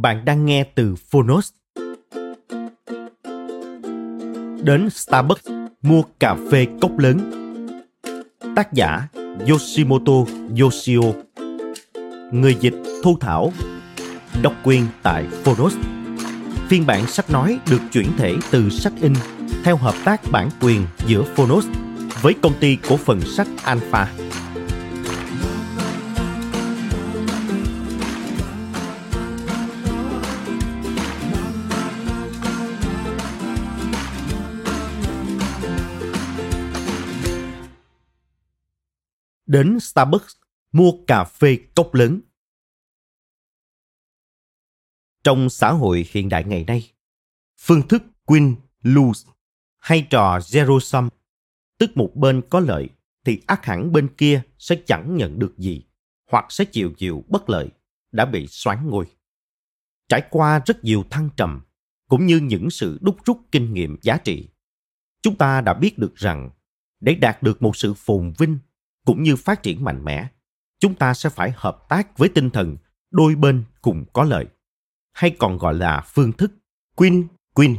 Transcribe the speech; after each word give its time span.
Bạn 0.00 0.24
đang 0.24 0.46
nghe 0.46 0.64
từ 0.74 0.94
Phonos. 1.10 1.50
Đến 4.62 4.90
Starbucks, 4.90 5.48
mua 5.82 6.02
cà 6.20 6.36
phê 6.50 6.66
cốc 6.80 6.98
lớn. 6.98 7.18
Tác 8.56 8.72
giả, 8.72 9.08
Yoshimoto 9.48 10.12
Yoshio. 10.60 11.00
Người 12.32 12.56
dịch, 12.60 12.74
Thu 13.02 13.16
Thảo. 13.20 13.52
Độc 14.42 14.54
quyền 14.64 14.86
tại 15.02 15.26
Phonos. 15.44 15.76
Phiên 16.68 16.86
bản 16.86 17.06
sách 17.06 17.30
nói 17.30 17.58
được 17.70 17.80
chuyển 17.92 18.06
thể 18.16 18.34
từ 18.50 18.70
sách 18.70 18.92
in 19.00 19.12
theo 19.64 19.76
hợp 19.76 19.94
tác 20.04 20.20
bản 20.30 20.50
quyền 20.60 20.86
giữa 21.06 21.22
Phonos 21.22 21.66
với 22.22 22.34
công 22.42 22.54
ty 22.60 22.78
cổ 22.88 22.96
phần 22.96 23.20
sách 23.20 23.48
Alpha. 23.64 24.08
Đến 39.52 39.80
Starbucks 39.80 40.36
mua 40.72 40.92
cà 41.06 41.24
phê 41.24 41.58
cốc 41.74 41.94
lớn. 41.94 42.20
Trong 45.24 45.50
xã 45.50 45.72
hội 45.72 46.06
hiện 46.10 46.28
đại 46.28 46.44
ngày 46.44 46.64
nay, 46.64 46.92
phương 47.60 47.88
thức 47.88 48.02
win 48.26 48.54
lose 48.82 49.30
hay 49.78 50.06
trò 50.10 50.38
zero 50.38 50.78
sum, 50.78 51.08
tức 51.78 51.96
một 51.96 52.10
bên 52.14 52.42
có 52.50 52.60
lợi 52.60 52.88
thì 53.24 53.40
ác 53.46 53.64
hẳn 53.64 53.92
bên 53.92 54.08
kia 54.16 54.42
sẽ 54.58 54.76
chẳng 54.86 55.16
nhận 55.16 55.38
được 55.38 55.58
gì 55.58 55.84
hoặc 56.30 56.46
sẽ 56.48 56.64
chịu 56.64 56.92
chịu 56.98 57.24
bất 57.28 57.50
lợi 57.50 57.68
đã 58.12 58.24
bị 58.24 58.46
xoán 58.46 58.90
ngôi. 58.90 59.06
Trải 60.08 60.22
qua 60.30 60.62
rất 60.66 60.84
nhiều 60.84 61.04
thăng 61.10 61.28
trầm 61.36 61.60
cũng 62.08 62.26
như 62.26 62.38
những 62.38 62.70
sự 62.70 62.98
đúc 63.00 63.16
rút 63.24 63.40
kinh 63.52 63.74
nghiệm 63.74 63.96
giá 64.02 64.16
trị, 64.16 64.48
chúng 65.22 65.36
ta 65.36 65.60
đã 65.60 65.74
biết 65.74 65.98
được 65.98 66.14
rằng 66.16 66.50
để 67.00 67.14
đạt 67.14 67.42
được 67.42 67.62
một 67.62 67.76
sự 67.76 67.94
phồn 67.94 68.32
vinh 68.38 68.58
cũng 69.06 69.22
như 69.22 69.36
phát 69.36 69.62
triển 69.62 69.84
mạnh 69.84 70.04
mẽ, 70.04 70.28
chúng 70.80 70.94
ta 70.94 71.14
sẽ 71.14 71.28
phải 71.28 71.52
hợp 71.56 71.88
tác 71.88 72.18
với 72.18 72.28
tinh 72.28 72.50
thần 72.50 72.76
đôi 73.10 73.34
bên 73.34 73.64
cùng 73.82 74.04
có 74.12 74.24
lợi, 74.24 74.46
hay 75.12 75.36
còn 75.38 75.58
gọi 75.58 75.74
là 75.74 76.04
phương 76.06 76.32
thức 76.32 76.52
win-win. 76.96 77.76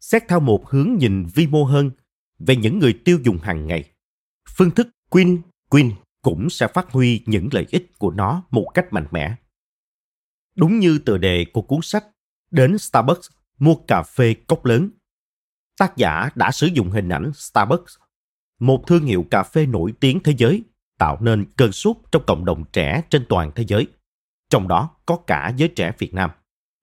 Xét 0.00 0.22
theo 0.28 0.40
một 0.40 0.70
hướng 0.70 0.96
nhìn 0.98 1.26
vi 1.34 1.46
mô 1.46 1.64
hơn 1.64 1.90
về 2.38 2.56
những 2.56 2.78
người 2.78 3.00
tiêu 3.04 3.18
dùng 3.22 3.38
hàng 3.38 3.66
ngày, 3.66 3.90
phương 4.56 4.70
thức 4.70 4.88
win-win 5.10 5.92
cũng 6.22 6.50
sẽ 6.50 6.68
phát 6.74 6.90
huy 6.90 7.22
những 7.26 7.48
lợi 7.52 7.66
ích 7.70 7.98
của 7.98 8.10
nó 8.10 8.42
một 8.50 8.70
cách 8.74 8.86
mạnh 8.90 9.06
mẽ. 9.10 9.34
Đúng 10.56 10.78
như 10.78 10.98
tựa 10.98 11.18
đề 11.18 11.46
của 11.52 11.62
cuốn 11.62 11.80
sách 11.82 12.04
Đến 12.50 12.78
Starbucks 12.78 13.30
mua 13.58 13.74
cà 13.74 14.02
phê 14.02 14.34
cốc 14.46 14.64
lớn. 14.64 14.90
Tác 15.78 15.96
giả 15.96 16.30
đã 16.34 16.50
sử 16.50 16.66
dụng 16.66 16.90
hình 16.90 17.08
ảnh 17.08 17.32
Starbucks 17.34 17.96
một 18.60 18.86
thương 18.86 19.04
hiệu 19.04 19.26
cà 19.30 19.42
phê 19.42 19.66
nổi 19.66 19.92
tiếng 20.00 20.20
thế 20.24 20.34
giới, 20.38 20.62
tạo 20.98 21.18
nên 21.20 21.52
cơn 21.56 21.72
sốt 21.72 21.96
trong 22.12 22.22
cộng 22.26 22.44
đồng 22.44 22.64
trẻ 22.72 23.02
trên 23.10 23.26
toàn 23.28 23.52
thế 23.54 23.64
giới, 23.68 23.86
trong 24.50 24.68
đó 24.68 24.90
có 25.06 25.16
cả 25.16 25.52
giới 25.56 25.68
trẻ 25.68 25.92
Việt 25.98 26.14
Nam, 26.14 26.30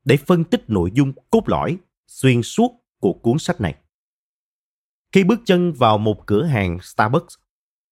để 0.05 0.17
phân 0.17 0.43
tích 0.43 0.69
nội 0.69 0.91
dung 0.93 1.13
cốt 1.29 1.43
lõi, 1.49 1.77
xuyên 2.07 2.43
suốt 2.43 2.71
của 2.99 3.13
cuốn 3.13 3.39
sách 3.39 3.61
này. 3.61 3.75
Khi 5.11 5.23
bước 5.23 5.39
chân 5.45 5.73
vào 5.73 5.97
một 5.97 6.25
cửa 6.25 6.43
hàng 6.43 6.79
Starbucks, 6.81 7.35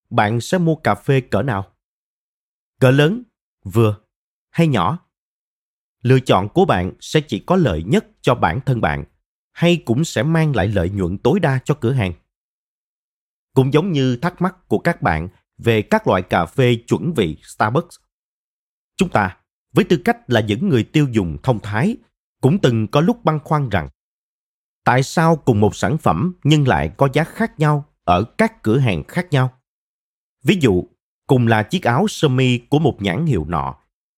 bạn 0.09 0.41
sẽ 0.41 0.57
mua 0.57 0.75
cà 0.75 0.96
phê 0.96 1.22
cỡ 1.22 1.41
nào? 1.41 1.72
Cỡ 2.79 2.91
lớn, 2.91 3.23
vừa 3.63 3.97
hay 4.50 4.67
nhỏ? 4.67 5.00
Lựa 6.02 6.19
chọn 6.19 6.50
của 6.50 6.66
bạn 6.66 6.91
sẽ 7.00 7.22
chỉ 7.22 7.40
có 7.40 7.56
lợi 7.56 7.84
nhất 7.84 8.06
cho 8.22 8.35
bản 8.35 8.59
thân 8.66 8.81
bạn 8.81 9.03
hay 9.52 9.81
cũng 9.85 10.03
sẽ 10.03 10.23
mang 10.23 10.56
lại 10.56 10.67
lợi 10.67 10.90
nhuận 10.90 11.17
tối 11.17 11.40
đa 11.40 11.59
cho 11.66 11.78
cửa 11.81 11.91
hàng? 11.91 12.13
Cũng 13.55 13.73
giống 13.73 13.91
như 13.91 14.16
thắc 14.16 14.41
mắc 14.41 14.55
của 14.67 14.79
các 14.79 15.01
bạn 15.01 15.27
về 15.57 15.81
các 15.81 16.07
loại 16.07 16.21
cà 16.21 16.45
phê 16.45 16.77
chuẩn 16.88 17.13
vị 17.13 17.38
Starbucks. 17.43 17.95
Chúng 18.97 19.09
ta, 19.09 19.38
với 19.73 19.85
tư 19.85 19.97
cách 20.05 20.17
là 20.27 20.41
những 20.41 20.69
người 20.69 20.83
tiêu 20.83 21.07
dùng 21.11 21.38
thông 21.43 21.59
thái, 21.59 21.97
cũng 22.41 22.59
từng 22.59 22.88
có 22.88 23.01
lúc 23.01 23.25
băn 23.25 23.39
khoăn 23.39 23.69
rằng 23.69 23.89
tại 24.83 25.03
sao 25.03 25.35
cùng 25.35 25.59
một 25.59 25.75
sản 25.75 25.97
phẩm 25.97 26.35
nhưng 26.43 26.67
lại 26.67 26.91
có 26.97 27.09
giá 27.13 27.23
khác 27.23 27.59
nhau 27.59 27.85
ở 28.03 28.23
các 28.23 28.63
cửa 28.63 28.77
hàng 28.77 29.03
khác 29.07 29.27
nhau? 29.31 29.53
Ví 30.43 30.57
dụ, 30.61 30.83
cùng 31.27 31.47
là 31.47 31.63
chiếc 31.63 31.83
áo 31.83 32.07
sơ 32.07 32.27
mi 32.27 32.57
của 32.57 32.79
một 32.79 33.01
nhãn 33.01 33.25
hiệu 33.25 33.45
nọ, 33.47 33.75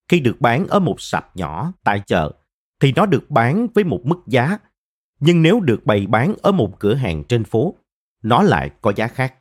khi 0.07 0.19
được 0.19 0.41
bán 0.41 0.67
ở 0.67 0.79
một 0.79 1.01
sạp 1.01 1.35
nhỏ 1.35 1.73
tại 1.83 2.01
chợ, 2.05 2.31
thì 2.79 2.93
nó 2.95 3.05
được 3.05 3.29
bán 3.29 3.67
với 3.73 3.83
một 3.83 4.01
mức 4.03 4.19
giá, 4.27 4.57
nhưng 5.19 5.41
nếu 5.41 5.59
được 5.59 5.85
bày 5.85 6.07
bán 6.07 6.35
ở 6.41 6.51
một 6.51 6.79
cửa 6.79 6.93
hàng 6.93 7.23
trên 7.23 7.43
phố, 7.43 7.75
nó 8.21 8.43
lại 8.43 8.71
có 8.81 8.93
giá 8.95 9.07
khác. 9.07 9.35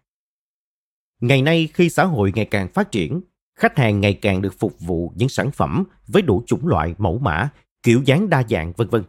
Ngày 1.21 1.43
nay 1.43 1.69
khi 1.75 1.89
xã 1.91 2.05
hội 2.05 2.33
ngày 2.35 2.45
càng 2.45 2.69
phát 2.69 2.91
triển, 2.91 3.21
khách 3.55 3.79
hàng 3.79 4.01
ngày 4.01 4.15
càng 4.15 4.43
được 4.43 4.55
phục 4.59 4.81
vụ 4.81 5.13
những 5.17 5.29
sản 5.29 5.51
phẩm 5.51 5.85
với 6.07 6.23
đủ 6.23 6.43
chủng 6.47 6.67
loại 6.67 6.95
mẫu 6.99 7.19
mã, 7.19 7.49
kiểu 7.83 8.03
dáng 8.05 8.31
đa 8.31 8.43
dạng 8.51 8.73
vân 8.73 8.89
vân. 8.89 9.05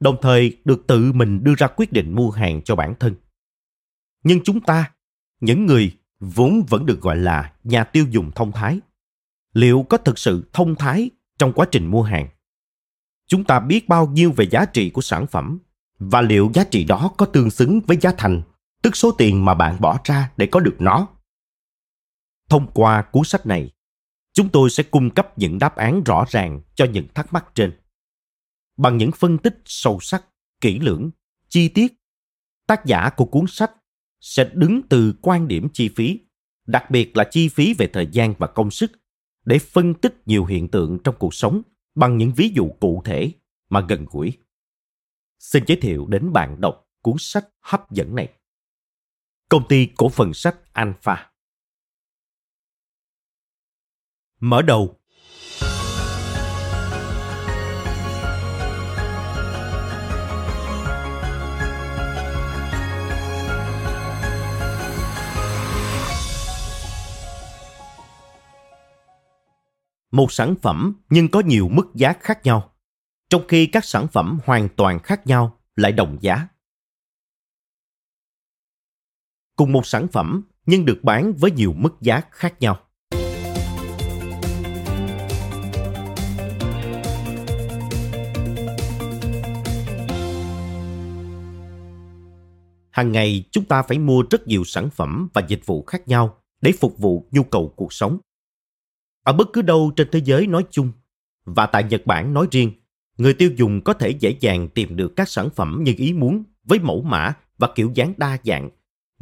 Đồng 0.00 0.16
thời 0.22 0.58
được 0.64 0.86
tự 0.86 1.12
mình 1.12 1.44
đưa 1.44 1.54
ra 1.58 1.66
quyết 1.76 1.92
định 1.92 2.14
mua 2.14 2.30
hàng 2.30 2.62
cho 2.62 2.76
bản 2.76 2.94
thân. 3.00 3.14
Nhưng 4.24 4.40
chúng 4.44 4.60
ta, 4.60 4.92
những 5.40 5.66
người 5.66 5.96
vốn 6.20 6.62
vẫn 6.68 6.86
được 6.86 7.00
gọi 7.00 7.16
là 7.16 7.52
nhà 7.64 7.84
tiêu 7.84 8.06
dùng 8.10 8.30
thông 8.34 8.52
thái, 8.52 8.80
liệu 9.52 9.86
có 9.88 9.96
thực 9.96 10.18
sự 10.18 10.50
thông 10.52 10.74
thái 10.74 11.10
trong 11.38 11.52
quá 11.52 11.66
trình 11.72 11.86
mua 11.86 12.02
hàng? 12.02 12.28
Chúng 13.26 13.44
ta 13.44 13.60
biết 13.60 13.88
bao 13.88 14.06
nhiêu 14.06 14.32
về 14.32 14.48
giá 14.50 14.64
trị 14.64 14.90
của 14.90 15.00
sản 15.00 15.26
phẩm 15.26 15.58
và 15.98 16.20
liệu 16.20 16.50
giá 16.54 16.64
trị 16.64 16.84
đó 16.84 17.10
có 17.16 17.26
tương 17.26 17.50
xứng 17.50 17.80
với 17.80 17.96
giá 18.00 18.12
thành 18.18 18.42
tức 18.82 18.96
số 18.96 19.12
tiền 19.12 19.44
mà 19.44 19.54
bạn 19.54 19.76
bỏ 19.80 20.00
ra 20.04 20.32
để 20.36 20.46
có 20.46 20.60
được 20.60 20.76
nó. 20.78 21.08
Thông 22.48 22.70
qua 22.74 23.02
cuốn 23.02 23.24
sách 23.24 23.46
này, 23.46 23.70
chúng 24.32 24.48
tôi 24.48 24.70
sẽ 24.70 24.82
cung 24.82 25.10
cấp 25.10 25.38
những 25.38 25.58
đáp 25.58 25.76
án 25.76 26.02
rõ 26.04 26.24
ràng 26.28 26.60
cho 26.74 26.84
những 26.84 27.06
thắc 27.14 27.32
mắc 27.32 27.46
trên. 27.54 27.80
Bằng 28.76 28.96
những 28.96 29.10
phân 29.12 29.38
tích 29.38 29.62
sâu 29.64 29.98
sắc, 30.00 30.24
kỹ 30.60 30.78
lưỡng, 30.78 31.10
chi 31.48 31.68
tiết, 31.68 31.92
tác 32.66 32.86
giả 32.86 33.10
của 33.16 33.24
cuốn 33.24 33.44
sách 33.48 33.72
sẽ 34.20 34.50
đứng 34.54 34.80
từ 34.88 35.14
quan 35.22 35.48
điểm 35.48 35.68
chi 35.72 35.88
phí, 35.96 36.20
đặc 36.66 36.90
biệt 36.90 37.16
là 37.16 37.24
chi 37.30 37.48
phí 37.48 37.74
về 37.74 37.86
thời 37.92 38.06
gian 38.12 38.34
và 38.38 38.46
công 38.46 38.70
sức, 38.70 38.92
để 39.44 39.58
phân 39.58 39.94
tích 39.94 40.22
nhiều 40.26 40.44
hiện 40.44 40.68
tượng 40.68 40.98
trong 41.04 41.14
cuộc 41.18 41.34
sống 41.34 41.62
bằng 41.94 42.18
những 42.18 42.32
ví 42.36 42.48
dụ 42.54 42.68
cụ 42.80 43.02
thể 43.04 43.32
mà 43.68 43.80
gần 43.80 44.06
gũi. 44.10 44.32
Xin 45.38 45.64
giới 45.66 45.76
thiệu 45.76 46.06
đến 46.06 46.32
bạn 46.32 46.60
đọc 46.60 46.88
cuốn 47.02 47.14
sách 47.18 47.48
hấp 47.60 47.90
dẫn 47.90 48.14
này 48.14 48.28
công 49.52 49.68
ty 49.68 49.88
cổ 49.96 50.08
phần 50.08 50.34
sách 50.34 50.56
Alpha. 50.72 51.30
Mở 54.40 54.62
đầu 54.62 55.00
một 70.10 70.32
sản 70.32 70.54
phẩm 70.62 71.00
nhưng 71.10 71.28
có 71.28 71.40
nhiều 71.40 71.68
mức 71.68 71.86
giá 71.94 72.12
khác 72.20 72.40
nhau, 72.44 72.74
trong 73.30 73.42
khi 73.48 73.66
các 73.66 73.84
sản 73.84 74.06
phẩm 74.08 74.38
hoàn 74.44 74.68
toàn 74.76 74.98
khác 74.98 75.26
nhau 75.26 75.60
lại 75.76 75.92
đồng 75.92 76.18
giá 76.20 76.48
Cùng 79.62 79.72
một 79.72 79.86
sản 79.86 80.08
phẩm 80.08 80.42
nhưng 80.66 80.84
được 80.84 80.98
bán 81.02 81.32
với 81.32 81.50
nhiều 81.50 81.72
mức 81.76 82.00
giá 82.00 82.20
khác 82.30 82.54
nhau. 82.60 82.78
Hàng 92.90 93.12
ngày 93.12 93.44
chúng 93.50 93.64
ta 93.64 93.82
phải 93.82 93.98
mua 93.98 94.24
rất 94.30 94.46
nhiều 94.46 94.64
sản 94.64 94.90
phẩm 94.90 95.28
và 95.32 95.42
dịch 95.48 95.66
vụ 95.66 95.84
khác 95.84 96.08
nhau 96.08 96.36
để 96.60 96.72
phục 96.80 96.98
vụ 96.98 97.26
nhu 97.30 97.42
cầu 97.42 97.72
cuộc 97.76 97.92
sống. 97.92 98.18
Ở 99.24 99.32
bất 99.32 99.48
cứ 99.52 99.62
đâu 99.62 99.92
trên 99.96 100.08
thế 100.12 100.20
giới 100.24 100.46
nói 100.46 100.64
chung 100.70 100.92
và 101.44 101.66
tại 101.66 101.84
Nhật 101.84 102.06
Bản 102.06 102.34
nói 102.34 102.46
riêng, 102.50 102.72
người 103.16 103.34
tiêu 103.34 103.50
dùng 103.56 103.80
có 103.80 103.92
thể 103.92 104.10
dễ 104.10 104.36
dàng 104.40 104.68
tìm 104.68 104.96
được 104.96 105.16
các 105.16 105.28
sản 105.28 105.50
phẩm 105.50 105.80
như 105.84 105.94
ý 105.96 106.12
muốn 106.12 106.44
với 106.64 106.78
mẫu 106.78 107.02
mã 107.02 107.34
và 107.58 107.68
kiểu 107.74 107.90
dáng 107.94 108.14
đa 108.16 108.38
dạng, 108.44 108.70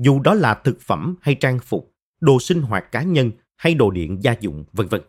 dù 0.03 0.21
đó 0.21 0.35
là 0.35 0.55
thực 0.55 0.81
phẩm 0.81 1.17
hay 1.21 1.35
trang 1.35 1.59
phục, 1.59 1.95
đồ 2.21 2.41
sinh 2.41 2.63
hoạt 2.63 2.93
cá 2.93 3.03
nhân 3.03 3.31
hay 3.57 3.75
đồ 3.75 3.91
điện 3.91 4.19
gia 4.23 4.33
dụng, 4.41 4.65
vân 4.73 4.87
vân. 4.87 5.01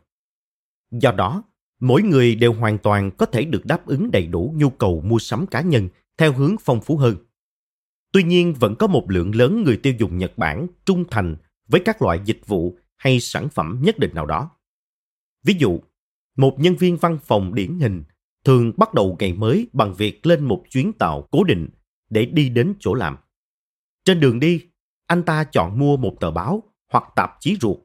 Do 0.91 1.11
đó, 1.11 1.43
mỗi 1.79 2.01
người 2.01 2.35
đều 2.35 2.53
hoàn 2.53 2.77
toàn 2.77 3.11
có 3.11 3.25
thể 3.25 3.45
được 3.45 3.65
đáp 3.65 3.85
ứng 3.85 4.11
đầy 4.11 4.27
đủ 4.27 4.53
nhu 4.57 4.69
cầu 4.69 5.01
mua 5.01 5.19
sắm 5.19 5.47
cá 5.47 5.61
nhân 5.61 5.89
theo 6.17 6.33
hướng 6.33 6.55
phong 6.61 6.81
phú 6.81 6.97
hơn. 6.97 7.15
Tuy 8.13 8.23
nhiên, 8.23 8.53
vẫn 8.53 8.75
có 8.75 8.87
một 8.87 9.11
lượng 9.11 9.35
lớn 9.35 9.63
người 9.63 9.77
tiêu 9.77 9.93
dùng 9.99 10.17
Nhật 10.17 10.37
Bản 10.37 10.67
trung 10.85 11.03
thành 11.11 11.35
với 11.67 11.81
các 11.85 12.01
loại 12.01 12.19
dịch 12.25 12.41
vụ 12.47 12.77
hay 12.97 13.19
sản 13.19 13.49
phẩm 13.49 13.79
nhất 13.81 13.99
định 13.99 14.11
nào 14.13 14.25
đó. 14.25 14.49
Ví 15.43 15.55
dụ, 15.59 15.79
một 16.37 16.57
nhân 16.59 16.75
viên 16.75 16.97
văn 16.97 17.17
phòng 17.23 17.55
điển 17.55 17.79
hình 17.79 18.03
thường 18.45 18.73
bắt 18.77 18.93
đầu 18.93 19.17
ngày 19.19 19.33
mới 19.33 19.67
bằng 19.73 19.93
việc 19.93 20.25
lên 20.25 20.45
một 20.45 20.63
chuyến 20.69 20.93
tàu 20.93 21.27
cố 21.31 21.43
định 21.43 21.69
để 22.09 22.25
đi 22.25 22.49
đến 22.49 22.73
chỗ 22.79 22.93
làm. 22.93 23.17
Trên 24.05 24.19
đường 24.19 24.39
đi, 24.39 24.70
anh 25.11 25.23
ta 25.23 25.43
chọn 25.43 25.79
mua 25.79 25.97
một 25.97 26.15
tờ 26.19 26.31
báo 26.31 26.63
hoặc 26.91 27.03
tạp 27.15 27.31
chí 27.39 27.57
ruột. 27.61 27.77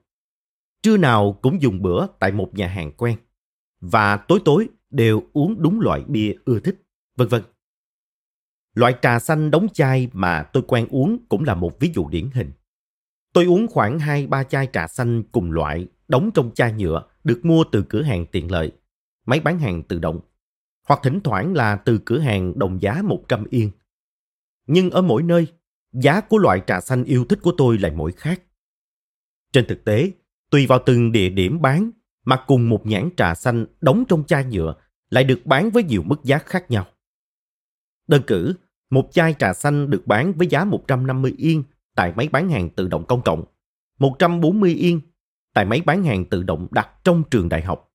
Trưa 0.82 0.96
nào 0.96 1.38
cũng 1.43 1.62
dùng 1.62 1.82
bữa 1.82 2.06
tại 2.19 2.32
một 2.32 2.50
nhà 2.55 2.69
hàng 2.69 2.93
quen. 2.93 3.19
Và 3.81 4.17
tối 4.17 4.40
tối 4.44 4.69
đều 4.90 5.23
uống 5.32 5.62
đúng 5.62 5.81
loại 5.81 6.02
bia 6.06 6.34
ưa 6.44 6.61
thích, 6.61 6.82
vân 7.17 7.28
vân. 7.28 7.43
Loại 8.75 8.94
trà 9.02 9.19
xanh 9.19 9.50
đóng 9.50 9.67
chai 9.73 10.08
mà 10.12 10.43
tôi 10.43 10.62
quen 10.67 10.87
uống 10.90 11.26
cũng 11.28 11.44
là 11.44 11.55
một 11.55 11.81
ví 11.81 11.93
dụ 11.94 12.08
điển 12.08 12.31
hình. 12.34 12.52
Tôi 13.32 13.44
uống 13.44 13.67
khoảng 13.69 13.99
2-3 13.99 14.44
chai 14.44 14.69
trà 14.73 14.87
xanh 14.87 15.23
cùng 15.32 15.52
loại 15.52 15.87
đóng 16.08 16.31
trong 16.34 16.50
chai 16.55 16.73
nhựa 16.73 17.02
được 17.25 17.40
mua 17.44 17.64
từ 17.73 17.84
cửa 17.88 18.02
hàng 18.02 18.26
tiện 18.26 18.50
lợi, 18.50 18.73
máy 19.26 19.40
bán 19.40 19.58
hàng 19.58 19.82
tự 19.82 19.99
động, 19.99 20.20
hoặc 20.88 21.00
thỉnh 21.02 21.20
thoảng 21.25 21.55
là 21.55 21.76
từ 21.76 22.00
cửa 22.05 22.19
hàng 22.19 22.58
đồng 22.58 22.82
giá 22.82 23.02
100 23.02 23.44
yên. 23.50 23.70
Nhưng 24.67 24.90
ở 24.90 25.02
mỗi 25.02 25.23
nơi, 25.23 25.46
giá 25.93 26.21
của 26.21 26.38
loại 26.38 26.61
trà 26.67 26.81
xanh 26.81 27.05
yêu 27.05 27.25
thích 27.25 27.38
của 27.43 27.53
tôi 27.59 27.79
lại 27.79 27.93
mỗi 27.97 28.12
khác. 28.12 28.43
Trên 29.53 29.67
thực 29.67 29.85
tế, 29.85 30.11
tùy 30.50 30.67
vào 30.67 30.79
từng 30.87 31.12
địa 31.12 31.29
điểm 31.29 31.61
bán 31.61 31.91
mà 32.25 32.44
cùng 32.47 32.69
một 32.69 32.87
nhãn 32.87 33.11
trà 33.17 33.35
xanh 33.35 33.67
đóng 33.81 34.05
trong 34.09 34.25
chai 34.25 34.44
nhựa 34.44 34.75
lại 35.11 35.25
được 35.25 35.47
bán 35.47 35.71
với 35.71 35.83
nhiều 35.83 36.03
mức 36.03 36.25
giá 36.25 36.38
khác 36.38 36.71
nhau. 36.71 36.87
Đơn 38.06 38.23
cử, 38.27 38.55
một 38.91 39.09
chai 39.12 39.35
trà 39.38 39.53
xanh 39.53 39.91
được 39.91 40.06
bán 40.06 40.33
với 40.33 40.47
giá 40.47 40.65
150 40.65 41.35
yên 41.38 41.65
tại 41.94 42.12
máy 42.17 42.29
bán 42.29 42.49
hàng 42.49 42.71
tự 42.71 42.88
động 42.88 43.05
công 43.06 43.23
cộng, 43.23 43.44
140 43.99 44.75
yên 44.75 45.00
tại 45.55 45.65
máy 45.65 45.81
bán 45.87 46.05
hàng 46.05 46.25
tự 46.25 46.43
động 46.43 46.69
đặt 46.71 46.88
trong 47.05 47.23
trường 47.31 47.49
đại 47.49 47.62
học. 47.62 47.93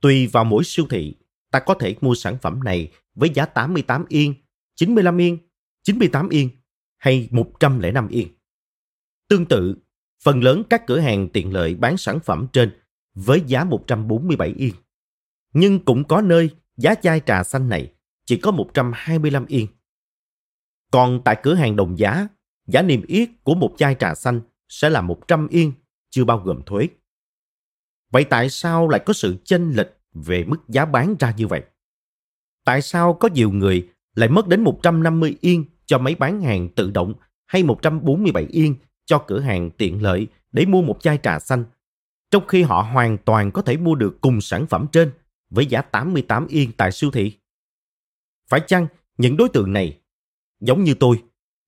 Tùy 0.00 0.26
vào 0.26 0.44
mỗi 0.44 0.64
siêu 0.64 0.86
thị, 0.90 1.16
ta 1.50 1.60
có 1.60 1.74
thể 1.74 1.96
mua 2.00 2.14
sản 2.14 2.36
phẩm 2.42 2.64
này 2.64 2.92
với 3.14 3.30
giá 3.34 3.46
88 3.46 4.04
yên, 4.08 4.34
95 4.74 5.20
yên, 5.20 5.38
98 5.82 6.28
yên 6.28 6.50
hay 7.00 7.28
105 7.30 8.08
yên. 8.08 8.28
Tương 9.28 9.46
tự, 9.46 9.76
phần 10.22 10.42
lớn 10.42 10.62
các 10.70 10.86
cửa 10.86 10.98
hàng 10.98 11.28
tiện 11.28 11.52
lợi 11.52 11.74
bán 11.74 11.96
sản 11.96 12.20
phẩm 12.20 12.46
trên 12.52 12.78
với 13.14 13.42
giá 13.46 13.64
147 13.64 14.48
yên. 14.48 14.74
Nhưng 15.52 15.84
cũng 15.84 16.04
có 16.04 16.20
nơi 16.20 16.50
giá 16.76 16.94
chai 16.94 17.20
trà 17.26 17.42
xanh 17.42 17.68
này 17.68 17.92
chỉ 18.24 18.36
có 18.36 18.50
125 18.50 19.46
yên. 19.46 19.66
Còn 20.90 21.20
tại 21.24 21.36
cửa 21.42 21.54
hàng 21.54 21.76
đồng 21.76 21.98
giá, 21.98 22.28
giá 22.66 22.82
niêm 22.82 23.06
yết 23.06 23.28
của 23.42 23.54
một 23.54 23.74
chai 23.78 23.94
trà 23.94 24.14
xanh 24.14 24.40
sẽ 24.68 24.90
là 24.90 25.00
100 25.00 25.48
yên, 25.48 25.72
chưa 26.10 26.24
bao 26.24 26.38
gồm 26.38 26.62
thuế. 26.66 26.88
Vậy 28.10 28.24
tại 28.24 28.50
sao 28.50 28.88
lại 28.88 29.00
có 29.06 29.12
sự 29.12 29.36
chênh 29.44 29.72
lệch 29.72 29.88
về 30.14 30.44
mức 30.44 30.68
giá 30.68 30.84
bán 30.84 31.14
ra 31.18 31.34
như 31.36 31.46
vậy? 31.46 31.62
Tại 32.64 32.82
sao 32.82 33.14
có 33.14 33.28
nhiều 33.28 33.50
người 33.50 33.88
lại 34.14 34.28
mất 34.28 34.48
đến 34.48 34.62
150 34.62 35.36
yên 35.40 35.64
cho 35.90 35.98
máy 35.98 36.14
bán 36.14 36.40
hàng 36.40 36.68
tự 36.68 36.90
động 36.90 37.14
hay 37.46 37.62
147 37.62 38.46
yên 38.50 38.74
cho 39.04 39.24
cửa 39.26 39.40
hàng 39.40 39.70
tiện 39.70 40.02
lợi 40.02 40.26
để 40.52 40.66
mua 40.66 40.82
một 40.82 40.96
chai 41.00 41.18
trà 41.22 41.38
xanh, 41.38 41.64
trong 42.30 42.46
khi 42.46 42.62
họ 42.62 42.82
hoàn 42.82 43.18
toàn 43.18 43.50
có 43.50 43.62
thể 43.62 43.76
mua 43.76 43.94
được 43.94 44.20
cùng 44.20 44.40
sản 44.40 44.66
phẩm 44.66 44.86
trên 44.92 45.12
với 45.50 45.66
giá 45.66 45.82
88 45.82 46.46
yên 46.46 46.72
tại 46.76 46.92
siêu 46.92 47.10
thị? 47.10 47.38
Phải 48.48 48.60
chăng 48.66 48.86
những 49.18 49.36
đối 49.36 49.48
tượng 49.48 49.72
này 49.72 50.00
giống 50.60 50.84
như 50.84 50.94
tôi, 50.94 51.22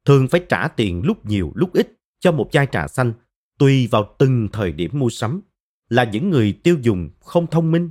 thường 0.04 0.28
phải 0.28 0.40
trả 0.48 0.69
tiền 0.69 1.02
lúc 1.04 1.26
nhiều 1.26 1.52
lúc 1.54 1.72
ít 1.72 2.00
cho 2.20 2.32
một 2.32 2.48
chai 2.52 2.66
trà 2.72 2.88
xanh 2.88 3.12
tùy 3.58 3.86
vào 3.86 4.14
từng 4.19 4.48
thời 4.52 4.72
điểm 4.72 4.90
mua 4.94 5.10
sắm 5.10 5.40
là 5.88 6.04
những 6.04 6.30
người 6.30 6.60
tiêu 6.62 6.76
dùng 6.82 7.10
không 7.20 7.46
thông 7.46 7.70
minh. 7.70 7.90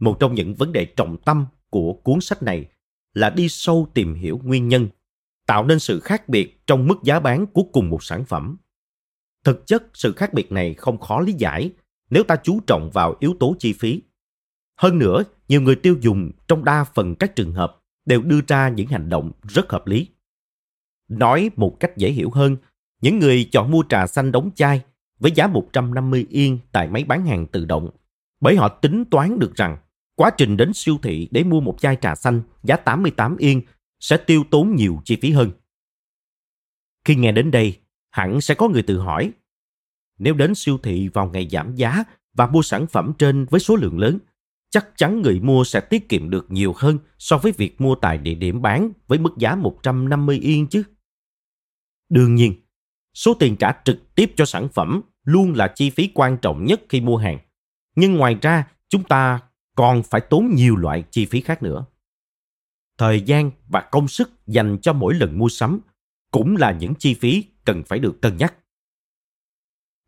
Một 0.00 0.16
trong 0.20 0.34
những 0.34 0.54
vấn 0.54 0.72
đề 0.72 0.84
trọng 0.84 1.16
tâm 1.24 1.46
của 1.70 1.92
cuốn 1.92 2.20
sách 2.20 2.42
này 2.42 2.68
là 3.14 3.30
đi 3.30 3.48
sâu 3.48 3.88
tìm 3.94 4.14
hiểu 4.14 4.40
nguyên 4.44 4.68
nhân, 4.68 4.88
tạo 5.46 5.64
nên 5.64 5.78
sự 5.78 6.00
khác 6.00 6.28
biệt 6.28 6.66
trong 6.66 6.86
mức 6.86 6.98
giá 7.04 7.20
bán 7.20 7.46
của 7.46 7.62
cùng 7.72 7.90
một 7.90 8.04
sản 8.04 8.24
phẩm. 8.24 8.56
Thực 9.44 9.66
chất, 9.66 9.84
sự 9.94 10.12
khác 10.12 10.34
biệt 10.34 10.52
này 10.52 10.74
không 10.74 11.00
khó 11.00 11.20
lý 11.20 11.32
giải 11.32 11.72
nếu 12.10 12.22
ta 12.22 12.36
chú 12.36 12.60
trọng 12.66 12.90
vào 12.90 13.14
yếu 13.20 13.36
tố 13.40 13.56
chi 13.58 13.72
phí. 13.72 14.02
Hơn 14.76 14.98
nữa, 14.98 15.22
nhiều 15.48 15.60
người 15.60 15.76
tiêu 15.76 15.96
dùng 16.00 16.30
trong 16.48 16.64
đa 16.64 16.84
phần 16.84 17.14
các 17.14 17.36
trường 17.36 17.52
hợp 17.52 17.80
đều 18.06 18.22
đưa 18.22 18.40
ra 18.48 18.68
những 18.68 18.86
hành 18.86 19.08
động 19.08 19.32
rất 19.42 19.72
hợp 19.72 19.86
lý. 19.86 20.08
Nói 21.08 21.50
một 21.56 21.76
cách 21.80 21.96
dễ 21.96 22.10
hiểu 22.10 22.30
hơn, 22.30 22.56
những 23.00 23.18
người 23.18 23.48
chọn 23.52 23.70
mua 23.70 23.82
trà 23.88 24.06
xanh 24.06 24.32
đóng 24.32 24.50
chai 24.54 24.82
với 25.18 25.32
giá 25.34 25.46
150 25.46 26.26
yên 26.30 26.58
tại 26.72 26.88
máy 26.88 27.04
bán 27.04 27.26
hàng 27.26 27.46
tự 27.46 27.64
động 27.64 27.90
bởi 28.40 28.56
họ 28.56 28.68
tính 28.68 29.04
toán 29.04 29.38
được 29.38 29.54
rằng 29.54 29.76
quá 30.16 30.30
trình 30.30 30.56
đến 30.56 30.72
siêu 30.74 30.98
thị 31.02 31.28
để 31.30 31.44
mua 31.44 31.60
một 31.60 31.76
chai 31.80 31.96
trà 32.00 32.14
xanh 32.14 32.42
giá 32.62 32.76
88 32.76 33.36
yên 33.36 33.62
sẽ 34.00 34.16
tiêu 34.16 34.44
tốn 34.50 34.74
nhiều 34.76 35.00
chi 35.04 35.16
phí 35.22 35.30
hơn. 35.30 35.50
Khi 37.04 37.14
nghe 37.14 37.32
đến 37.32 37.50
đây, 37.50 37.80
hẳn 38.10 38.40
sẽ 38.40 38.54
có 38.54 38.68
người 38.68 38.82
tự 38.82 38.98
hỏi, 38.98 39.32
nếu 40.18 40.34
đến 40.34 40.54
siêu 40.54 40.78
thị 40.82 41.08
vào 41.08 41.30
ngày 41.30 41.48
giảm 41.50 41.74
giá 41.74 42.04
và 42.34 42.46
mua 42.46 42.62
sản 42.62 42.86
phẩm 42.86 43.12
trên 43.18 43.46
với 43.50 43.60
số 43.60 43.76
lượng 43.76 43.98
lớn, 43.98 44.18
chắc 44.70 44.88
chắn 44.96 45.22
người 45.22 45.40
mua 45.40 45.64
sẽ 45.64 45.80
tiết 45.80 46.08
kiệm 46.08 46.30
được 46.30 46.46
nhiều 46.50 46.72
hơn 46.76 46.98
so 47.18 47.38
với 47.38 47.52
việc 47.52 47.80
mua 47.80 47.94
tại 47.94 48.18
địa 48.18 48.34
điểm 48.34 48.62
bán 48.62 48.92
với 49.06 49.18
mức 49.18 49.32
giá 49.38 49.54
150 49.54 50.38
yên 50.38 50.66
chứ. 50.66 50.82
Đương 52.08 52.34
nhiên, 52.34 52.54
số 53.14 53.34
tiền 53.34 53.56
trả 53.56 53.72
trực 53.84 54.14
tiếp 54.14 54.32
cho 54.36 54.44
sản 54.44 54.68
phẩm 54.68 55.00
luôn 55.24 55.52
là 55.54 55.72
chi 55.74 55.90
phí 55.90 56.10
quan 56.14 56.36
trọng 56.42 56.64
nhất 56.64 56.82
khi 56.88 57.00
mua 57.00 57.16
hàng. 57.16 57.38
Nhưng 57.96 58.14
ngoài 58.14 58.36
ra, 58.42 58.68
chúng 58.88 59.02
ta 59.02 59.40
còn 59.74 60.02
phải 60.02 60.20
tốn 60.20 60.50
nhiều 60.54 60.76
loại 60.76 61.04
chi 61.10 61.26
phí 61.26 61.40
khác 61.40 61.62
nữa. 61.62 61.84
Thời 62.98 63.20
gian 63.20 63.50
và 63.68 63.80
công 63.80 64.08
sức 64.08 64.30
dành 64.46 64.78
cho 64.82 64.92
mỗi 64.92 65.14
lần 65.14 65.38
mua 65.38 65.48
sắm 65.48 65.80
cũng 66.30 66.56
là 66.56 66.72
những 66.72 66.94
chi 66.94 67.14
phí 67.14 67.44
cần 67.64 67.82
phải 67.82 67.98
được 67.98 68.22
cân 68.22 68.36
nhắc. 68.36 68.54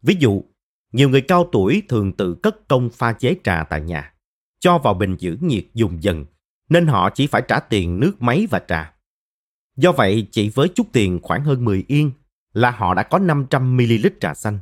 Ví 0.03 0.17
dụ, 0.19 0.45
nhiều 0.93 1.09
người 1.09 1.21
cao 1.21 1.49
tuổi 1.53 1.83
thường 1.89 2.13
tự 2.13 2.35
cất 2.35 2.69
công 2.69 2.91
pha 2.91 3.13
chế 3.13 3.37
trà 3.45 3.65
tại 3.65 3.81
nhà 3.81 4.13
cho 4.61 4.79
vào 4.79 4.95
bình 4.95 5.17
giữ 5.19 5.37
nhiệt 5.41 5.65
dùng 5.75 6.03
dần, 6.03 6.25
nên 6.69 6.87
họ 6.87 7.11
chỉ 7.11 7.27
phải 7.27 7.43
trả 7.49 7.61
tiền 7.61 8.01
nước 8.01 8.23
máy 8.23 8.47
và 8.51 8.63
trà. 8.69 8.95
Do 9.77 9.93
vậy, 9.93 10.29
chỉ 10.31 10.49
với 10.49 10.69
chút 10.69 10.87
tiền 10.93 11.19
khoảng 11.23 11.45
hơn 11.45 11.65
10 11.65 11.85
yên 11.89 12.11
là 12.53 12.71
họ 12.71 12.95
đã 12.95 13.03
có 13.03 13.19
500ml 13.19 14.11
trà 14.21 14.35
xanh. 14.35 14.59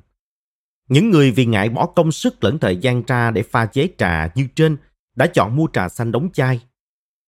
Những 0.88 1.10
người 1.10 1.30
vì 1.30 1.46
ngại 1.46 1.68
bỏ 1.68 1.86
công 1.86 2.12
sức 2.12 2.44
lẫn 2.44 2.58
thời 2.58 2.76
gian 2.76 3.02
ra 3.06 3.30
để 3.30 3.42
pha 3.42 3.66
chế 3.66 3.88
trà 3.98 4.28
như 4.34 4.48
trên 4.54 4.76
đã 5.14 5.26
chọn 5.26 5.56
mua 5.56 5.66
trà 5.72 5.88
xanh 5.88 6.12
đóng 6.12 6.28
chai. 6.32 6.60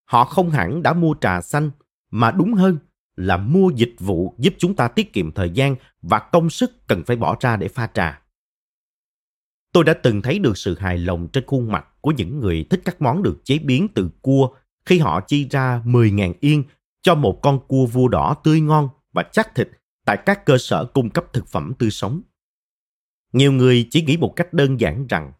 Họ 0.04 0.24
không 0.24 0.50
hẳn 0.50 0.82
đã 0.82 0.92
mua 0.92 1.14
trà 1.20 1.40
xanh, 1.40 1.70
mà 2.10 2.30
đúng 2.30 2.54
hơn 2.54 2.78
là 3.16 3.36
mua 3.36 3.70
dịch 3.70 3.94
vụ 3.98 4.34
giúp 4.38 4.54
chúng 4.58 4.76
ta 4.76 4.88
tiết 4.88 5.12
kiệm 5.12 5.32
thời 5.32 5.50
gian 5.50 5.76
và 6.02 6.18
công 6.18 6.50
sức 6.50 6.86
cần 6.86 7.02
phải 7.06 7.16
bỏ 7.16 7.36
ra 7.40 7.56
để 7.56 7.68
pha 7.68 7.86
trà. 7.94 8.22
Tôi 9.72 9.84
đã 9.84 9.94
từng 10.02 10.22
thấy 10.22 10.38
được 10.38 10.58
sự 10.58 10.76
hài 10.78 10.98
lòng 10.98 11.28
trên 11.28 11.44
khuôn 11.46 11.72
mặt 11.72 11.86
của 12.00 12.10
những 12.10 12.40
người 12.40 12.66
thích 12.70 12.80
các 12.84 13.02
món 13.02 13.22
được 13.22 13.40
chế 13.44 13.58
biến 13.58 13.88
từ 13.94 14.10
cua 14.22 14.48
khi 14.84 14.98
họ 14.98 15.20
chi 15.20 15.48
ra 15.50 15.82
10.000 15.84 16.32
yên 16.40 16.64
cho 17.02 17.14
một 17.14 17.38
con 17.42 17.60
cua 17.68 17.86
vua 17.86 18.08
đỏ 18.08 18.34
tươi 18.44 18.60
ngon 18.60 18.88
và 19.12 19.22
chắc 19.32 19.54
thịt 19.54 19.68
tại 20.04 20.18
các 20.26 20.46
cơ 20.46 20.58
sở 20.58 20.84
cung 20.84 21.10
cấp 21.10 21.24
thực 21.32 21.48
phẩm 21.48 21.72
tươi 21.78 21.90
sống. 21.90 22.22
Nhiều 23.32 23.52
người 23.52 23.88
chỉ 23.90 24.02
nghĩ 24.02 24.16
một 24.16 24.32
cách 24.36 24.52
đơn 24.52 24.80
giản 24.80 25.06
rằng 25.06 25.32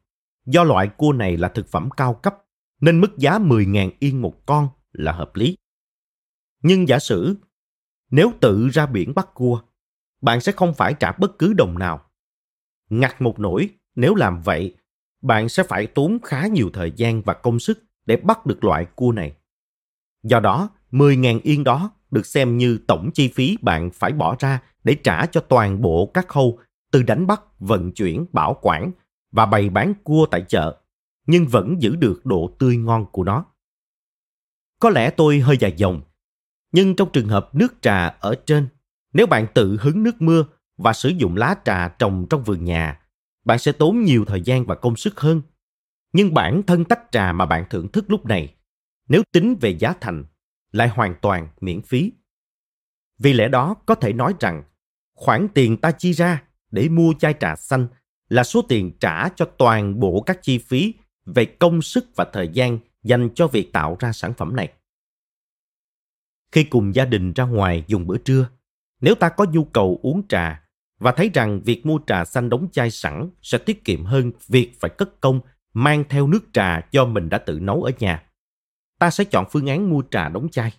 Do 0.47 0.65
loại 0.65 0.89
cua 0.89 1.13
này 1.13 1.37
là 1.37 1.49
thực 1.49 1.69
phẩm 1.69 1.89
cao 1.97 2.15
cấp, 2.15 2.37
nên 2.81 3.01
mức 3.01 3.19
giá 3.19 3.39
10.000 3.39 3.91
yên 3.99 4.23
một 4.23 4.47
con 4.47 4.69
là 4.93 5.13
hợp 5.13 5.37
lý. 5.37 5.57
Nhưng 6.63 6.89
giả 6.89 6.99
sử, 6.99 7.37
nếu 8.11 8.33
tự 8.41 8.69
ra 8.69 8.87
biển 8.87 9.15
bắt 9.15 9.35
cua, 9.35 9.61
bạn 10.21 10.41
sẽ 10.41 10.53
không 10.53 10.75
phải 10.75 10.95
trả 10.95 11.13
bất 11.13 11.39
cứ 11.39 11.53
đồng 11.53 11.79
nào. 11.79 12.01
Ngặt 12.91 13.23
một 13.23 13.39
nỗi, 13.39 13.69
nếu 13.95 14.15
làm 14.15 14.43
vậy, 14.43 14.77
bạn 15.23 15.49
sẽ 15.49 15.63
phải 15.63 15.87
tốn 15.87 16.19
khá 16.23 16.47
nhiều 16.47 16.71
thời 16.73 16.93
gian 16.97 17.23
và 17.23 17.35
công 17.35 17.59
sức 17.59 17.85
để 18.07 18.17
bắt 18.17 18.47
được 18.47 18.65
loại 18.65 18.87
cua 18.97 19.13
này. 19.13 19.37
Do 20.23 20.41
đó, 20.41 20.71
10.000 20.91 21.41
yên 21.43 21.65
đó 21.65 21.91
được 22.11 22.27
xem 22.27 22.59
như 22.59 22.79
tổng 22.89 23.11
chi 23.15 23.29
phí 23.29 23.57
bạn 23.63 23.91
phải 23.91 24.13
bỏ 24.13 24.37
ra 24.39 24.63
để 24.85 24.97
trả 25.05 25.27
cho 25.27 25.41
toàn 25.41 25.83
bộ 25.83 26.11
các 26.15 26.29
khâu 26.29 26.59
từ 26.93 27.03
đánh 27.03 27.27
bắt, 27.27 27.43
vận 27.59 27.93
chuyển, 27.93 28.27
bảo 28.33 28.59
quản 28.63 28.93
và 29.37 29.47
bày 29.47 29.71
bán 29.71 29.95
cua 30.05 30.27
tại 30.31 30.45
chợ, 30.49 30.81
nhưng 31.27 31.47
vẫn 31.47 31.83
giữ 31.83 31.97
được 31.97 32.27
độ 32.27 32.57
tươi 32.59 32.77
ngon 32.77 33.07
của 33.13 33.25
nó. 33.25 33.45
Có 34.81 34.91
lẽ 34.91 35.11
tôi 35.11 35.41
hơi 35.41 35.57
dài 35.61 35.75
dòng, 35.77 36.03
nhưng 36.73 36.97
trong 36.97 37.11
trường 37.13 37.29
hợp 37.29 37.55
nước 37.55 37.75
trà 37.81 38.07
ở 38.07 38.35
trên, 38.47 38.69
nếu 39.13 39.27
bạn 39.27 39.47
tự 39.55 39.77
hứng 39.81 40.03
nước 40.03 40.23
mưa 40.23 40.45
và 40.77 40.93
sử 40.93 41.09
dụng 41.09 41.37
lá 41.37 41.55
trà 41.65 41.89
trồng 41.89 42.27
trong 42.31 42.45
vườn 42.45 42.65
nhà, 42.65 43.01
bạn 43.45 43.59
sẽ 43.59 43.73
tốn 43.73 44.03
nhiều 44.03 44.25
thời 44.25 44.41
gian 44.41 44.67
và 44.67 44.75
công 44.75 44.97
sức 44.97 45.21
hơn. 45.21 45.43
Nhưng 46.13 46.35
bản 46.35 46.63
thân 46.67 46.85
tách 46.85 47.03
trà 47.13 47.33
mà 47.33 47.47
bạn 47.47 47.65
thưởng 47.71 47.89
thức 47.89 48.05
lúc 48.09 48.27
này, 48.27 48.55
nếu 49.09 49.23
tính 49.33 49.57
về 49.61 49.79
giá 49.79 49.95
thành, 50.01 50.25
lại 50.73 50.89
hoàn 50.89 51.15
toàn 51.23 51.49
miễn 51.61 51.83
phí. 51.83 52.13
Vì 53.19 53.33
lẽ 53.33 53.49
đó 53.49 53.75
có 53.87 53.95
thể 53.95 54.13
nói 54.13 54.35
rằng 54.41 54.63
khoản 55.15 55.49
tiền 55.55 55.77
ta 55.77 55.93
chi 55.93 56.13
ra 56.13 56.43
để 56.71 56.89
mua 56.89 57.13
chai 57.19 57.35
trà 57.41 57.57
xanh 57.57 57.89
là 58.29 58.45
số 58.45 58.63
tiền 58.63 58.93
trả 59.01 59.29
cho 59.29 59.45
toàn 59.59 60.01
bộ 60.01 60.21
các 60.27 60.43
chi 60.43 60.59
phí 60.59 60.95
về 61.27 61.45
công 61.45 61.83
sức 61.83 62.07
và 62.17 62.27
thời 62.33 62.49
gian 62.49 62.79
dành 63.03 63.29
cho 63.35 63.47
việc 63.47 63.73
tạo 63.73 63.97
ra 64.01 64.13
sản 64.13 64.33
phẩm 64.35 64.57
này. 64.57 64.73
Khi 66.53 66.65
cùng 66.65 66.95
gia 66.95 67.05
đình 67.05 67.33
ra 67.33 67.45
ngoài 67.45 67.85
dùng 67.87 68.07
bữa 68.07 68.19
trưa, 68.19 68.49
nếu 69.01 69.15
ta 69.15 69.29
có 69.29 69.47
nhu 69.53 69.65
cầu 69.65 70.01
uống 70.03 70.29
trà 70.29 70.63
và 70.99 71.13
thấy 71.13 71.31
rằng 71.35 71.61
việc 71.61 71.87
mua 71.87 71.99
trà 72.07 72.25
xanh 72.25 72.49
đóng 72.49 72.69
chai 72.73 72.91
sẵn 72.91 73.31
sẽ 73.43 73.59
tiết 73.59 73.85
kiệm 73.85 74.05
hơn 74.05 74.33
việc 74.49 74.81
phải 74.81 74.91
cất 74.99 75.21
công 75.21 75.41
mang 75.73 76.05
theo 76.09 76.27
nước 76.27 76.45
trà 76.53 76.81
do 76.91 77.05
mình 77.05 77.29
đã 77.29 77.39
tự 77.39 77.59
nấu 77.61 77.83
ở 77.83 77.93
nhà, 77.99 78.23
ta 78.99 79.11
sẽ 79.11 79.25
chọn 79.25 79.47
phương 79.51 79.67
án 79.67 79.91
mua 79.91 80.03
trà 80.11 80.29
đóng 80.29 80.49
chai. 80.49 80.73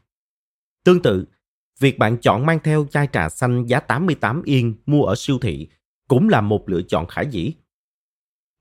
Tương 0.84 1.01
tự, 1.01 1.25
việc 1.80 1.98
bạn 1.98 2.18
chọn 2.22 2.46
mang 2.46 2.60
theo 2.63 2.88
chai 2.92 3.08
trà 3.13 3.30
xanh 3.30 3.66
giá 3.66 3.80
88 3.80 4.42
yên 4.44 4.75
mua 4.86 5.04
ở 5.04 5.16
siêu 5.18 5.39
thị 5.42 5.70
cũng 6.07 6.29
là 6.29 6.41
một 6.41 6.69
lựa 6.69 6.81
chọn 6.81 7.07
khả 7.07 7.21
dĩ. 7.21 7.53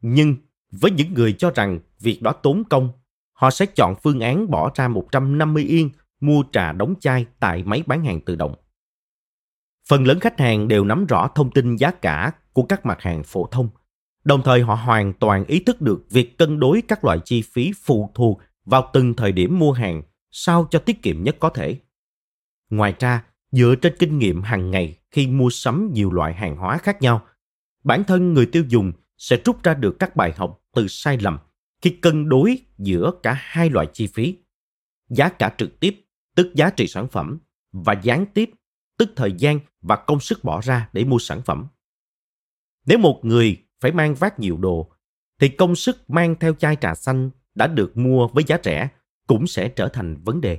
Nhưng 0.00 0.36
với 0.70 0.90
những 0.90 1.14
người 1.14 1.32
cho 1.32 1.50
rằng 1.50 1.78
việc 2.00 2.22
đó 2.22 2.32
tốn 2.32 2.62
công, 2.70 2.90
họ 3.32 3.50
sẽ 3.50 3.66
chọn 3.66 3.94
phương 4.02 4.20
án 4.20 4.50
bỏ 4.50 4.70
ra 4.74 4.88
150 4.88 5.64
yên 5.64 5.90
mua 6.20 6.42
trà 6.52 6.72
đóng 6.72 6.94
chai 7.00 7.26
tại 7.40 7.62
máy 7.62 7.82
bán 7.86 8.04
hàng 8.04 8.20
tự 8.20 8.36
động. 8.36 8.54
Phần 9.88 10.04
lớn 10.04 10.20
khách 10.20 10.40
hàng 10.40 10.68
đều 10.68 10.84
nắm 10.84 11.06
rõ 11.06 11.28
thông 11.34 11.50
tin 11.50 11.76
giá 11.76 11.90
cả 11.90 12.32
của 12.52 12.62
các 12.62 12.86
mặt 12.86 13.00
hàng 13.00 13.22
phổ 13.22 13.46
thông, 13.46 13.68
đồng 14.24 14.42
thời 14.42 14.62
họ 14.62 14.74
hoàn 14.74 15.12
toàn 15.12 15.44
ý 15.44 15.60
thức 15.60 15.80
được 15.80 16.04
việc 16.10 16.38
cân 16.38 16.60
đối 16.60 16.82
các 16.82 17.04
loại 17.04 17.18
chi 17.24 17.42
phí 17.42 17.72
phụ 17.84 18.10
thuộc 18.14 18.40
vào 18.64 18.90
từng 18.92 19.14
thời 19.14 19.32
điểm 19.32 19.58
mua 19.58 19.72
hàng 19.72 20.02
sao 20.30 20.68
cho 20.70 20.78
tiết 20.78 21.02
kiệm 21.02 21.22
nhất 21.22 21.36
có 21.40 21.48
thể. 21.48 21.78
Ngoài 22.70 22.94
ra, 22.98 23.24
dựa 23.50 23.74
trên 23.82 23.96
kinh 23.98 24.18
nghiệm 24.18 24.42
hàng 24.42 24.70
ngày 24.70 24.98
khi 25.10 25.26
mua 25.26 25.50
sắm 25.50 25.90
nhiều 25.92 26.12
loại 26.12 26.34
hàng 26.34 26.56
hóa 26.56 26.78
khác 26.78 27.02
nhau, 27.02 27.22
bản 27.86 28.04
thân 28.04 28.34
người 28.34 28.46
tiêu 28.46 28.64
dùng 28.68 28.92
sẽ 29.16 29.42
rút 29.44 29.62
ra 29.62 29.74
được 29.74 29.96
các 29.98 30.16
bài 30.16 30.32
học 30.36 30.62
từ 30.74 30.88
sai 30.88 31.18
lầm 31.20 31.38
khi 31.82 31.90
cân 31.90 32.28
đối 32.28 32.58
giữa 32.78 33.10
cả 33.22 33.36
hai 33.38 33.70
loại 33.70 33.86
chi 33.92 34.06
phí. 34.06 34.36
Giá 35.08 35.28
cả 35.28 35.54
trực 35.58 35.80
tiếp, 35.80 36.04
tức 36.34 36.54
giá 36.54 36.70
trị 36.70 36.86
sản 36.86 37.08
phẩm, 37.08 37.38
và 37.72 37.92
gián 38.02 38.26
tiếp, 38.34 38.50
tức 38.98 39.10
thời 39.16 39.32
gian 39.32 39.60
và 39.80 39.96
công 39.96 40.20
sức 40.20 40.44
bỏ 40.44 40.60
ra 40.60 40.88
để 40.92 41.04
mua 41.04 41.18
sản 41.18 41.42
phẩm. 41.42 41.66
Nếu 42.86 42.98
một 42.98 43.20
người 43.22 43.64
phải 43.80 43.92
mang 43.92 44.14
vác 44.14 44.38
nhiều 44.38 44.56
đồ, 44.56 44.92
thì 45.40 45.48
công 45.48 45.76
sức 45.76 46.10
mang 46.10 46.36
theo 46.40 46.54
chai 46.54 46.76
trà 46.76 46.94
xanh 46.94 47.30
đã 47.54 47.66
được 47.66 47.96
mua 47.96 48.28
với 48.28 48.44
giá 48.46 48.58
rẻ 48.64 48.88
cũng 49.26 49.46
sẽ 49.46 49.68
trở 49.68 49.88
thành 49.88 50.16
vấn 50.24 50.40
đề. 50.40 50.58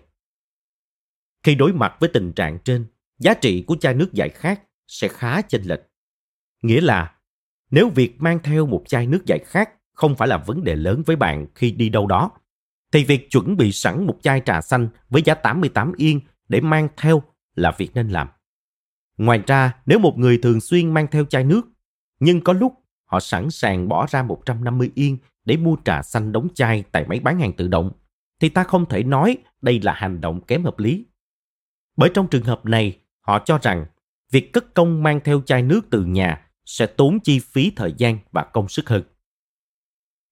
Khi 1.44 1.56
đối 1.56 1.74
mặt 1.74 1.96
với 2.00 2.10
tình 2.14 2.34
trạng 2.34 2.60
trên, 2.60 2.86
giá 3.20 3.34
trị 3.34 3.64
của 3.68 3.76
chai 3.76 3.94
nước 3.94 4.14
giải 4.14 4.30
khát 4.30 4.62
sẽ 4.88 5.08
khá 5.08 5.42
chênh 5.42 5.64
lệch. 5.64 5.82
Nghĩa 6.62 6.82
là, 6.82 7.17
nếu 7.72 7.90
việc 7.90 8.22
mang 8.22 8.40
theo 8.44 8.66
một 8.66 8.84
chai 8.88 9.08
nước 9.08 9.26
giải 9.26 9.40
khát 9.46 9.70
không 9.94 10.16
phải 10.16 10.28
là 10.28 10.38
vấn 10.38 10.64
đề 10.64 10.76
lớn 10.76 11.04
với 11.06 11.16
bạn 11.16 11.48
khi 11.56 11.72
đi 11.72 11.90
đâu 11.90 12.08
đó, 12.08 12.32
thì 12.92 13.04
việc 13.04 13.30
chuẩn 13.30 13.58
bị 13.58 13.72
sẵn 13.72 14.06
một 14.06 14.18
chai 14.22 14.42
trà 14.46 14.62
xanh 14.62 14.88
với 15.10 15.22
giá 15.22 15.34
88 15.34 15.94
yên 15.98 16.20
để 16.50 16.62
mang 16.62 16.88
theo 16.98 17.24
là 17.56 17.72
việc 17.78 17.92
nên 17.94 18.10
làm. 18.10 18.28
Ngoài 19.18 19.44
ra, 19.48 19.74
nếu 19.86 20.00
một 20.00 20.18
người 20.18 20.40
thường 20.44 20.62
xuyên 20.62 20.94
mang 20.94 21.08
theo 21.12 21.26
chai 21.26 21.44
nước, 21.44 21.62
nhưng 22.20 22.42
có 22.42 22.54
lúc 22.54 22.74
họ 23.06 23.20
sẵn 23.20 23.50
sàng 23.50 23.88
bỏ 23.88 24.08
ra 24.10 24.24
150 24.24 24.92
yên 24.96 25.18
để 25.46 25.58
mua 25.58 25.76
trà 25.86 26.02
xanh 26.02 26.32
đóng 26.32 26.48
chai 26.56 26.84
tại 26.92 27.06
máy 27.08 27.20
bán 27.20 27.40
hàng 27.40 27.54
tự 27.54 27.68
động, 27.68 27.92
thì 28.40 28.50
ta 28.50 28.64
không 28.64 28.86
thể 28.86 29.04
nói 29.04 29.38
đây 29.62 29.80
là 29.84 29.94
hành 29.94 30.22
động 30.22 30.42
kém 30.42 30.64
hợp 30.64 30.80
lý. 30.80 31.06
Bởi 31.98 32.12
trong 32.14 32.28
trường 32.28 32.44
hợp 32.44 32.66
này, 32.66 33.00
họ 33.22 33.40
cho 33.46 33.60
rằng 33.62 33.86
việc 34.32 34.54
cất 34.54 34.74
công 34.74 35.04
mang 35.04 35.20
theo 35.24 35.42
chai 35.46 35.62
nước 35.62 35.82
từ 35.90 36.06
nhà 36.06 36.47
sẽ 36.68 36.86
tốn 36.86 37.20
chi 37.20 37.40
phí 37.40 37.72
thời 37.76 37.94
gian 37.98 38.20
và 38.32 38.44
công 38.44 38.68
sức 38.68 38.90
hơn. 38.90 39.04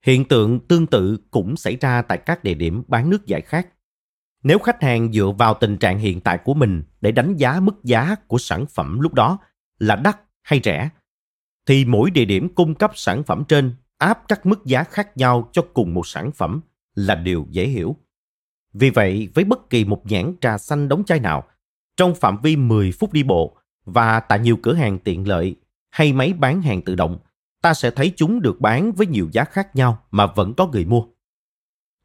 Hiện 0.06 0.26
tượng 0.26 0.60
tương 0.60 0.88
tự 0.88 1.18
cũng 1.32 1.58
xảy 1.58 1.76
ra 1.82 2.02
tại 2.02 2.18
các 2.18 2.44
địa 2.44 2.54
điểm 2.54 2.84
bán 2.88 3.10
nước 3.10 3.26
giải 3.26 3.42
khát. 3.42 3.68
Nếu 4.44 4.60
khách 4.60 4.82
hàng 4.82 5.14
dựa 5.14 5.32
vào 5.38 5.54
tình 5.54 5.78
trạng 5.78 6.00
hiện 6.00 6.22
tại 6.22 6.38
của 6.38 6.54
mình 6.54 6.84
để 7.02 7.12
đánh 7.12 7.36
giá 7.38 7.60
mức 7.60 7.84
giá 7.84 8.16
của 8.28 8.38
sản 8.38 8.66
phẩm 8.66 9.00
lúc 9.00 9.14
đó 9.14 9.38
là 9.80 9.96
đắt 9.96 10.22
hay 10.42 10.62
rẻ, 10.64 10.90
thì 11.66 11.86
mỗi 11.86 12.12
địa 12.12 12.26
điểm 12.26 12.56
cung 12.56 12.76
cấp 12.76 12.92
sản 12.96 13.24
phẩm 13.24 13.44
trên 13.48 13.76
áp 13.98 14.22
các 14.28 14.46
mức 14.46 14.66
giá 14.66 14.84
khác 14.84 15.18
nhau 15.18 15.50
cho 15.54 15.62
cùng 15.74 15.94
một 15.94 16.08
sản 16.08 16.32
phẩm 16.32 16.62
là 16.96 17.16
điều 17.16 17.48
dễ 17.50 17.68
hiểu. 17.68 17.96
Vì 18.74 18.90
vậy, 18.90 19.30
với 19.34 19.44
bất 19.44 19.70
kỳ 19.70 19.86
một 19.86 20.02
nhãn 20.06 20.36
trà 20.42 20.58
xanh 20.58 20.88
đóng 20.88 21.04
chai 21.04 21.20
nào, 21.20 21.44
trong 21.98 22.16
phạm 22.16 22.38
vi 22.44 22.56
10 22.56 22.92
phút 22.92 23.14
đi 23.14 23.24
bộ 23.24 23.58
và 23.86 24.20
tại 24.20 24.40
nhiều 24.40 24.58
cửa 24.64 24.74
hàng 24.74 25.00
tiện 25.00 25.28
lợi 25.28 25.56
hay 25.96 26.14
máy 26.14 26.34
bán 26.34 26.62
hàng 26.62 26.82
tự 26.82 26.96
động, 26.96 27.18
ta 27.62 27.74
sẽ 27.74 27.92
thấy 27.92 28.14
chúng 28.16 28.42
được 28.42 28.62
bán 28.62 28.92
với 28.92 29.08
nhiều 29.08 29.30
giá 29.32 29.44
khác 29.44 29.76
nhau 29.76 30.04
mà 30.12 30.28
vẫn 30.28 30.54
có 30.54 30.68
người 30.68 30.86
mua. 30.86 31.04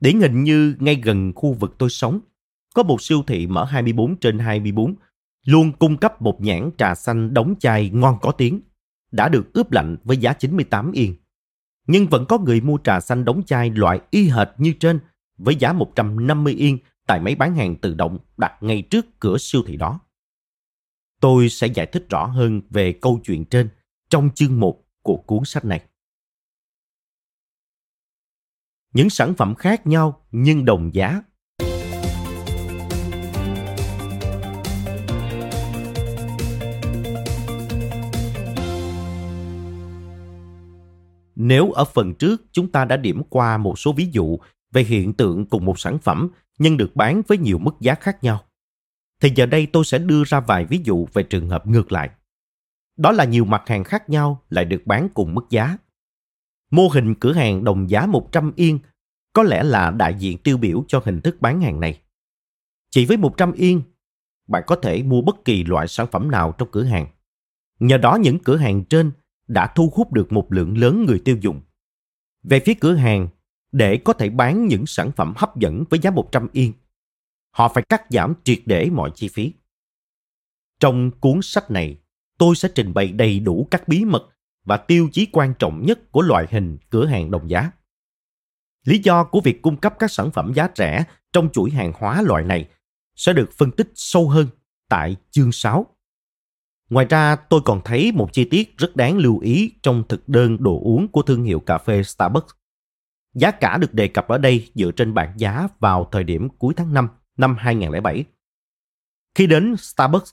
Điển 0.01 0.21
hình 0.21 0.45
như 0.45 0.75
ngay 0.79 0.95
gần 0.95 1.33
khu 1.37 1.53
vực 1.53 1.75
tôi 1.79 1.91
sống, 1.91 2.21
có 2.75 2.83
một 2.83 3.03
siêu 3.03 3.23
thị 3.27 3.47
mở 3.47 3.65
24 3.65 4.17
trên 4.17 4.39
24 4.39 4.95
luôn 5.47 5.73
cung 5.73 5.97
cấp 5.97 6.23
một 6.23 6.41
nhãn 6.41 6.71
trà 6.79 6.95
xanh 6.95 7.35
đóng 7.35 7.55
chai 7.61 7.91
ngon 7.91 8.19
có 8.23 8.33
tiếng, 8.33 8.61
đã 9.13 9.29
được 9.29 9.53
ướp 9.53 9.73
lạnh 9.73 9.97
với 10.05 10.17
giá 10.17 10.33
98 10.33 10.93
yên 10.93 11.17
nhưng 11.87 12.07
vẫn 12.07 12.27
có 12.27 12.39
người 12.39 12.61
mua 12.61 12.79
trà 12.85 13.01
xanh 13.01 13.25
đóng 13.25 13.43
chai 13.47 13.71
loại 13.71 14.01
y 14.11 14.29
hệt 14.29 14.49
như 14.59 14.73
trên 14.81 15.01
với 15.39 15.57
giá 15.57 15.73
150 15.73 16.53
yên 16.53 16.79
tại 17.07 17.21
máy 17.21 17.35
bán 17.35 17.57
hàng 17.57 17.77
tự 17.77 17.95
động 17.95 18.19
đặt 18.37 18.53
ngay 18.61 18.83
trước 18.83 19.07
cửa 19.21 19.39
siêu 19.39 19.63
thị 19.67 19.77
đó. 19.77 20.01
Tôi 21.21 21.49
sẽ 21.49 21.67
giải 21.67 21.87
thích 21.87 22.07
rõ 22.11 22.27
hơn 22.27 22.61
về 22.71 22.93
câu 22.93 23.21
chuyện 23.25 23.45
trên 23.45 23.69
trong 24.11 24.31
chương 24.35 24.61
1 24.61 24.85
của 25.03 25.17
cuốn 25.17 25.45
sách 25.45 25.65
này. 25.65 25.81
Những 28.95 29.11
sản 29.11 29.35
phẩm 29.35 29.55
khác 29.55 29.87
nhau 29.87 30.27
nhưng 30.31 30.65
đồng 30.65 30.95
giá 30.95 31.23
Nếu 41.35 41.73
ở 41.73 41.85
phần 41.85 42.15
trước 42.15 42.43
chúng 42.53 42.73
ta 42.73 42.85
đã 42.85 42.97
điểm 42.97 43.23
qua 43.31 43.59
một 43.59 43.79
số 43.79 43.93
ví 43.93 44.09
dụ 44.13 44.39
về 44.73 44.83
hiện 44.83 45.13
tượng 45.13 45.47
cùng 45.47 45.65
một 45.65 45.79
sản 45.79 45.99
phẩm 45.99 46.31
nhưng 46.59 46.77
được 46.77 46.97
bán 46.97 47.23
với 47.29 47.39
nhiều 47.39 47.59
mức 47.59 47.75
giá 47.81 47.95
khác 47.95 48.25
nhau, 48.25 48.45
thì 49.21 49.33
giờ 49.35 49.47
đây 49.47 49.67
tôi 49.67 49.85
sẽ 49.85 49.99
đưa 49.99 50.25
ra 50.25 50.41
vài 50.41 50.65
ví 50.65 50.81
dụ 50.85 51.07
về 51.13 51.23
trường 51.23 51.49
hợp 51.49 51.67
ngược 51.67 51.93
lại. 51.93 52.11
Đó 53.01 53.13
là 53.13 53.25
nhiều 53.25 53.45
mặt 53.45 53.63
hàng 53.67 53.85
khác 53.85 54.11
nhau 54.11 54.43
lại 54.51 54.65
được 54.65 54.83
bán 54.87 55.09
cùng 55.15 55.35
mức 55.35 55.51
giá. 55.51 55.77
Mô 56.71 56.89
hình 56.89 57.15
cửa 57.15 57.33
hàng 57.33 57.65
đồng 57.65 57.91
giá 57.91 58.07
100 58.07 58.53
yên 58.57 58.79
có 59.33 59.43
lẽ 59.43 59.63
là 59.63 59.91
đại 59.91 60.15
diện 60.19 60.39
tiêu 60.39 60.57
biểu 60.57 60.85
cho 60.89 61.03
hình 61.05 61.21
thức 61.21 61.37
bán 61.41 61.61
hàng 61.61 61.81
này. 61.81 62.01
Chỉ 62.91 63.05
với 63.05 63.17
100 63.17 63.53
yên, 63.53 63.83
bạn 64.49 64.63
có 64.67 64.77
thể 64.77 65.03
mua 65.03 65.23
bất 65.23 65.45
kỳ 65.45 65.65
loại 65.65 65.89
sản 65.89 66.07
phẩm 66.13 66.31
nào 66.31 66.55
trong 66.59 66.69
cửa 66.73 66.85
hàng. 66.85 67.07
Nhờ 67.79 67.99
đó 67.99 68.19
những 68.21 68.39
cửa 68.39 68.57
hàng 68.57 68.85
trên 68.85 69.13
đã 69.49 69.73
thu 69.75 69.93
hút 69.95 70.13
được 70.13 70.33
một 70.33 70.53
lượng 70.53 70.79
lớn 70.79 71.05
người 71.07 71.23
tiêu 71.25 71.37
dùng. 71.41 71.61
Về 72.43 72.61
phía 72.61 72.75
cửa 72.75 72.95
hàng, 72.95 73.29
để 73.73 73.97
có 73.97 74.13
thể 74.13 74.31
bán 74.31 74.67
những 74.67 74.87
sản 74.87 75.13
phẩm 75.17 75.33
hấp 75.37 75.57
dẫn 75.57 75.85
với 75.91 76.01
giá 76.01 76.11
100 76.11 76.49
yên, 76.53 76.73
họ 77.51 77.69
phải 77.69 77.85
cắt 77.89 78.03
giảm 78.11 78.35
triệt 78.45 78.59
để 78.67 78.91
mọi 78.91 79.11
chi 79.15 79.29
phí. 79.29 79.53
Trong 80.81 81.11
cuốn 81.11 81.43
sách 81.43 81.71
này, 81.71 81.99
tôi 82.41 82.57
sẽ 82.57 82.69
trình 82.75 82.95
bày 82.95 83.13
đầy 83.13 83.41
đủ 83.41 83.69
các 83.71 83.89
bí 83.89 84.05
mật 84.05 84.29
và 84.65 84.77
tiêu 84.77 85.09
chí 85.13 85.27
quan 85.33 85.55
trọng 85.59 85.87
nhất 85.87 86.13
của 86.13 86.23
loại 86.23 86.47
hình 86.51 86.79
cửa 86.91 87.07
hàng 87.07 87.31
đồng 87.31 87.51
giá. 87.51 87.71
Lý 88.87 88.99
do 88.99 89.25
của 89.25 89.41
việc 89.41 89.63
cung 89.63 89.77
cấp 89.77 89.95
các 89.99 90.11
sản 90.11 90.31
phẩm 90.31 90.53
giá 90.55 90.69
rẻ 90.77 91.05
trong 91.33 91.49
chuỗi 91.53 91.71
hàng 91.71 91.93
hóa 91.97 92.23
loại 92.23 92.45
này 92.45 92.69
sẽ 93.17 93.33
được 93.33 93.51
phân 93.53 93.71
tích 93.71 93.91
sâu 93.95 94.29
hơn 94.29 94.47
tại 94.89 95.17
chương 95.31 95.53
6. 95.53 95.87
Ngoài 96.91 97.07
ra, 97.11 97.37
tôi 97.37 97.61
còn 97.65 97.81
thấy 97.85 98.13
một 98.13 98.33
chi 98.33 98.45
tiết 98.45 98.79
rất 98.79 98.97
đáng 98.97 99.19
lưu 99.19 99.39
ý 99.39 99.73
trong 99.83 100.05
thực 100.09 100.29
đơn 100.29 100.57
đồ 100.61 100.81
uống 100.83 101.09
của 101.09 101.23
thương 101.23 101.45
hiệu 101.45 101.61
cà 101.61 101.79
phê 101.79 102.03
Starbucks. 102.03 102.55
Giá 103.35 103.51
cả 103.51 103.79
được 103.79 103.95
đề 103.95 104.09
cập 104.09 104.29
ở 104.29 104.39
đây 104.39 104.71
dựa 104.75 104.91
trên 104.91 105.15
bảng 105.15 105.39
giá 105.39 105.69
vào 105.79 106.09
thời 106.13 106.25
điểm 106.25 106.49
cuối 106.59 106.75
tháng 106.77 106.95
5 106.95 107.09
năm 107.37 107.57
2007. 107.59 108.25
Khi 109.35 109.47
đến 109.47 109.77
Starbucks 109.77 110.33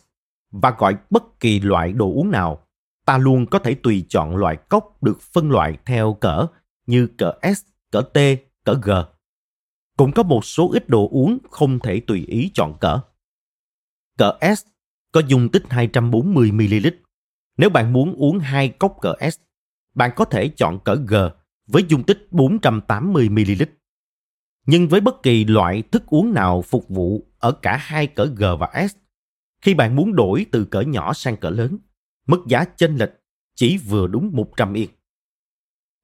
và 0.51 0.75
gọi 0.77 0.95
bất 1.09 1.39
kỳ 1.39 1.59
loại 1.59 1.93
đồ 1.93 2.05
uống 2.05 2.31
nào, 2.31 2.67
ta 3.05 3.17
luôn 3.17 3.45
có 3.45 3.59
thể 3.59 3.75
tùy 3.75 4.05
chọn 4.09 4.35
loại 4.35 4.57
cốc 4.69 5.03
được 5.03 5.21
phân 5.21 5.51
loại 5.51 5.77
theo 5.85 6.13
cỡ 6.13 6.47
như 6.85 7.07
cỡ 7.17 7.31
S, 7.55 7.61
cỡ 7.91 8.01
T, 8.01 8.17
cỡ 8.63 8.73
G. 8.73 8.91
Cũng 9.97 10.11
có 10.11 10.23
một 10.23 10.45
số 10.45 10.71
ít 10.73 10.89
đồ 10.89 11.09
uống 11.11 11.37
không 11.51 11.79
thể 11.79 11.99
tùy 11.99 12.25
ý 12.27 12.51
chọn 12.53 12.73
cỡ. 12.79 12.99
Cỡ 14.17 14.33
S 14.55 14.65
có 15.11 15.21
dung 15.27 15.49
tích 15.49 15.63
240ml. 15.69 16.91
Nếu 17.57 17.69
bạn 17.69 17.93
muốn 17.93 18.13
uống 18.13 18.39
hai 18.39 18.69
cốc 18.69 18.97
cỡ 19.01 19.13
S, 19.31 19.39
bạn 19.95 20.11
có 20.15 20.25
thể 20.25 20.49
chọn 20.49 20.79
cỡ 20.79 20.95
G 20.95 21.15
với 21.67 21.83
dung 21.87 22.03
tích 22.03 22.27
480ml. 22.31 23.65
Nhưng 24.65 24.87
với 24.87 25.01
bất 25.01 25.23
kỳ 25.23 25.45
loại 25.45 25.81
thức 25.81 26.03
uống 26.07 26.33
nào 26.33 26.61
phục 26.61 26.89
vụ 26.89 27.27
ở 27.39 27.51
cả 27.51 27.77
hai 27.77 28.07
cỡ 28.07 28.25
G 28.25 28.43
và 28.59 28.87
S, 28.87 28.95
khi 29.61 29.73
bạn 29.73 29.95
muốn 29.95 30.15
đổi 30.15 30.45
từ 30.51 30.65
cỡ 30.65 30.81
nhỏ 30.81 31.13
sang 31.13 31.37
cỡ 31.37 31.49
lớn, 31.49 31.77
mức 32.27 32.43
giá 32.47 32.65
chênh 32.77 32.95
lệch 32.95 33.11
chỉ 33.55 33.77
vừa 33.77 34.07
đúng 34.07 34.29
100 34.33 34.73
yên. 34.73 34.89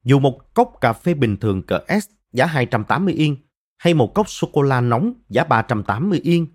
Dù 0.03 0.19
một 0.19 0.53
cốc 0.53 0.73
cà 0.81 0.93
phê 0.93 1.13
bình 1.13 1.37
thường 1.37 1.63
cỡ 1.63 1.79
S 2.01 2.09
giá 2.31 2.45
280 2.45 3.13
yên 3.13 3.37
hay 3.77 3.93
một 3.93 4.13
cốc 4.15 4.29
sô-cô-la 4.29 4.81
nóng 4.81 5.13
giá 5.29 5.43
380 5.43 6.19
yên, 6.23 6.47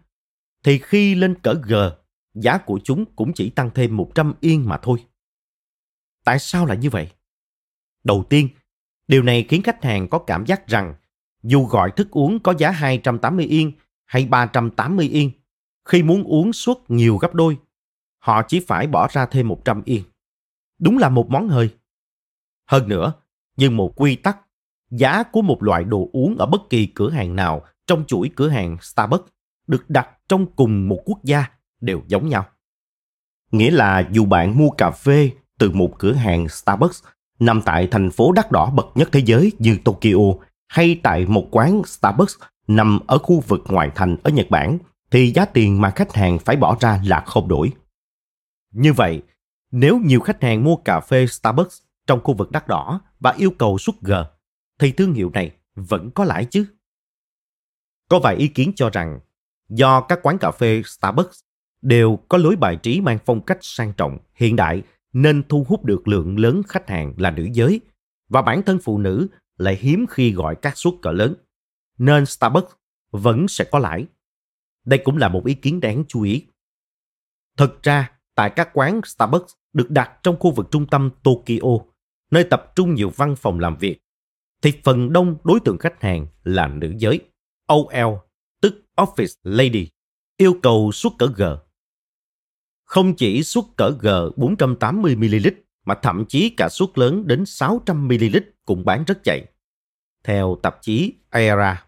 thì 0.65 0.79
khi 0.79 1.15
lên 1.15 1.35
cỡ 1.43 1.55
G, 1.55 1.75
giá 2.35 2.59
của 2.59 2.81
chúng 2.85 3.05
cũng 3.17 3.33
chỉ 3.33 3.51
tăng 3.51 3.71
thêm 3.75 3.97
100 3.97 4.35
yên 4.41 4.69
mà 4.69 4.79
thôi. 4.83 5.05
Tại 6.25 6.39
sao 6.39 6.67
lại 6.67 6.77
như 6.77 6.91
vậy? 6.91 7.09
Đầu 8.05 8.25
tiên, 8.31 8.49
điều 9.09 9.23
này 9.23 9.47
khiến 9.49 9.63
khách 9.63 9.85
hàng 9.85 10.09
có 10.09 10.19
cảm 10.19 10.47
giác 10.47 10.67
rằng 10.67 10.95
dù 11.43 11.67
gọi 11.67 11.91
thức 11.91 12.11
uống 12.11 12.41
có 12.41 12.55
giá 12.59 12.71
280 12.71 13.45
yên 13.47 13.73
hay 14.05 14.27
380 14.27 15.09
yên, 15.09 15.31
khi 15.89 16.03
muốn 16.03 16.25
uống 16.25 16.53
suốt 16.53 16.91
nhiều 16.91 17.17
gấp 17.17 17.35
đôi, 17.35 17.59
họ 18.19 18.43
chỉ 18.43 18.61
phải 18.61 18.87
bỏ 18.87 19.09
ra 19.11 19.27
thêm 19.27 19.49
100 19.49 19.83
yên. 19.85 20.03
Đúng 20.79 20.99
là 20.99 21.09
một 21.09 21.31
món 21.31 21.49
hơi. 21.49 21.75
Hơn 22.67 22.89
nữa, 22.89 23.13
như 23.57 23.71
một 23.71 23.93
quy 23.97 24.17
tắc, 24.17 24.39
giá 24.91 25.23
của 25.23 25.43
một 25.43 25.63
loại 25.63 25.85
đồ 25.85 26.09
uống 26.13 26.37
ở 26.39 26.47
bất 26.47 26.71
kỳ 26.71 26.87
cửa 26.87 27.11
hàng 27.11 27.37
nào 27.37 27.63
trong 27.87 28.05
chuỗi 28.07 28.31
cửa 28.37 28.49
hàng 28.49 28.77
Starbucks 28.81 29.29
được 29.67 29.91
đặt 29.91 30.09
trong 30.29 30.47
cùng 30.57 30.89
một 30.89 31.01
quốc 31.05 31.25
gia 31.25 31.45
đều 31.81 32.03
giống 32.07 32.29
nhau. 32.29 32.47
Nghĩa 33.51 33.71
là 33.71 34.09
dù 34.13 34.25
bạn 34.25 34.59
mua 34.59 34.71
cà 34.71 34.91
phê 34.91 35.31
từ 35.59 35.71
một 35.71 35.99
cửa 35.99 36.13
hàng 36.13 36.49
Starbucks 36.49 37.05
nằm 37.39 37.63
tại 37.63 37.89
thành 37.91 38.11
phố 38.11 38.33
đắt 38.33 38.53
đỏ 38.53 38.71
bậc 38.71 38.87
nhất 38.95 39.09
thế 39.13 39.21
giới 39.25 39.53
như 39.59 39.79
Tokyo 39.85 40.45
hay 40.69 41.01
tại 41.03 41.27
một 41.27 41.49
quán 41.51 41.83
Starbucks 41.87 42.35
nằm 42.67 43.01
ở 43.07 43.19
khu 43.19 43.41
vực 43.41 43.61
ngoại 43.69 43.91
thành 43.95 44.17
ở 44.23 44.31
Nhật 44.31 44.47
Bản 44.51 44.79
thì 45.11 45.33
giá 45.33 45.45
tiền 45.45 45.81
mà 45.81 45.91
khách 45.91 46.13
hàng 46.13 46.39
phải 46.39 46.57
bỏ 46.57 46.77
ra 46.81 47.03
là 47.05 47.21
không 47.27 47.49
đổi. 47.49 47.73
Như 48.75 48.93
vậy, 48.93 49.23
nếu 49.71 49.99
nhiều 49.99 50.21
khách 50.21 50.43
hàng 50.43 50.65
mua 50.65 50.77
cà 50.77 51.01
phê 51.01 51.27
Starbucks 51.27 51.81
trong 52.07 52.21
khu 52.25 52.35
vực 52.35 52.51
đắt 52.51 52.69
đỏ 52.69 53.01
và 53.21 53.35
yêu 53.39 53.51
cầu 53.59 53.79
suất 53.79 53.95
G, 54.01 54.13
thì 54.79 54.93
thương 54.93 55.13
hiệu 55.13 55.31
này 55.31 55.51
vẫn 55.75 56.11
có 56.11 56.25
lãi 56.25 56.45
chứ. 56.45 56.67
Có 58.09 58.19
vài 58.19 58.37
ý 58.37 58.49
kiến 58.49 58.73
cho 58.77 58.91
rằng 58.91 59.21
do 59.69 60.01
các 60.01 60.19
quán 60.23 60.39
cà 60.39 60.51
phê 60.51 60.83
Starbucks 60.85 61.41
đều 61.83 62.19
có 62.29 62.39
lối 62.39 62.57
bài 62.57 62.77
trí 62.83 63.01
mang 63.01 63.19
phong 63.27 63.41
cách 63.41 63.59
sang 63.61 63.93
trọng, 63.93 64.19
hiện 64.35 64.57
đại 64.57 64.83
nên 65.13 65.43
thu 65.49 65.67
hút 65.69 65.85
được 65.85 66.09
lượng 66.09 66.39
lớn 66.39 66.63
khách 66.69 66.89
hàng 66.89 67.13
là 67.17 67.31
nữ 67.31 67.49
giới 67.53 67.81
và 68.29 68.43
bản 68.43 68.63
thân 68.63 68.79
phụ 68.83 68.99
nữ 68.99 69.29
lại 69.57 69.79
hiếm 69.81 70.07
khi 70.11 70.33
gọi 70.33 70.57
các 70.63 70.77
suất 70.77 70.95
cỡ 71.03 71.13
lớn. 71.13 71.35
Nên 71.99 72.27
Starbucks 72.27 72.73
vẫn 73.11 73.49
sẽ 73.49 73.65
có 73.65 73.79
lãi. 73.79 74.07
Đây 74.89 75.01
cũng 75.05 75.17
là 75.17 75.29
một 75.29 75.47
ý 75.47 75.55
kiến 75.55 75.81
đáng 75.81 76.05
chú 76.09 76.23
ý. 76.23 76.47
Thực 77.57 77.83
ra, 77.83 78.11
tại 78.35 78.51
các 78.57 78.71
quán 78.75 79.01
Starbucks 79.05 79.53
được 79.73 79.91
đặt 79.91 80.19
trong 80.23 80.37
khu 80.41 80.51
vực 80.51 80.67
trung 80.71 80.87
tâm 80.87 81.11
Tokyo, 81.23 81.85
nơi 82.31 82.45
tập 82.45 82.73
trung 82.75 82.95
nhiều 82.95 83.11
văn 83.17 83.37
phòng 83.37 83.61
làm 83.61 83.77
việc, 83.77 83.99
thì 84.63 84.73
phần 84.85 85.13
đông 85.13 85.37
đối 85.45 85.61
tượng 85.61 85.79
khách 85.79 86.03
hàng 86.03 86.27
là 86.45 86.69
nữ 86.69 86.95
giới. 86.99 87.21
OL, 87.73 88.15
tức 88.61 88.85
Office 88.97 89.35
Lady, 89.43 89.89
yêu 90.37 90.55
cầu 90.63 90.93
suất 90.93 91.13
cỡ 91.19 91.27
G. 91.27 91.43
Không 92.85 93.15
chỉ 93.17 93.43
suất 93.43 93.65
cỡ 93.77 93.91
G 93.91 94.07
480ml 94.37 95.51
mà 95.85 95.95
thậm 96.03 96.25
chí 96.29 96.51
cả 96.51 96.69
suất 96.69 96.89
lớn 96.99 97.27
đến 97.27 97.45
600ml 97.45 98.41
cũng 98.65 98.85
bán 98.85 99.05
rất 99.05 99.25
chạy. 99.25 99.47
Theo 100.25 100.59
tạp 100.63 100.79
chí 100.83 101.15
Aera. 101.31 101.87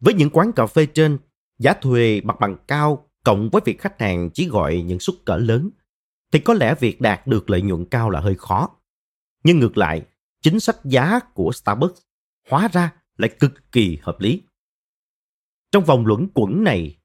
Với 0.00 0.14
những 0.14 0.30
quán 0.30 0.52
cà 0.52 0.66
phê 0.66 0.86
trên, 0.86 1.18
giá 1.60 1.72
thuê 1.72 2.20
mặt 2.24 2.36
bằng 2.40 2.56
cao 2.68 3.08
cộng 3.24 3.50
với 3.50 3.62
việc 3.64 3.80
khách 3.80 4.00
hàng 4.00 4.30
chỉ 4.34 4.48
gọi 4.48 4.82
những 4.82 5.00
suất 5.00 5.16
cỡ 5.24 5.36
lớn, 5.36 5.70
thì 6.32 6.38
có 6.38 6.54
lẽ 6.54 6.74
việc 6.80 7.00
đạt 7.00 7.26
được 7.26 7.50
lợi 7.50 7.62
nhuận 7.62 7.84
cao 7.84 8.10
là 8.10 8.20
hơi 8.20 8.34
khó. 8.34 8.68
Nhưng 9.44 9.58
ngược 9.58 9.76
lại, 9.76 10.06
chính 10.42 10.60
sách 10.60 10.76
giá 10.84 11.20
của 11.34 11.52
Starbucks 11.52 12.00
hóa 12.48 12.68
ra 12.72 12.92
lại 13.16 13.30
cực 13.40 13.72
kỳ 13.72 13.98
hợp 14.02 14.20
lý. 14.20 14.42
Trong 15.72 15.84
vòng 15.84 16.06
luẩn 16.06 16.28
quẩn 16.34 16.64
này, 16.64 16.98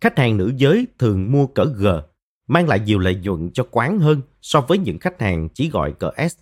khách 0.00 0.18
hàng 0.18 0.36
nữ 0.36 0.52
giới 0.56 0.86
thường 0.98 1.32
mua 1.32 1.46
cỡ 1.46 1.64
G, 1.64 1.86
mang 2.46 2.68
lại 2.68 2.80
nhiều 2.80 2.98
lợi 2.98 3.14
nhuận 3.14 3.50
cho 3.54 3.68
quán 3.70 3.98
hơn 3.98 4.22
so 4.40 4.60
với 4.60 4.78
những 4.78 4.98
khách 4.98 5.20
hàng 5.20 5.48
chỉ 5.54 5.70
gọi 5.70 5.94
cỡ 5.98 6.10
S. 6.30 6.38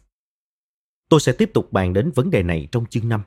Tôi 1.09 1.21
sẽ 1.21 1.33
tiếp 1.33 1.51
tục 1.55 1.73
bàn 1.73 1.93
đến 1.93 2.11
vấn 2.15 2.31
đề 2.31 2.43
này 2.43 2.69
trong 2.73 2.87
chương 2.87 3.09
5. 3.09 3.23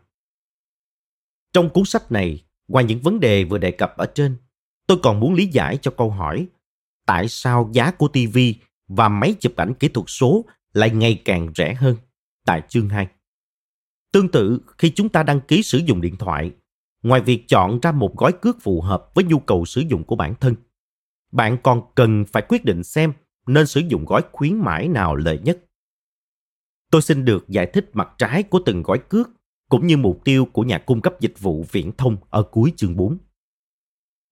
Trong 1.54 1.70
cuốn 1.70 1.86
sách 1.86 2.12
này, 2.12 2.44
ngoài 2.72 2.86
những 2.86 3.00
vấn 3.00 3.20
đề 3.20 3.44
vừa 3.44 3.58
đề 3.58 3.72
cập 3.72 3.98
ở 3.98 4.06
trên, 4.06 4.38
tôi 4.88 4.98
còn 5.04 5.20
muốn 5.20 5.34
lý 5.34 5.46
giải 5.46 5.78
cho 5.82 5.92
câu 5.92 6.10
hỏi 6.10 6.48
tại 7.06 7.28
sao 7.28 7.70
giá 7.74 7.92
của 7.92 8.08
TV 8.08 8.38
và 8.88 9.10
máy 9.10 9.36
chụp 9.40 9.56
ảnh 9.56 9.74
kỹ 9.74 9.88
thuật 9.88 10.06
số 10.08 10.46
lại 10.74 10.90
ngày 10.90 11.22
càng 11.26 11.52
rẻ 11.56 11.74
hơn 11.74 11.96
tại 12.46 12.62
chương 12.68 12.90
2. 12.90 13.08
Tương 14.12 14.30
tự, 14.30 14.60
khi 14.78 14.92
chúng 14.96 15.10
ta 15.10 15.24
đăng 15.24 15.42
ký 15.42 15.64
sử 15.64 15.78
dụng 15.78 16.02
điện 16.02 16.16
thoại, 16.18 16.52
ngoài 17.04 17.22
việc 17.22 17.48
chọn 17.48 17.80
ra 17.80 17.92
một 17.92 18.18
gói 18.18 18.32
cước 18.42 18.62
phù 18.62 18.82
hợp 18.82 19.12
với 19.16 19.24
nhu 19.24 19.40
cầu 19.40 19.66
sử 19.66 19.82
dụng 19.82 20.04
của 20.04 20.16
bản 20.16 20.36
thân, 20.36 20.56
bạn 21.32 21.58
còn 21.64 21.82
cần 21.96 22.26
phải 22.26 22.44
quyết 22.48 22.66
định 22.66 22.84
xem 22.84 23.14
nên 23.48 23.68
sử 23.68 23.80
dụng 23.80 24.06
gói 24.06 24.22
khuyến 24.32 24.56
mãi 24.56 24.88
nào 24.88 25.16
lợi 25.16 25.40
nhất. 25.44 25.60
Tôi 26.92 27.02
xin 27.02 27.26
được 27.26 27.48
giải 27.48 27.66
thích 27.66 27.90
mặt 27.94 28.10
trái 28.18 28.44
của 28.44 28.60
từng 28.66 28.84
gói 28.84 29.00
cước 29.10 29.30
cũng 29.72 29.88
như 29.88 29.98
mục 29.98 30.22
tiêu 30.24 30.46
của 30.46 30.64
nhà 30.64 30.78
cung 30.78 31.02
cấp 31.02 31.14
dịch 31.20 31.40
vụ 31.40 31.66
viễn 31.72 31.92
thông 31.98 32.18
ở 32.30 32.44
cuối 32.44 32.74
chương 32.78 32.96
4. 32.96 33.18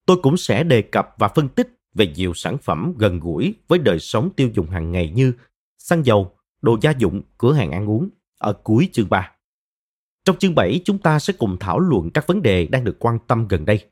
Tôi 0.06 0.16
cũng 0.22 0.36
sẽ 0.36 0.64
đề 0.64 0.82
cập 0.82 1.14
và 1.18 1.28
phân 1.28 1.48
tích 1.48 1.68
về 1.94 2.06
nhiều 2.16 2.34
sản 2.34 2.58
phẩm 2.58 2.94
gần 2.98 3.20
gũi 3.20 3.54
với 3.68 3.78
đời 3.78 3.98
sống 3.98 4.30
tiêu 4.36 4.50
dùng 4.54 4.66
hàng 4.66 4.92
ngày 4.92 5.12
như 5.14 5.32
xăng 5.78 6.06
dầu, 6.06 6.32
đồ 6.62 6.78
gia 6.80 6.90
dụng, 6.90 7.22
cửa 7.38 7.52
hàng 7.52 7.70
ăn 7.70 7.90
uống 7.90 8.08
ở 8.38 8.52
cuối 8.52 8.88
chương 8.92 9.08
3. 9.08 9.32
Trong 10.24 10.36
chương 10.38 10.54
7, 10.54 10.80
chúng 10.84 10.98
ta 10.98 11.18
sẽ 11.18 11.32
cùng 11.38 11.56
thảo 11.60 11.78
luận 11.78 12.10
các 12.10 12.26
vấn 12.26 12.42
đề 12.42 12.66
đang 12.66 12.84
được 12.84 12.96
quan 12.98 13.18
tâm 13.26 13.48
gần 13.48 13.64
đây, 13.64 13.84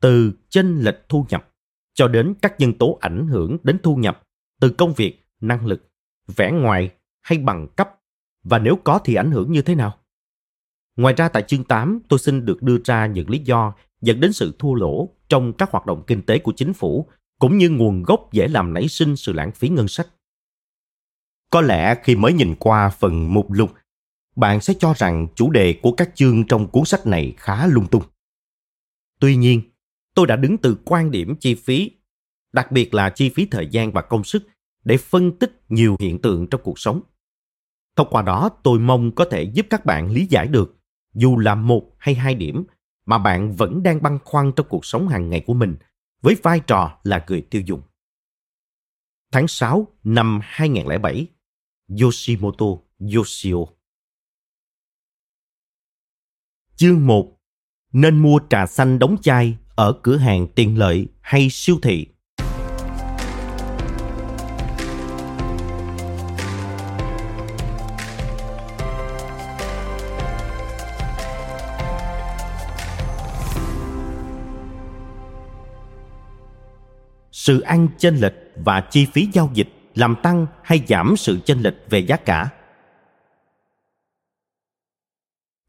từ 0.00 0.32
chênh 0.48 0.80
lệch 0.80 1.08
thu 1.08 1.26
nhập 1.28 1.48
cho 1.94 2.08
đến 2.08 2.34
các 2.42 2.60
nhân 2.60 2.72
tố 2.78 2.98
ảnh 3.00 3.28
hưởng 3.28 3.56
đến 3.62 3.78
thu 3.82 3.96
nhập 3.96 4.22
từ 4.60 4.70
công 4.70 4.92
việc, 4.92 5.26
năng 5.40 5.66
lực, 5.66 5.90
vẻ 6.36 6.52
ngoài 6.52 6.90
hay 7.20 7.38
bằng 7.38 7.68
cấp 7.76 7.88
và 8.42 8.58
nếu 8.58 8.76
có 8.84 9.00
thì 9.04 9.14
ảnh 9.14 9.30
hưởng 9.30 9.52
như 9.52 9.62
thế 9.62 9.74
nào. 9.74 9.98
Ngoài 10.98 11.14
ra 11.14 11.28
tại 11.28 11.42
chương 11.42 11.64
8, 11.64 12.00
tôi 12.08 12.18
xin 12.18 12.44
được 12.44 12.62
đưa 12.62 12.78
ra 12.84 13.06
những 13.06 13.30
lý 13.30 13.38
do 13.38 13.74
dẫn 14.00 14.20
đến 14.20 14.32
sự 14.32 14.56
thua 14.58 14.74
lỗ 14.74 15.08
trong 15.28 15.52
các 15.52 15.70
hoạt 15.70 15.86
động 15.86 16.04
kinh 16.06 16.22
tế 16.22 16.38
của 16.38 16.52
chính 16.56 16.72
phủ 16.72 17.08
cũng 17.38 17.58
như 17.58 17.70
nguồn 17.70 18.02
gốc 18.02 18.32
dễ 18.32 18.48
làm 18.48 18.74
nảy 18.74 18.88
sinh 18.88 19.16
sự 19.16 19.32
lãng 19.32 19.52
phí 19.52 19.68
ngân 19.68 19.88
sách. 19.88 20.08
Có 21.50 21.60
lẽ 21.60 21.94
khi 22.04 22.16
mới 22.16 22.32
nhìn 22.32 22.54
qua 22.58 22.88
phần 22.88 23.34
mục 23.34 23.52
lục, 23.52 23.70
bạn 24.36 24.60
sẽ 24.60 24.74
cho 24.78 24.94
rằng 24.96 25.26
chủ 25.34 25.50
đề 25.50 25.78
của 25.82 25.92
các 25.92 26.10
chương 26.14 26.46
trong 26.46 26.68
cuốn 26.68 26.84
sách 26.84 27.06
này 27.06 27.34
khá 27.36 27.66
lung 27.66 27.86
tung. 27.86 28.02
Tuy 29.20 29.36
nhiên, 29.36 29.62
tôi 30.14 30.26
đã 30.26 30.36
đứng 30.36 30.58
từ 30.58 30.76
quan 30.84 31.10
điểm 31.10 31.36
chi 31.36 31.54
phí, 31.54 31.90
đặc 32.52 32.72
biệt 32.72 32.94
là 32.94 33.10
chi 33.10 33.28
phí 33.28 33.46
thời 33.46 33.66
gian 33.66 33.92
và 33.92 34.02
công 34.02 34.24
sức 34.24 34.46
để 34.84 34.96
phân 34.96 35.38
tích 35.38 35.62
nhiều 35.68 35.96
hiện 36.00 36.18
tượng 36.18 36.46
trong 36.46 36.60
cuộc 36.64 36.78
sống. 36.78 37.00
Thông 37.96 38.08
qua 38.10 38.22
đó, 38.22 38.50
tôi 38.62 38.78
mong 38.78 39.12
có 39.12 39.24
thể 39.30 39.42
giúp 39.42 39.66
các 39.70 39.84
bạn 39.84 40.10
lý 40.10 40.26
giải 40.26 40.46
được 40.46 40.77
dù 41.18 41.38
là 41.38 41.54
một 41.54 41.82
hay 41.98 42.14
hai 42.14 42.34
điểm 42.34 42.64
mà 43.06 43.18
bạn 43.18 43.52
vẫn 43.52 43.82
đang 43.82 44.02
băn 44.02 44.18
khoăn 44.24 44.52
trong 44.56 44.66
cuộc 44.68 44.84
sống 44.84 45.08
hàng 45.08 45.30
ngày 45.30 45.44
của 45.46 45.54
mình 45.54 45.76
với 46.20 46.36
vai 46.42 46.60
trò 46.66 46.98
là 47.02 47.24
người 47.28 47.40
tiêu 47.50 47.62
dùng. 47.66 47.82
Tháng 49.32 49.48
6 49.48 49.86
năm 50.04 50.40
2007, 50.42 51.26
Yoshimoto 52.00 52.66
Yoshio 53.14 53.56
Chương 56.76 57.06
1 57.06 57.38
Nên 57.92 58.22
mua 58.22 58.40
trà 58.50 58.66
xanh 58.66 58.98
đóng 58.98 59.16
chai 59.22 59.56
ở 59.76 60.00
cửa 60.02 60.16
hàng 60.16 60.46
tiện 60.54 60.78
lợi 60.78 61.08
hay 61.20 61.48
siêu 61.50 61.78
thị? 61.82 62.06
Sự 77.48 77.60
ăn 77.60 77.88
chênh 77.98 78.16
lệch 78.16 78.34
và 78.56 78.80
chi 78.80 79.06
phí 79.12 79.28
giao 79.32 79.50
dịch 79.54 79.68
làm 79.94 80.14
tăng 80.22 80.46
hay 80.62 80.84
giảm 80.88 81.14
sự 81.16 81.38
chênh 81.44 81.60
lệch 81.60 81.74
về 81.90 81.98
giá 81.98 82.16
cả 82.16 82.50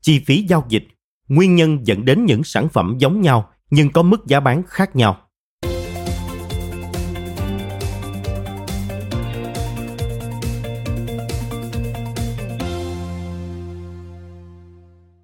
chi 0.01 0.23
phí 0.25 0.45
giao 0.49 0.65
dịch 0.69 0.83
nguyên 1.27 1.55
nhân 1.55 1.79
dẫn 1.83 2.05
đến 2.05 2.25
những 2.25 2.43
sản 2.43 2.69
phẩm 2.69 2.95
giống 2.99 3.21
nhau 3.21 3.49
nhưng 3.69 3.91
có 3.91 4.01
mức 4.01 4.27
giá 4.27 4.39
bán 4.39 4.63
khác 4.67 4.95
nhau 4.95 5.17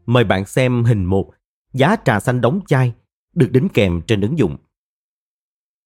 Mời 0.06 0.24
bạn 0.24 0.46
xem 0.46 0.84
hình 0.84 1.06
1, 1.06 1.32
giá 1.74 1.96
trà 2.06 2.20
xanh 2.20 2.42
đóng 2.42 2.60
chai 2.68 2.94
được 3.34 3.52
đính 3.52 3.68
kèm 3.74 4.02
trên 4.08 4.22
ứng 4.22 4.40
dụng. 4.40 4.58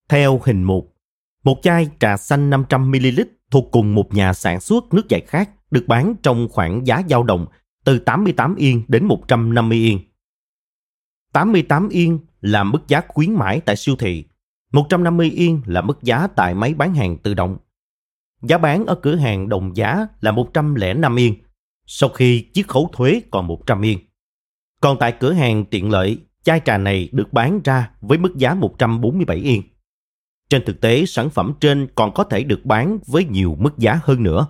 Theo 0.10 0.42
hình 0.44 0.64
mục, 0.64 0.96
một 1.44 1.60
chai 1.64 1.88
trà 2.00 2.18
xanh 2.18 2.50
500ml 2.50 3.26
thuộc 3.52 3.66
cùng 3.72 3.96
một 3.96 4.14
nhà 4.14 4.34
sản 4.34 4.60
xuất 4.60 4.94
nước 4.94 5.10
giải 5.10 5.22
khác 5.28 5.50
được 5.72 5.84
bán 5.88 6.16
trong 6.24 6.48
khoảng 6.52 6.88
giá 6.88 7.02
dao 7.10 7.24
động 7.24 7.46
từ 7.86 8.00
88 8.00 8.56
yên 8.56 8.84
đến 8.88 9.06
150 9.06 9.78
yên. 9.78 10.00
88 11.34 11.90
yên 11.90 12.20
là 12.42 12.64
mức 12.64 12.88
giá 12.88 13.02
khuyến 13.08 13.34
mãi 13.34 13.62
tại 13.66 13.76
siêu 13.76 13.96
thị, 13.96 14.26
150 14.72 15.32
yên 15.36 15.62
là 15.66 15.82
mức 15.82 16.04
giá 16.04 16.28
tại 16.28 16.54
máy 16.54 16.74
bán 16.74 16.94
hàng 16.94 17.18
tự 17.18 17.34
động. 17.34 17.58
Giá 18.42 18.58
bán 18.58 18.86
ở 18.86 18.96
cửa 18.96 19.16
hàng 19.16 19.50
đồng 19.50 19.76
giá 19.76 20.08
là 20.22 20.32
105 20.32 21.20
yên, 21.20 21.36
sau 21.86 22.10
khi 22.10 22.50
chiết 22.54 22.68
khấu 22.68 22.90
thuế 22.94 23.22
còn 23.32 23.48
100 23.48 23.82
yên. 23.82 24.00
Còn 24.82 24.98
tại 25.00 25.14
cửa 25.20 25.34
hàng 25.34 25.66
tiện 25.66 25.92
lợi, 25.92 26.18
chai 26.44 26.62
trà 26.66 26.78
này 26.78 27.10
được 27.12 27.34
bán 27.34 27.60
ra 27.64 27.92
với 28.02 28.18
mức 28.18 28.38
giá 28.38 28.54
147 28.54 29.38
yên. 29.38 29.62
Trên 30.50 30.66
thực 30.66 30.82
tế, 30.82 31.06
sản 31.06 31.30
phẩm 31.30 31.54
trên 31.60 31.88
còn 31.96 32.14
có 32.14 32.24
thể 32.24 32.44
được 32.44 32.66
bán 32.66 33.00
với 33.08 33.26
nhiều 33.26 33.58
mức 33.60 33.78
giá 33.78 34.00
hơn 34.04 34.24
nữa. 34.24 34.48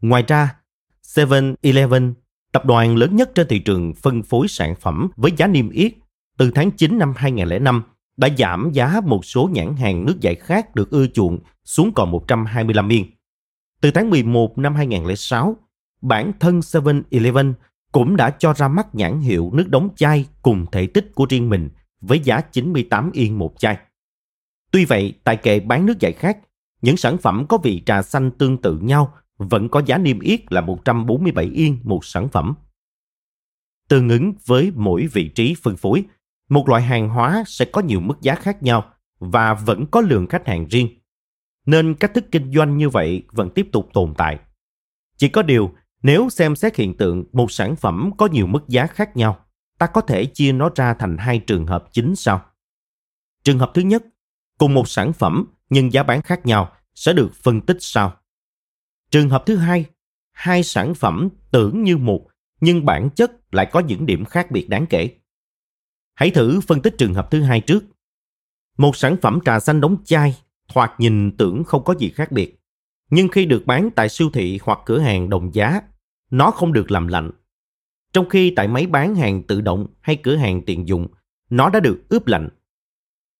Ngoài 0.00 0.24
ra, 0.28 0.56
7-Eleven, 1.14 2.12
tập 2.52 2.64
đoàn 2.64 2.96
lớn 2.96 3.16
nhất 3.16 3.30
trên 3.34 3.46
thị 3.48 3.58
trường 3.58 3.94
phân 3.94 4.22
phối 4.22 4.48
sản 4.48 4.74
phẩm 4.80 5.08
với 5.16 5.32
giá 5.36 5.46
niêm 5.46 5.70
yết, 5.70 5.92
từ 6.38 6.50
tháng 6.50 6.70
9 6.70 6.98
năm 6.98 7.12
2005 7.16 7.82
đã 8.16 8.28
giảm 8.38 8.70
giá 8.72 9.00
một 9.04 9.24
số 9.24 9.50
nhãn 9.52 9.76
hàng 9.76 10.04
nước 10.04 10.20
giải 10.20 10.34
khác 10.34 10.74
được 10.74 10.90
ưa 10.90 11.06
chuộng 11.06 11.38
xuống 11.64 11.92
còn 11.94 12.10
125 12.10 12.88
yên. 12.88 13.06
Từ 13.80 13.90
tháng 13.90 14.10
11 14.10 14.58
năm 14.58 14.74
2006, 14.74 15.56
bản 16.02 16.32
thân 16.40 16.60
7-Eleven 16.60 17.52
cũng 17.92 18.16
đã 18.16 18.30
cho 18.30 18.54
ra 18.54 18.68
mắt 18.68 18.94
nhãn 18.94 19.20
hiệu 19.20 19.50
nước 19.52 19.68
đóng 19.68 19.88
chai 19.96 20.26
cùng 20.42 20.66
thể 20.72 20.86
tích 20.86 21.14
của 21.14 21.26
riêng 21.28 21.48
mình 21.48 21.70
với 22.00 22.20
giá 22.20 22.40
98 22.40 23.10
yên 23.12 23.38
một 23.38 23.54
chai. 23.58 23.78
Tuy 24.70 24.84
vậy, 24.84 25.14
tại 25.24 25.36
kệ 25.36 25.60
bán 25.60 25.86
nước 25.86 26.00
giải 26.00 26.12
khác, 26.12 26.38
những 26.82 26.96
sản 26.96 27.18
phẩm 27.18 27.46
có 27.48 27.58
vị 27.58 27.82
trà 27.86 28.02
xanh 28.02 28.30
tương 28.30 28.62
tự 28.62 28.78
nhau 28.78 29.14
vẫn 29.36 29.68
có 29.68 29.82
giá 29.86 29.98
niêm 29.98 30.20
yết 30.20 30.52
là 30.52 30.60
147 30.60 31.44
yên 31.44 31.78
một 31.84 32.04
sản 32.04 32.28
phẩm. 32.28 32.54
Tương 33.88 34.08
ứng 34.08 34.32
với 34.46 34.72
mỗi 34.74 35.06
vị 35.12 35.28
trí 35.28 35.54
phân 35.62 35.76
phối, 35.76 36.04
một 36.48 36.68
loại 36.68 36.82
hàng 36.82 37.08
hóa 37.08 37.44
sẽ 37.46 37.64
có 37.64 37.80
nhiều 37.80 38.00
mức 38.00 38.20
giá 38.20 38.34
khác 38.34 38.62
nhau 38.62 38.92
và 39.18 39.54
vẫn 39.54 39.86
có 39.86 40.00
lượng 40.00 40.26
khách 40.26 40.46
hàng 40.46 40.66
riêng. 40.68 40.88
Nên 41.66 41.94
cách 41.94 42.14
thức 42.14 42.24
kinh 42.32 42.52
doanh 42.52 42.76
như 42.76 42.88
vậy 42.88 43.22
vẫn 43.32 43.50
tiếp 43.50 43.68
tục 43.72 43.88
tồn 43.92 44.14
tại. 44.16 44.38
Chỉ 45.16 45.28
có 45.28 45.42
điều, 45.42 45.74
nếu 46.02 46.28
xem 46.28 46.56
xét 46.56 46.76
hiện 46.76 46.96
tượng 46.96 47.24
một 47.32 47.50
sản 47.50 47.76
phẩm 47.76 48.10
có 48.18 48.26
nhiều 48.26 48.46
mức 48.46 48.68
giá 48.68 48.86
khác 48.86 49.16
nhau, 49.16 49.38
ta 49.78 49.86
có 49.86 50.00
thể 50.00 50.26
chia 50.26 50.52
nó 50.52 50.70
ra 50.74 50.94
thành 50.94 51.16
hai 51.18 51.38
trường 51.38 51.66
hợp 51.66 51.84
chính 51.92 52.16
sau. 52.16 52.40
Trường 53.44 53.58
hợp 53.58 53.70
thứ 53.74 53.82
nhất, 53.82 54.04
cùng 54.58 54.74
một 54.74 54.88
sản 54.88 55.12
phẩm 55.12 55.44
nhưng 55.70 55.92
giá 55.92 56.02
bán 56.02 56.22
khác 56.22 56.46
nhau 56.46 56.72
sẽ 56.94 57.12
được 57.12 57.34
phân 57.34 57.60
tích 57.60 57.76
sau. 57.80 58.16
Trường 59.10 59.28
hợp 59.28 59.42
thứ 59.46 59.56
hai, 59.56 59.84
hai 60.32 60.62
sản 60.62 60.94
phẩm 60.94 61.28
tưởng 61.50 61.82
như 61.82 61.96
một 61.96 62.26
nhưng 62.60 62.84
bản 62.84 63.10
chất 63.10 63.54
lại 63.54 63.66
có 63.72 63.80
những 63.80 64.06
điểm 64.06 64.24
khác 64.24 64.50
biệt 64.50 64.68
đáng 64.68 64.86
kể. 64.86 65.10
Hãy 66.14 66.30
thử 66.30 66.60
phân 66.60 66.82
tích 66.82 66.94
trường 66.98 67.14
hợp 67.14 67.30
thứ 67.30 67.42
hai 67.42 67.60
trước. 67.60 67.84
Một 68.78 68.96
sản 68.96 69.16
phẩm 69.22 69.38
trà 69.44 69.60
xanh 69.60 69.80
đóng 69.80 69.96
chai 70.04 70.36
thoạt 70.68 70.92
nhìn 70.98 71.36
tưởng 71.36 71.64
không 71.64 71.84
có 71.84 71.94
gì 71.98 72.10
khác 72.10 72.32
biệt. 72.32 72.60
Nhưng 73.10 73.28
khi 73.28 73.46
được 73.46 73.66
bán 73.66 73.90
tại 73.96 74.08
siêu 74.08 74.30
thị 74.32 74.58
hoặc 74.62 74.78
cửa 74.86 74.98
hàng 74.98 75.30
đồng 75.30 75.54
giá, 75.54 75.80
nó 76.30 76.50
không 76.50 76.72
được 76.72 76.90
làm 76.90 77.08
lạnh. 77.08 77.30
Trong 78.12 78.28
khi 78.28 78.52
tại 78.56 78.68
máy 78.68 78.86
bán 78.86 79.14
hàng 79.14 79.42
tự 79.42 79.60
động 79.60 79.86
hay 80.00 80.16
cửa 80.16 80.36
hàng 80.36 80.62
tiện 80.66 80.88
dụng, 80.88 81.06
nó 81.50 81.70
đã 81.70 81.80
được 81.80 82.08
ướp 82.08 82.26
lạnh 82.26 82.48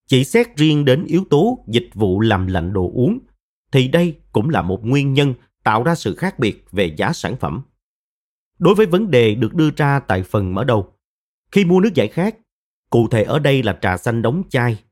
chỉ 0.07 0.25
xét 0.25 0.57
riêng 0.57 0.85
đến 0.85 1.05
yếu 1.05 1.25
tố 1.31 1.65
dịch 1.69 1.89
vụ 1.95 2.21
làm 2.21 2.47
lạnh 2.47 2.73
đồ 2.73 2.91
uống, 2.95 3.19
thì 3.73 3.89
đây 3.89 4.15
cũng 4.33 4.51
là 4.51 4.63
một 4.63 4.85
nguyên 4.85 5.13
nhân 5.13 5.35
tạo 5.65 5.83
ra 5.83 5.95
sự 5.95 6.15
khác 6.15 6.39
biệt 6.39 6.65
về 6.73 6.95
giá 6.97 7.13
sản 7.13 7.37
phẩm. 7.37 7.63
Đối 8.59 8.75
với 8.75 8.87
vấn 8.87 9.11
đề 9.11 9.35
được 9.35 9.55
đưa 9.55 9.71
ra 9.77 10.01
tại 10.01 10.23
phần 10.23 10.55
mở 10.55 10.65
đầu, 10.65 10.93
khi 11.53 11.65
mua 11.65 11.81
nước 11.81 11.95
giải 11.95 12.09
khát, 12.09 12.37
cụ 12.91 13.09
thể 13.09 13.23
ở 13.23 13.39
đây 13.39 13.63
là 13.63 13.79
trà 13.81 13.97
xanh 13.97 14.23
đóng 14.23 14.43
chai, 14.51 14.83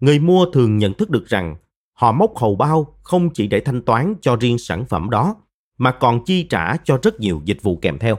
người 0.00 0.18
mua 0.18 0.46
thường 0.52 0.78
nhận 0.78 0.94
thức 0.94 1.10
được 1.10 1.26
rằng 1.26 1.56
họ 1.92 2.12
móc 2.12 2.36
hầu 2.36 2.56
bao 2.56 2.98
không 3.02 3.30
chỉ 3.30 3.46
để 3.46 3.60
thanh 3.60 3.82
toán 3.82 4.14
cho 4.20 4.36
riêng 4.36 4.58
sản 4.58 4.84
phẩm 4.88 5.10
đó, 5.10 5.36
mà 5.78 5.92
còn 5.92 6.24
chi 6.24 6.42
trả 6.42 6.76
cho 6.76 6.98
rất 7.02 7.20
nhiều 7.20 7.42
dịch 7.44 7.62
vụ 7.62 7.76
kèm 7.76 7.98
theo. 7.98 8.18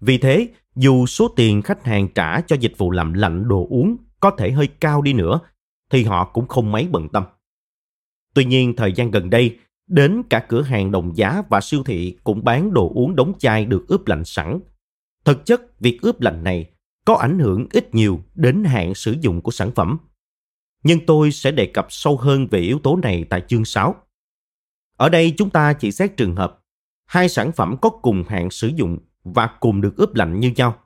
Vì 0.00 0.18
thế, 0.18 0.48
dù 0.76 1.06
số 1.06 1.28
tiền 1.28 1.62
khách 1.62 1.84
hàng 1.84 2.08
trả 2.14 2.40
cho 2.40 2.56
dịch 2.56 2.78
vụ 2.78 2.90
làm 2.90 3.12
lạnh 3.12 3.48
đồ 3.48 3.66
uống 3.70 3.96
có 4.20 4.30
thể 4.30 4.50
hơi 4.50 4.68
cao 4.80 5.02
đi 5.02 5.12
nữa, 5.12 5.40
thì 5.90 6.04
họ 6.04 6.24
cũng 6.24 6.48
không 6.48 6.72
mấy 6.72 6.88
bận 6.88 7.08
tâm. 7.08 7.24
Tuy 8.34 8.44
nhiên, 8.44 8.76
thời 8.76 8.92
gian 8.92 9.10
gần 9.10 9.30
đây, 9.30 9.58
đến 9.86 10.22
cả 10.30 10.46
cửa 10.48 10.62
hàng 10.62 10.92
đồng 10.92 11.16
giá 11.16 11.42
và 11.48 11.60
siêu 11.60 11.82
thị 11.84 12.18
cũng 12.24 12.44
bán 12.44 12.74
đồ 12.74 12.92
uống 12.94 13.16
đóng 13.16 13.32
chai 13.38 13.64
được 13.64 13.88
ướp 13.88 14.06
lạnh 14.06 14.24
sẵn. 14.24 14.60
Thực 15.24 15.46
chất, 15.46 15.80
việc 15.80 15.98
ướp 16.02 16.20
lạnh 16.20 16.44
này 16.44 16.70
có 17.04 17.14
ảnh 17.14 17.38
hưởng 17.38 17.66
ít 17.72 17.94
nhiều 17.94 18.20
đến 18.34 18.64
hạn 18.64 18.94
sử 18.94 19.16
dụng 19.20 19.40
của 19.40 19.50
sản 19.50 19.70
phẩm. 19.74 19.98
Nhưng 20.82 21.06
tôi 21.06 21.32
sẽ 21.32 21.50
đề 21.50 21.66
cập 21.66 21.86
sâu 21.88 22.16
hơn 22.16 22.46
về 22.46 22.60
yếu 22.60 22.78
tố 22.78 22.96
này 22.96 23.24
tại 23.30 23.42
chương 23.48 23.64
6. 23.64 23.94
Ở 24.96 25.08
đây 25.08 25.34
chúng 25.36 25.50
ta 25.50 25.72
chỉ 25.72 25.92
xét 25.92 26.16
trường 26.16 26.36
hợp 26.36 26.62
hai 27.06 27.28
sản 27.28 27.52
phẩm 27.52 27.76
có 27.82 27.90
cùng 27.90 28.24
hạn 28.28 28.50
sử 28.50 28.68
dụng 28.68 28.98
và 29.24 29.46
cùng 29.60 29.80
được 29.80 29.96
ướp 29.96 30.14
lạnh 30.14 30.40
như 30.40 30.52
nhau. 30.56 30.85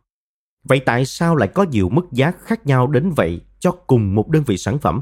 Vậy 0.65 0.81
tại 0.81 1.05
sao 1.05 1.37
lại 1.37 1.49
có 1.55 1.63
nhiều 1.63 1.89
mức 1.89 2.07
giá 2.13 2.33
khác 2.41 2.67
nhau 2.67 2.87
đến 2.87 3.11
vậy 3.17 3.41
cho 3.59 3.73
cùng 3.73 4.15
một 4.15 4.29
đơn 4.29 4.43
vị 4.47 4.57
sản 4.57 4.79
phẩm? 4.79 5.01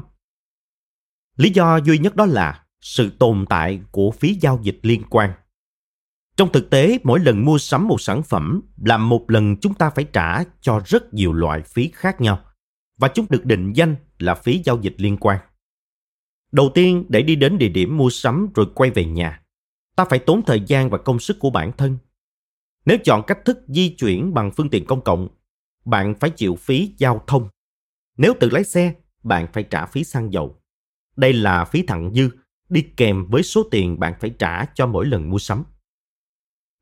Lý 1.35 1.49
do 1.49 1.77
duy 1.77 1.97
nhất 1.97 2.15
đó 2.15 2.25
là 2.25 2.63
sự 2.81 3.09
tồn 3.19 3.45
tại 3.49 3.81
của 3.91 4.11
phí 4.11 4.37
giao 4.41 4.59
dịch 4.61 4.79
liên 4.81 5.03
quan. 5.09 5.31
Trong 6.37 6.51
thực 6.51 6.69
tế, 6.69 6.99
mỗi 7.03 7.19
lần 7.19 7.45
mua 7.45 7.57
sắm 7.57 7.87
một 7.87 8.01
sản 8.01 8.23
phẩm 8.23 8.61
là 8.85 8.97
một 8.97 9.25
lần 9.31 9.55
chúng 9.57 9.73
ta 9.73 9.89
phải 9.89 10.03
trả 10.03 10.43
cho 10.61 10.81
rất 10.85 11.13
nhiều 11.13 11.33
loại 11.33 11.61
phí 11.61 11.91
khác 11.93 12.21
nhau 12.21 12.39
và 12.97 13.07
chúng 13.07 13.25
được 13.29 13.45
định 13.45 13.73
danh 13.73 13.95
là 14.19 14.35
phí 14.35 14.61
giao 14.65 14.79
dịch 14.81 14.95
liên 14.97 15.17
quan. 15.17 15.39
Đầu 16.51 16.71
tiên, 16.73 17.05
để 17.09 17.21
đi 17.21 17.35
đến 17.35 17.57
địa 17.57 17.69
điểm 17.69 17.97
mua 17.97 18.09
sắm 18.09 18.49
rồi 18.55 18.65
quay 18.75 18.89
về 18.91 19.05
nhà, 19.05 19.41
ta 19.95 20.05
phải 20.05 20.19
tốn 20.19 20.41
thời 20.45 20.61
gian 20.67 20.89
và 20.89 20.97
công 20.97 21.19
sức 21.19 21.37
của 21.39 21.49
bản 21.49 21.71
thân. 21.77 21.97
Nếu 22.85 22.97
chọn 23.03 23.23
cách 23.27 23.39
thức 23.45 23.59
di 23.67 23.89
chuyển 23.89 24.33
bằng 24.33 24.51
phương 24.51 24.69
tiện 24.69 24.85
công 24.85 25.01
cộng 25.01 25.27
bạn 25.85 26.15
phải 26.19 26.29
chịu 26.29 26.55
phí 26.55 26.95
giao 26.97 27.23
thông. 27.27 27.49
Nếu 28.17 28.33
tự 28.39 28.49
lái 28.49 28.63
xe, 28.63 28.93
bạn 29.23 29.47
phải 29.53 29.63
trả 29.63 29.85
phí 29.85 30.03
xăng 30.03 30.33
dầu. 30.33 30.61
Đây 31.15 31.33
là 31.33 31.65
phí 31.65 31.83
thặng 31.83 32.13
dư, 32.13 32.29
đi 32.69 32.81
kèm 32.97 33.25
với 33.25 33.43
số 33.43 33.63
tiền 33.71 33.99
bạn 33.99 34.13
phải 34.19 34.29
trả 34.39 34.65
cho 34.65 34.87
mỗi 34.87 35.05
lần 35.05 35.29
mua 35.29 35.39
sắm. 35.39 35.63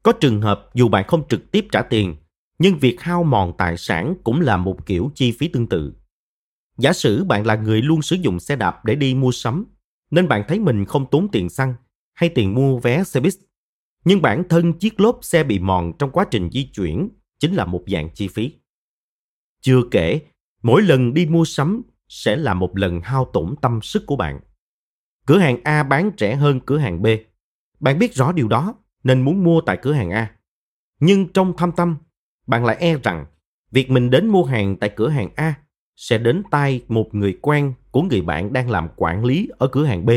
Có 0.04 0.12
trường 0.12 0.42
hợp 0.42 0.70
dù 0.74 0.88
bạn 0.88 1.06
không 1.08 1.28
trực 1.28 1.52
tiếp 1.52 1.66
trả 1.72 1.82
tiền, 1.82 2.16
nhưng 2.60 2.78
việc 2.78 3.02
hao 3.02 3.24
mòn 3.24 3.54
tài 3.58 3.78
sản 3.78 4.16
cũng 4.24 4.42
là 4.42 4.58
một 4.58 4.86
kiểu 4.86 5.12
chi 5.16 5.32
phí 5.32 5.48
tương 5.48 5.70
tự. 5.70 5.94
Giả 6.78 6.94
sử 6.94 7.24
bạn 7.24 7.46
là 7.46 7.56
người 7.56 7.82
luôn 7.82 8.02
sử 8.02 8.16
dụng 8.16 8.40
xe 8.40 8.56
đạp 8.56 8.86
để 8.86 8.96
đi 8.96 9.16
mua 9.16 9.32
sắm, 9.32 9.66
nên 10.12 10.28
bạn 10.28 10.44
thấy 10.48 10.60
mình 10.60 10.86
không 10.86 11.06
tốn 11.12 11.28
tiền 11.32 11.50
xăng 11.50 11.76
hay 12.14 12.30
tiền 12.30 12.56
mua 12.56 12.80
vé 12.80 13.04
xe 13.04 13.20
buýt. 13.20 13.34
Nhưng 14.06 14.22
bản 14.22 14.44
thân 14.50 14.74
chiếc 14.74 15.00
lốp 15.00 15.20
xe 15.22 15.44
bị 15.44 15.60
mòn 15.60 15.94
trong 16.00 16.12
quá 16.12 16.26
trình 16.32 16.50
di 16.52 16.64
chuyển 16.64 17.10
chính 17.40 17.54
là 17.54 17.66
một 17.66 17.84
dạng 17.88 18.10
chi 18.14 18.28
phí. 18.28 18.54
Chưa 19.62 19.82
kể, 19.92 20.22
mỗi 20.64 20.82
lần 20.82 21.14
đi 21.14 21.26
mua 21.26 21.46
sắm 21.46 21.82
sẽ 22.08 22.36
là 22.36 22.54
một 22.54 22.78
lần 22.78 23.02
hao 23.02 23.30
tổn 23.34 23.56
tâm 23.62 23.82
sức 23.82 24.04
của 24.06 24.16
bạn. 24.16 24.40
Cửa 25.26 25.38
hàng 25.38 25.58
A 25.64 25.84
bán 25.84 26.12
rẻ 26.18 26.36
hơn 26.36 26.60
cửa 26.66 26.78
hàng 26.78 27.02
B. 27.02 27.08
Bạn 27.80 28.00
biết 28.00 28.14
rõ 28.14 28.32
điều 28.32 28.48
đó 28.48 28.76
nên 29.04 29.22
muốn 29.22 29.44
mua 29.44 29.62
tại 29.62 29.80
cửa 29.82 29.94
hàng 29.94 30.12
A. 30.12 30.32
Nhưng 31.00 31.28
trong 31.34 31.58
thâm 31.58 31.72
tâm, 31.72 31.98
bạn 32.48 32.66
lại 32.66 32.78
e 32.80 32.98
rằng 33.04 33.26
việc 33.72 33.92
mình 33.92 34.10
đến 34.10 34.28
mua 34.28 34.44
hàng 34.44 34.76
tại 34.76 34.90
cửa 34.96 35.10
hàng 35.10 35.30
A 35.36 35.56
sẽ 35.96 36.18
đến 36.18 36.44
tay 36.52 36.82
một 36.88 37.16
người 37.16 37.38
quen 37.42 37.74
của 37.92 38.02
người 38.02 38.22
bạn 38.22 38.54
đang 38.54 38.70
làm 38.70 38.88
quản 38.96 39.26
lý 39.26 39.50
ở 39.58 39.68
cửa 39.68 39.86
hàng 39.86 40.06
B. 40.06 40.10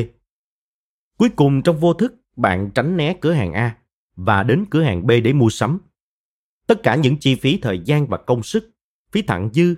Cuối 1.18 1.29
cùng 1.29 1.62
trong 1.62 1.76
vô 1.76 1.94
thức, 1.94 2.14
bạn 2.37 2.70
tránh 2.74 2.96
né 2.96 3.16
cửa 3.20 3.33
hàng 3.33 3.53
A 3.53 3.76
và 4.16 4.42
đến 4.42 4.64
cửa 4.70 4.83
hàng 4.83 5.07
B 5.07 5.11
để 5.24 5.33
mua 5.33 5.50
sắm. 5.50 5.79
Tất 6.66 6.83
cả 6.83 6.94
những 6.94 7.16
chi 7.16 7.35
phí 7.35 7.59
thời 7.62 7.81
gian 7.85 8.07
và 8.07 8.18
công 8.18 8.42
sức, 8.42 8.70
phí 9.12 9.22
thặng 9.22 9.50
dư, 9.52 9.74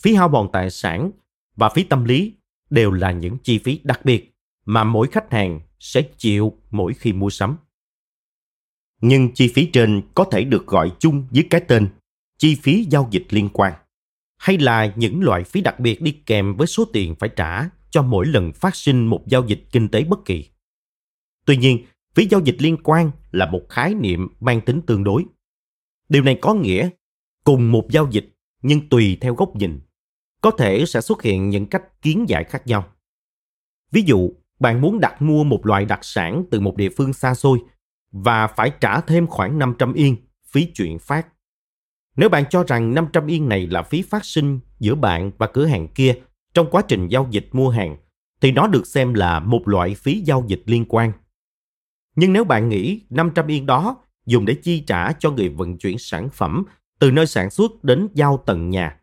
phí 0.00 0.14
hao 0.14 0.28
mòn 0.28 0.48
tài 0.52 0.70
sản 0.70 1.10
và 1.56 1.68
phí 1.68 1.82
tâm 1.82 2.04
lý 2.04 2.32
đều 2.70 2.92
là 2.92 3.12
những 3.12 3.38
chi 3.42 3.58
phí 3.58 3.80
đặc 3.84 4.04
biệt 4.04 4.34
mà 4.64 4.84
mỗi 4.84 5.08
khách 5.12 5.32
hàng 5.32 5.60
sẽ 5.78 6.02
chịu 6.02 6.52
mỗi 6.70 6.94
khi 6.94 7.12
mua 7.12 7.30
sắm. 7.30 7.56
Nhưng 9.00 9.34
chi 9.34 9.52
phí 9.54 9.66
trên 9.72 10.02
có 10.14 10.24
thể 10.24 10.44
được 10.44 10.66
gọi 10.66 10.92
chung 10.98 11.26
với 11.30 11.46
cái 11.50 11.60
tên 11.60 11.88
chi 12.38 12.54
phí 12.54 12.86
giao 12.90 13.08
dịch 13.10 13.26
liên 13.30 13.48
quan 13.52 13.72
hay 14.38 14.58
là 14.58 14.92
những 14.96 15.22
loại 15.22 15.44
phí 15.44 15.60
đặc 15.60 15.80
biệt 15.80 16.00
đi 16.00 16.12
kèm 16.26 16.56
với 16.56 16.66
số 16.66 16.84
tiền 16.92 17.14
phải 17.14 17.28
trả 17.36 17.68
cho 17.90 18.02
mỗi 18.02 18.26
lần 18.26 18.52
phát 18.52 18.76
sinh 18.76 19.06
một 19.06 19.22
giao 19.26 19.46
dịch 19.46 19.64
kinh 19.72 19.88
tế 19.88 20.04
bất 20.04 20.24
kỳ. 20.24 20.48
Tuy 21.44 21.56
nhiên, 21.56 21.84
phí 22.14 22.26
giao 22.30 22.40
dịch 22.40 22.56
liên 22.58 22.76
quan 22.82 23.10
là 23.30 23.50
một 23.50 23.62
khái 23.68 23.94
niệm 23.94 24.28
mang 24.40 24.60
tính 24.60 24.80
tương 24.86 25.04
đối. 25.04 25.24
Điều 26.08 26.22
này 26.22 26.38
có 26.40 26.54
nghĩa 26.54 26.88
cùng 27.44 27.72
một 27.72 27.86
giao 27.90 28.08
dịch 28.10 28.31
nhưng 28.62 28.88
tùy 28.88 29.18
theo 29.20 29.34
góc 29.34 29.56
nhìn, 29.56 29.80
có 30.40 30.50
thể 30.50 30.84
sẽ 30.86 31.00
xuất 31.00 31.22
hiện 31.22 31.50
những 31.50 31.66
cách 31.66 32.02
kiến 32.02 32.24
giải 32.28 32.44
khác 32.44 32.66
nhau. 32.66 32.84
Ví 33.92 34.02
dụ, 34.02 34.30
bạn 34.60 34.80
muốn 34.80 35.00
đặt 35.00 35.22
mua 35.22 35.44
một 35.44 35.66
loại 35.66 35.84
đặc 35.84 35.98
sản 36.02 36.44
từ 36.50 36.60
một 36.60 36.76
địa 36.76 36.88
phương 36.96 37.12
xa 37.12 37.34
xôi 37.34 37.58
và 38.12 38.46
phải 38.46 38.72
trả 38.80 39.00
thêm 39.00 39.26
khoảng 39.26 39.58
500 39.58 39.92
yên 39.92 40.16
phí 40.46 40.64
chuyển 40.64 40.98
phát. 40.98 41.26
Nếu 42.16 42.28
bạn 42.28 42.44
cho 42.50 42.64
rằng 42.64 42.94
500 42.94 43.26
yên 43.26 43.48
này 43.48 43.66
là 43.66 43.82
phí 43.82 44.02
phát 44.02 44.24
sinh 44.24 44.60
giữa 44.80 44.94
bạn 44.94 45.30
và 45.38 45.46
cửa 45.46 45.66
hàng 45.66 45.88
kia 45.88 46.14
trong 46.54 46.70
quá 46.70 46.82
trình 46.88 47.08
giao 47.08 47.28
dịch 47.30 47.48
mua 47.52 47.70
hàng, 47.70 47.96
thì 48.40 48.52
nó 48.52 48.66
được 48.66 48.86
xem 48.86 49.14
là 49.14 49.40
một 49.40 49.68
loại 49.68 49.94
phí 49.94 50.20
giao 50.20 50.44
dịch 50.46 50.62
liên 50.66 50.84
quan. 50.88 51.12
Nhưng 52.16 52.32
nếu 52.32 52.44
bạn 52.44 52.68
nghĩ 52.68 53.00
500 53.10 53.46
yên 53.46 53.66
đó 53.66 53.96
dùng 54.26 54.44
để 54.44 54.54
chi 54.54 54.80
trả 54.80 55.12
cho 55.12 55.30
người 55.30 55.48
vận 55.48 55.78
chuyển 55.78 55.98
sản 55.98 56.28
phẩm 56.30 56.64
từ 57.02 57.10
nơi 57.10 57.26
sản 57.26 57.50
xuất 57.50 57.84
đến 57.84 58.08
giao 58.14 58.42
tận 58.46 58.70
nhà, 58.70 59.00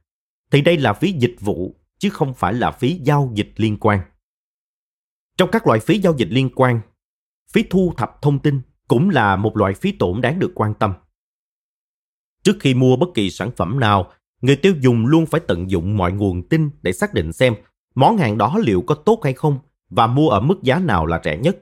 thì 0.52 0.62
đây 0.62 0.78
là 0.78 0.94
phí 0.94 1.12
dịch 1.12 1.36
vụ 1.40 1.76
chứ 1.98 2.10
không 2.10 2.34
phải 2.34 2.54
là 2.54 2.72
phí 2.72 3.00
giao 3.04 3.32
dịch 3.34 3.54
liên 3.56 3.78
quan. 3.80 4.00
Trong 5.38 5.52
các 5.52 5.68
loại 5.68 5.80
phí 5.80 6.00
giao 6.00 6.14
dịch 6.18 6.28
liên 6.32 6.50
quan, 6.56 6.82
phí 7.54 7.64
thu 7.70 7.94
thập 7.98 8.22
thông 8.22 8.40
tin 8.40 8.62
cũng 8.88 9.10
là 9.10 9.36
một 9.36 9.58
loại 9.58 9.74
phí 9.74 9.92
tổn 9.92 10.22
đáng 10.22 10.40
được 10.40 10.52
quan 10.56 10.74
tâm. 10.74 10.94
Trước 12.44 12.58
khi 12.60 12.74
mua 12.74 12.96
bất 12.96 13.10
kỳ 13.14 13.30
sản 13.30 13.52
phẩm 13.56 13.80
nào, 13.80 14.12
người 14.42 14.56
tiêu 14.56 14.74
dùng 14.80 15.06
luôn 15.06 15.26
phải 15.26 15.42
tận 15.48 15.72
dụng 15.72 15.98
mọi 15.98 16.12
nguồn 16.12 16.50
tin 16.50 16.70
để 16.82 16.92
xác 16.92 17.14
định 17.14 17.34
xem 17.34 17.56
món 17.96 18.18
hàng 18.18 18.38
đó 18.38 18.58
liệu 18.64 18.82
có 18.82 18.96
tốt 18.96 19.20
hay 19.24 19.34
không 19.34 19.60
và 19.90 20.08
mua 20.08 20.30
ở 20.30 20.40
mức 20.40 20.64
giá 20.64 20.80
nào 20.80 21.06
là 21.06 21.22
rẻ 21.24 21.38
nhất. 21.38 21.58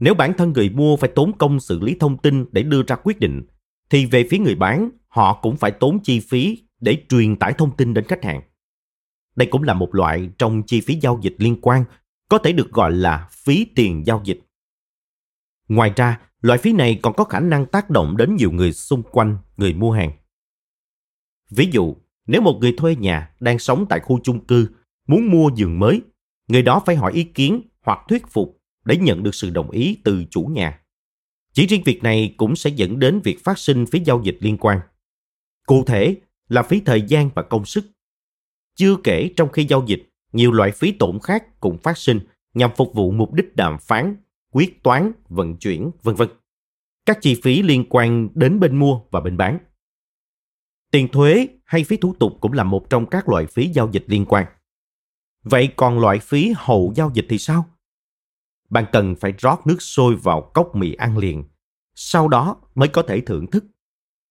Nếu 0.00 0.14
bản 0.14 0.32
thân 0.38 0.52
người 0.52 0.70
mua 0.70 0.96
phải 0.96 1.10
tốn 1.14 1.38
công 1.38 1.60
xử 1.60 1.80
lý 1.80 1.96
thông 2.00 2.18
tin 2.18 2.46
để 2.52 2.62
đưa 2.62 2.82
ra 2.86 2.96
quyết 2.96 3.20
định, 3.20 3.42
thì 3.90 4.06
về 4.06 4.26
phía 4.30 4.38
người 4.38 4.54
bán, 4.54 4.90
họ 5.14 5.34
cũng 5.42 5.56
phải 5.56 5.70
tốn 5.70 5.98
chi 6.02 6.20
phí 6.20 6.62
để 6.80 7.04
truyền 7.08 7.36
tải 7.36 7.52
thông 7.52 7.76
tin 7.76 7.94
đến 7.94 8.04
khách 8.04 8.24
hàng. 8.24 8.42
Đây 9.36 9.48
cũng 9.50 9.62
là 9.62 9.74
một 9.74 9.94
loại 9.94 10.30
trong 10.38 10.62
chi 10.62 10.80
phí 10.80 10.94
giao 10.94 11.18
dịch 11.22 11.34
liên 11.38 11.60
quan, 11.62 11.84
có 12.28 12.38
thể 12.38 12.52
được 12.52 12.72
gọi 12.72 12.92
là 12.92 13.28
phí 13.30 13.66
tiền 13.76 14.06
giao 14.06 14.22
dịch. 14.24 14.40
Ngoài 15.68 15.92
ra, 15.96 16.20
loại 16.40 16.58
phí 16.58 16.72
này 16.72 16.98
còn 17.02 17.14
có 17.16 17.24
khả 17.24 17.40
năng 17.40 17.66
tác 17.66 17.90
động 17.90 18.16
đến 18.16 18.36
nhiều 18.36 18.50
người 18.50 18.72
xung 18.72 19.02
quanh 19.02 19.38
người 19.56 19.74
mua 19.74 19.92
hàng. 19.92 20.12
Ví 21.50 21.68
dụ, 21.72 21.96
nếu 22.26 22.40
một 22.40 22.58
người 22.60 22.74
thuê 22.76 22.96
nhà 22.96 23.34
đang 23.40 23.58
sống 23.58 23.86
tại 23.88 24.00
khu 24.00 24.20
chung 24.22 24.46
cư 24.46 24.68
muốn 25.06 25.30
mua 25.30 25.50
giường 25.54 25.78
mới, 25.78 26.02
người 26.48 26.62
đó 26.62 26.82
phải 26.86 26.96
hỏi 26.96 27.12
ý 27.12 27.24
kiến 27.24 27.62
hoặc 27.82 27.98
thuyết 28.08 28.26
phục 28.26 28.60
để 28.84 28.96
nhận 28.96 29.22
được 29.22 29.34
sự 29.34 29.50
đồng 29.50 29.70
ý 29.70 29.98
từ 30.04 30.24
chủ 30.30 30.42
nhà. 30.42 30.80
Chỉ 31.52 31.66
riêng 31.66 31.82
việc 31.84 32.02
này 32.02 32.34
cũng 32.36 32.56
sẽ 32.56 32.70
dẫn 32.70 32.98
đến 32.98 33.20
việc 33.24 33.44
phát 33.44 33.58
sinh 33.58 33.86
phí 33.86 34.00
giao 34.04 34.22
dịch 34.22 34.36
liên 34.40 34.58
quan. 34.58 34.80
Cụ 35.66 35.84
thể 35.84 36.16
là 36.48 36.62
phí 36.62 36.80
thời 36.80 37.02
gian 37.02 37.30
và 37.34 37.42
công 37.42 37.64
sức. 37.64 37.84
Chưa 38.74 38.96
kể 39.04 39.30
trong 39.36 39.52
khi 39.52 39.64
giao 39.64 39.84
dịch, 39.86 40.10
nhiều 40.32 40.52
loại 40.52 40.70
phí 40.70 40.92
tổn 40.92 41.18
khác 41.22 41.60
cũng 41.60 41.78
phát 41.78 41.98
sinh 41.98 42.20
nhằm 42.54 42.70
phục 42.76 42.94
vụ 42.94 43.10
mục 43.10 43.32
đích 43.32 43.56
đàm 43.56 43.78
phán, 43.78 44.16
quyết 44.52 44.82
toán, 44.82 45.12
vận 45.28 45.56
chuyển, 45.56 45.90
vân 46.02 46.14
vân. 46.14 46.28
Các 47.06 47.18
chi 47.20 47.40
phí 47.42 47.62
liên 47.62 47.84
quan 47.90 48.28
đến 48.34 48.60
bên 48.60 48.76
mua 48.76 49.00
và 49.10 49.20
bên 49.20 49.36
bán. 49.36 49.58
Tiền 50.90 51.08
thuế 51.08 51.48
hay 51.64 51.84
phí 51.84 51.96
thủ 51.96 52.14
tục 52.18 52.32
cũng 52.40 52.52
là 52.52 52.64
một 52.64 52.90
trong 52.90 53.06
các 53.06 53.28
loại 53.28 53.46
phí 53.46 53.68
giao 53.68 53.90
dịch 53.92 54.04
liên 54.06 54.24
quan. 54.28 54.46
Vậy 55.42 55.68
còn 55.76 55.98
loại 55.98 56.18
phí 56.18 56.52
hậu 56.56 56.92
giao 56.96 57.10
dịch 57.14 57.26
thì 57.28 57.38
sao? 57.38 57.64
Bạn 58.70 58.84
cần 58.92 59.14
phải 59.20 59.32
rót 59.38 59.66
nước 59.66 59.82
sôi 59.82 60.16
vào 60.16 60.50
cốc 60.54 60.74
mì 60.74 60.94
ăn 60.94 61.18
liền, 61.18 61.44
sau 61.94 62.28
đó 62.28 62.56
mới 62.74 62.88
có 62.88 63.02
thể 63.02 63.20
thưởng 63.20 63.46
thức. 63.50 63.64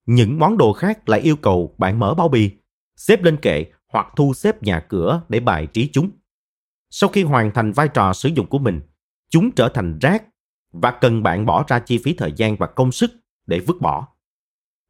Những 0.06 0.40
món 0.40 0.58
đồ 0.58 0.74
khác 0.74 1.10
lại 1.10 1.20
yêu 1.20 1.36
cầu 1.36 1.76
bạn 1.78 2.00
mở 2.00 2.14
bao 2.14 2.30
bì, 2.30 2.52
xếp 2.96 3.24
lên 3.24 3.38
kệ 3.38 3.66
hoặc 3.88 4.08
thu 4.16 4.34
xếp 4.34 4.64
nhà 4.64 4.80
cửa 4.80 5.22
để 5.30 5.40
bài 5.40 5.68
trí 5.68 5.90
chúng. 5.94 6.10
Sau 6.90 7.10
khi 7.10 7.24
hoàn 7.24 7.52
thành 7.54 7.72
vai 7.72 7.88
trò 7.88 8.14
sử 8.14 8.30
dụng 8.30 8.48
của 8.48 8.60
mình, 8.60 8.82
chúng 9.30 9.52
trở 9.52 9.70
thành 9.70 10.00
rác 10.02 10.24
và 10.72 10.92
cần 10.92 11.24
bạn 11.24 11.46
bỏ 11.46 11.66
ra 11.68 11.80
chi 11.80 11.98
phí 11.98 12.14
thời 12.14 12.32
gian 12.36 12.56
và 12.56 12.68
công 12.68 12.92
sức 12.92 13.12
để 13.46 13.60
vứt 13.60 13.82
bỏ. 13.82 14.08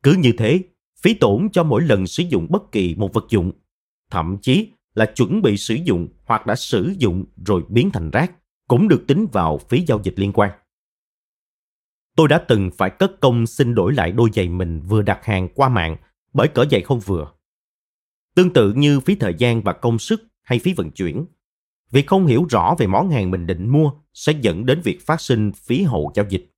Cứ 0.04 0.14
như 0.14 0.32
thế, 0.38 0.64
phí 1.00 1.14
tổn 1.14 1.50
cho 1.52 1.64
mỗi 1.64 1.82
lần 1.82 2.08
sử 2.08 2.24
dụng 2.24 2.48
bất 2.50 2.72
kỳ 2.72 2.96
một 2.96 3.14
vật 3.14 3.26
dụng, 3.30 3.52
thậm 4.12 4.38
chí 4.42 4.68
là 4.94 5.06
chuẩn 5.06 5.42
bị 5.42 5.58
sử 5.58 5.76
dụng 5.76 6.08
hoặc 6.26 6.46
đã 6.46 6.56
sử 6.56 6.94
dụng 6.98 7.26
rồi 7.46 7.64
biến 7.70 7.92
thành 7.92 8.10
rác, 8.10 8.32
cũng 8.68 8.88
được 8.88 9.04
tính 9.08 9.28
vào 9.32 9.58
phí 9.58 9.86
giao 9.88 10.00
dịch 10.04 10.20
liên 10.20 10.32
quan. 10.34 10.52
Tôi 12.16 12.28
đã 12.28 12.38
từng 12.38 12.70
phải 12.78 12.90
cất 12.90 13.20
công 13.20 13.48
xin 13.48 13.76
đổi 13.76 13.94
lại 13.94 14.12
đôi 14.12 14.30
giày 14.34 14.50
mình 14.50 14.82
vừa 14.82 15.02
đặt 15.02 15.26
hàng 15.26 15.48
qua 15.56 15.70
mạng 15.70 15.98
bởi 16.34 16.48
cỡ 16.48 16.66
giày 16.72 16.82
không 16.82 17.00
vừa. 17.00 17.32
Tương 18.36 18.54
tự 18.54 18.74
như 18.74 19.00
phí 19.00 19.16
thời 19.16 19.34
gian 19.38 19.62
và 19.62 19.74
công 19.74 20.00
sức 20.00 20.24
hay 20.42 20.60
phí 20.60 20.74
vận 20.74 20.92
chuyển, 20.92 21.26
việc 21.92 22.08
không 22.08 22.26
hiểu 22.26 22.46
rõ 22.50 22.76
về 22.78 22.88
món 22.88 23.10
hàng 23.10 23.32
mình 23.32 23.48
định 23.48 23.70
mua 23.70 23.92
sẽ 24.14 24.34
dẫn 24.42 24.66
đến 24.66 24.82
việc 24.82 25.06
phát 25.06 25.22
sinh 25.22 25.52
phí 25.52 25.82
hậu 25.82 26.12
giao 26.16 26.26
dịch. 26.30 26.52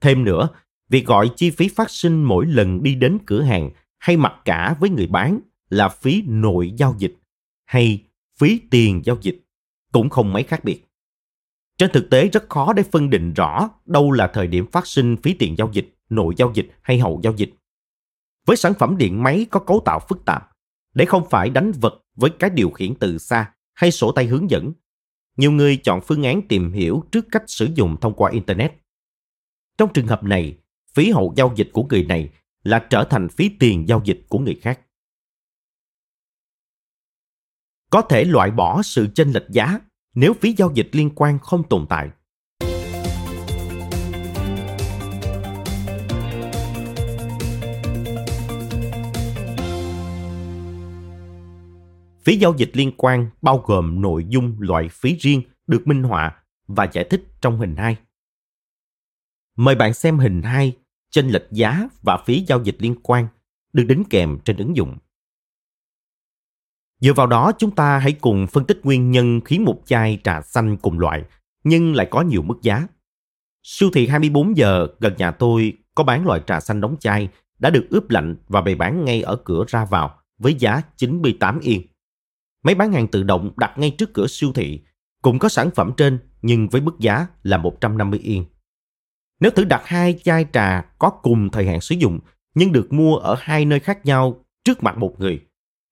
Thêm 0.00 0.24
nữa, 0.24 0.48
việc 0.88 1.06
gọi 1.06 1.30
chi 1.36 1.50
phí 1.50 1.68
phát 1.68 1.90
sinh 1.90 2.24
mỗi 2.24 2.46
lần 2.46 2.82
đi 2.82 2.94
đến 2.94 3.18
cửa 3.26 3.42
hàng 3.42 3.70
hay 3.98 4.16
mặc 4.16 4.34
cả 4.44 4.76
với 4.80 4.90
người 4.90 5.06
bán 5.06 5.40
là 5.68 5.88
phí 5.88 6.22
nội 6.26 6.72
giao 6.76 6.94
dịch 6.98 7.14
hay 7.64 8.04
phí 8.38 8.60
tiền 8.70 9.02
giao 9.04 9.18
dịch 9.20 9.40
cũng 9.92 10.10
không 10.10 10.32
mấy 10.32 10.42
khác 10.42 10.64
biệt. 10.64 10.83
Trên 11.78 11.90
thực 11.92 12.10
tế 12.10 12.28
rất 12.28 12.48
khó 12.48 12.72
để 12.72 12.82
phân 12.82 13.10
định 13.10 13.34
rõ 13.34 13.70
đâu 13.86 14.10
là 14.12 14.30
thời 14.34 14.46
điểm 14.46 14.66
phát 14.70 14.86
sinh 14.86 15.16
phí 15.16 15.34
tiền 15.34 15.54
giao 15.58 15.70
dịch, 15.72 15.94
nội 16.08 16.34
giao 16.36 16.52
dịch 16.54 16.70
hay 16.82 16.98
hậu 16.98 17.20
giao 17.22 17.32
dịch. 17.36 17.50
Với 18.46 18.56
sản 18.56 18.72
phẩm 18.78 18.96
điện 18.96 19.22
máy 19.22 19.46
có 19.50 19.60
cấu 19.60 19.82
tạo 19.84 20.00
phức 20.08 20.24
tạp, 20.24 20.50
để 20.94 21.04
không 21.04 21.28
phải 21.30 21.50
đánh 21.50 21.72
vật 21.72 21.94
với 22.14 22.30
cái 22.30 22.50
điều 22.50 22.70
khiển 22.70 22.94
từ 22.94 23.18
xa 23.18 23.52
hay 23.74 23.90
sổ 23.90 24.12
tay 24.12 24.26
hướng 24.26 24.50
dẫn, 24.50 24.72
nhiều 25.36 25.52
người 25.52 25.76
chọn 25.76 26.00
phương 26.00 26.22
án 26.22 26.42
tìm 26.48 26.72
hiểu 26.72 27.04
trước 27.12 27.26
cách 27.30 27.42
sử 27.46 27.68
dụng 27.74 27.96
thông 28.00 28.14
qua 28.14 28.30
Internet. 28.30 28.72
Trong 29.78 29.92
trường 29.92 30.06
hợp 30.06 30.22
này, 30.22 30.58
phí 30.94 31.10
hậu 31.10 31.34
giao 31.36 31.52
dịch 31.56 31.70
của 31.72 31.84
người 31.84 32.04
này 32.04 32.30
là 32.62 32.86
trở 32.90 33.04
thành 33.04 33.28
phí 33.28 33.48
tiền 33.48 33.88
giao 33.88 34.02
dịch 34.04 34.20
của 34.28 34.38
người 34.38 34.54
khác. 34.62 34.80
Có 37.90 38.02
thể 38.02 38.24
loại 38.24 38.50
bỏ 38.50 38.82
sự 38.82 39.08
chênh 39.14 39.30
lệch 39.32 39.48
giá 39.50 39.80
nếu 40.14 40.34
phí 40.34 40.54
giao 40.56 40.72
dịch 40.74 40.88
liên 40.92 41.10
quan 41.14 41.38
không 41.38 41.68
tồn 41.68 41.86
tại. 41.88 42.10
Phí 52.24 52.36
giao 52.36 52.54
dịch 52.56 52.70
liên 52.72 52.92
quan 52.96 53.30
bao 53.42 53.62
gồm 53.66 54.00
nội 54.00 54.26
dung 54.28 54.56
loại 54.58 54.88
phí 54.88 55.16
riêng 55.20 55.42
được 55.66 55.82
minh 55.86 56.02
họa 56.02 56.42
và 56.66 56.88
giải 56.92 57.06
thích 57.10 57.24
trong 57.40 57.58
hình 57.58 57.76
2. 57.76 57.96
Mời 59.56 59.74
bạn 59.74 59.94
xem 59.94 60.18
hình 60.18 60.42
2, 60.42 60.72
chênh 61.10 61.28
lệch 61.28 61.50
giá 61.50 61.88
và 62.02 62.18
phí 62.26 62.44
giao 62.48 62.62
dịch 62.64 62.76
liên 62.78 62.94
quan 63.02 63.26
được 63.72 63.84
đính 63.88 64.04
kèm 64.10 64.38
trên 64.44 64.56
ứng 64.56 64.76
dụng. 64.76 64.98
Dựa 67.00 67.12
vào 67.12 67.26
đó, 67.26 67.52
chúng 67.58 67.70
ta 67.70 67.98
hãy 67.98 68.12
cùng 68.12 68.46
phân 68.46 68.64
tích 68.64 68.80
nguyên 68.84 69.10
nhân 69.10 69.40
khiến 69.44 69.64
một 69.64 69.80
chai 69.86 70.18
trà 70.24 70.42
xanh 70.42 70.76
cùng 70.76 70.98
loại, 70.98 71.22
nhưng 71.64 71.94
lại 71.94 72.06
có 72.10 72.20
nhiều 72.20 72.42
mức 72.42 72.62
giá. 72.62 72.86
Siêu 73.62 73.90
thị 73.94 74.06
24 74.06 74.56
giờ 74.56 74.86
gần 75.00 75.14
nhà 75.18 75.30
tôi 75.30 75.72
có 75.94 76.04
bán 76.04 76.26
loại 76.26 76.40
trà 76.46 76.60
xanh 76.60 76.80
đóng 76.80 76.96
chai, 77.00 77.28
đã 77.58 77.70
được 77.70 77.86
ướp 77.90 78.10
lạnh 78.10 78.36
và 78.48 78.60
bày 78.60 78.74
bán 78.74 79.04
ngay 79.04 79.22
ở 79.22 79.36
cửa 79.36 79.64
ra 79.68 79.84
vào 79.84 80.18
với 80.38 80.54
giá 80.54 80.82
98 80.96 81.60
yên. 81.60 81.82
Máy 82.64 82.74
bán 82.74 82.92
hàng 82.92 83.08
tự 83.08 83.22
động 83.22 83.50
đặt 83.56 83.78
ngay 83.78 83.90
trước 83.90 84.14
cửa 84.14 84.26
siêu 84.28 84.52
thị, 84.54 84.80
cũng 85.22 85.38
có 85.38 85.48
sản 85.48 85.70
phẩm 85.74 85.92
trên 85.96 86.18
nhưng 86.42 86.68
với 86.68 86.80
mức 86.80 86.98
giá 86.98 87.26
là 87.42 87.58
150 87.58 88.20
yên. 88.22 88.44
Nếu 89.40 89.50
thử 89.50 89.64
đặt 89.64 89.82
hai 89.86 90.18
chai 90.24 90.46
trà 90.52 90.80
có 90.98 91.10
cùng 91.10 91.50
thời 91.50 91.66
hạn 91.66 91.80
sử 91.80 91.94
dụng, 91.94 92.18
nhưng 92.54 92.72
được 92.72 92.92
mua 92.92 93.16
ở 93.16 93.36
hai 93.38 93.64
nơi 93.64 93.80
khác 93.80 94.06
nhau 94.06 94.44
trước 94.64 94.82
mặt 94.82 94.98
một 94.98 95.14
người. 95.18 95.40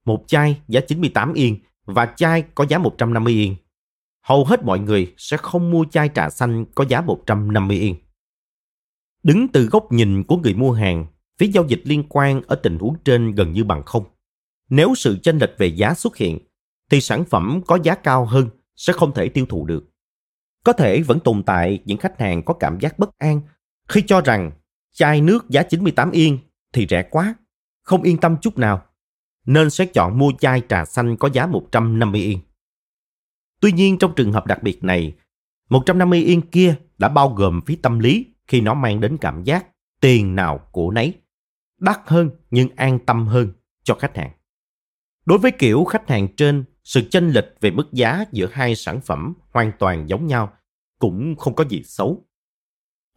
Một 0.05 0.25
chai 0.27 0.61
giá 0.69 0.81
98 0.81 1.33
yên 1.33 1.59
và 1.85 2.07
chai 2.17 2.45
có 2.55 2.67
giá 2.69 2.79
150 2.79 3.33
yên. 3.33 3.57
Hầu 4.23 4.45
hết 4.45 4.65
mọi 4.65 4.79
người 4.79 5.15
sẽ 5.17 5.37
không 5.37 5.71
mua 5.71 5.85
chai 5.91 6.11
trà 6.15 6.31
xanh 6.31 6.65
có 6.75 6.85
giá 6.89 7.01
150 7.01 7.79
yên. 7.79 7.97
Đứng 9.23 9.49
từ 9.49 9.67
góc 9.67 9.93
nhìn 9.93 10.25
của 10.25 10.37
người 10.37 10.55
mua 10.55 10.73
hàng, 10.73 11.07
phí 11.39 11.47
giao 11.47 11.65
dịch 11.69 11.81
liên 11.85 12.05
quan 12.09 12.43
ở 12.47 12.57
tình 12.57 12.79
huống 12.79 12.97
trên 13.05 13.35
gần 13.35 13.53
như 13.53 13.65
bằng 13.65 13.83
không. 13.83 14.05
Nếu 14.71 14.95
sự 14.95 15.19
chênh 15.23 15.39
lệch 15.39 15.59
về 15.59 15.67
giá 15.67 15.95
xuất 15.95 16.17
hiện, 16.17 16.39
thì 16.91 17.01
sản 17.01 17.25
phẩm 17.25 17.61
có 17.67 17.79
giá 17.83 17.95
cao 17.95 18.25
hơn 18.25 18.49
sẽ 18.77 18.93
không 18.93 19.15
thể 19.15 19.29
tiêu 19.29 19.47
thụ 19.49 19.67
được. 19.67 19.85
Có 20.65 20.73
thể 20.73 21.03
vẫn 21.03 21.21
tồn 21.21 21.43
tại 21.43 21.79
những 21.85 21.99
khách 21.99 22.21
hàng 22.21 22.43
có 22.43 22.55
cảm 22.55 22.81
giác 22.81 22.99
bất 22.99 23.19
an 23.19 23.41
khi 23.89 24.03
cho 24.07 24.21
rằng 24.21 24.51
chai 24.93 25.21
nước 25.21 25.51
giá 25.51 25.63
98 25.63 26.11
yên 26.11 26.39
thì 26.73 26.87
rẻ 26.91 27.03
quá, 27.03 27.35
không 27.83 28.03
yên 28.03 28.19
tâm 28.19 28.37
chút 28.41 28.59
nào, 28.59 28.83
nên 29.47 29.71
sẽ 29.71 29.87
chọn 29.87 30.19
mua 30.19 30.33
chai 30.39 30.63
trà 30.69 30.85
xanh 30.85 31.17
có 31.17 31.29
giá 31.33 31.47
150 31.47 32.21
yên. 32.21 32.41
Tuy 33.61 33.73
nhiên 33.73 33.99
trong 33.99 34.13
trường 34.17 34.33
hợp 34.33 34.47
đặc 34.47 34.63
biệt 34.63 34.85
này, 34.85 35.15
150 35.71 36.23
yên 36.23 36.41
kia 36.41 36.75
đã 36.99 37.09
bao 37.09 37.29
gồm 37.29 37.61
phí 37.67 37.77
tâm 37.77 37.99
lý 37.99 38.27
khi 38.47 38.61
nó 38.61 38.75
mang 38.75 39.01
đến 39.01 39.17
cảm 39.21 39.45
giác 39.45 39.67
tiền 40.01 40.35
nào 40.35 40.59
của 40.73 40.91
nấy, 40.91 41.15
đắt 41.81 41.99
hơn 42.05 42.31
nhưng 42.51 42.69
an 42.77 42.99
tâm 43.07 43.27
hơn 43.27 43.53
cho 43.83 43.95
khách 43.95 44.17
hàng. 44.17 44.31
Đối 45.25 45.39
với 45.39 45.51
kiểu 45.51 45.85
khách 45.85 46.09
hàng 46.09 46.29
trên, 46.37 46.65
sự 46.85 47.09
chênh 47.11 47.31
lệch 47.31 47.61
về 47.61 47.71
mức 47.71 47.93
giá 47.93 48.25
giữa 48.33 48.49
hai 48.53 48.77
sản 48.77 49.01
phẩm 49.01 49.35
hoàn 49.51 49.73
toàn 49.79 50.09
giống 50.09 50.27
nhau 50.27 50.53
cũng 50.99 51.37
không 51.37 51.55
có 51.55 51.65
gì 51.65 51.83
xấu. 51.85 52.27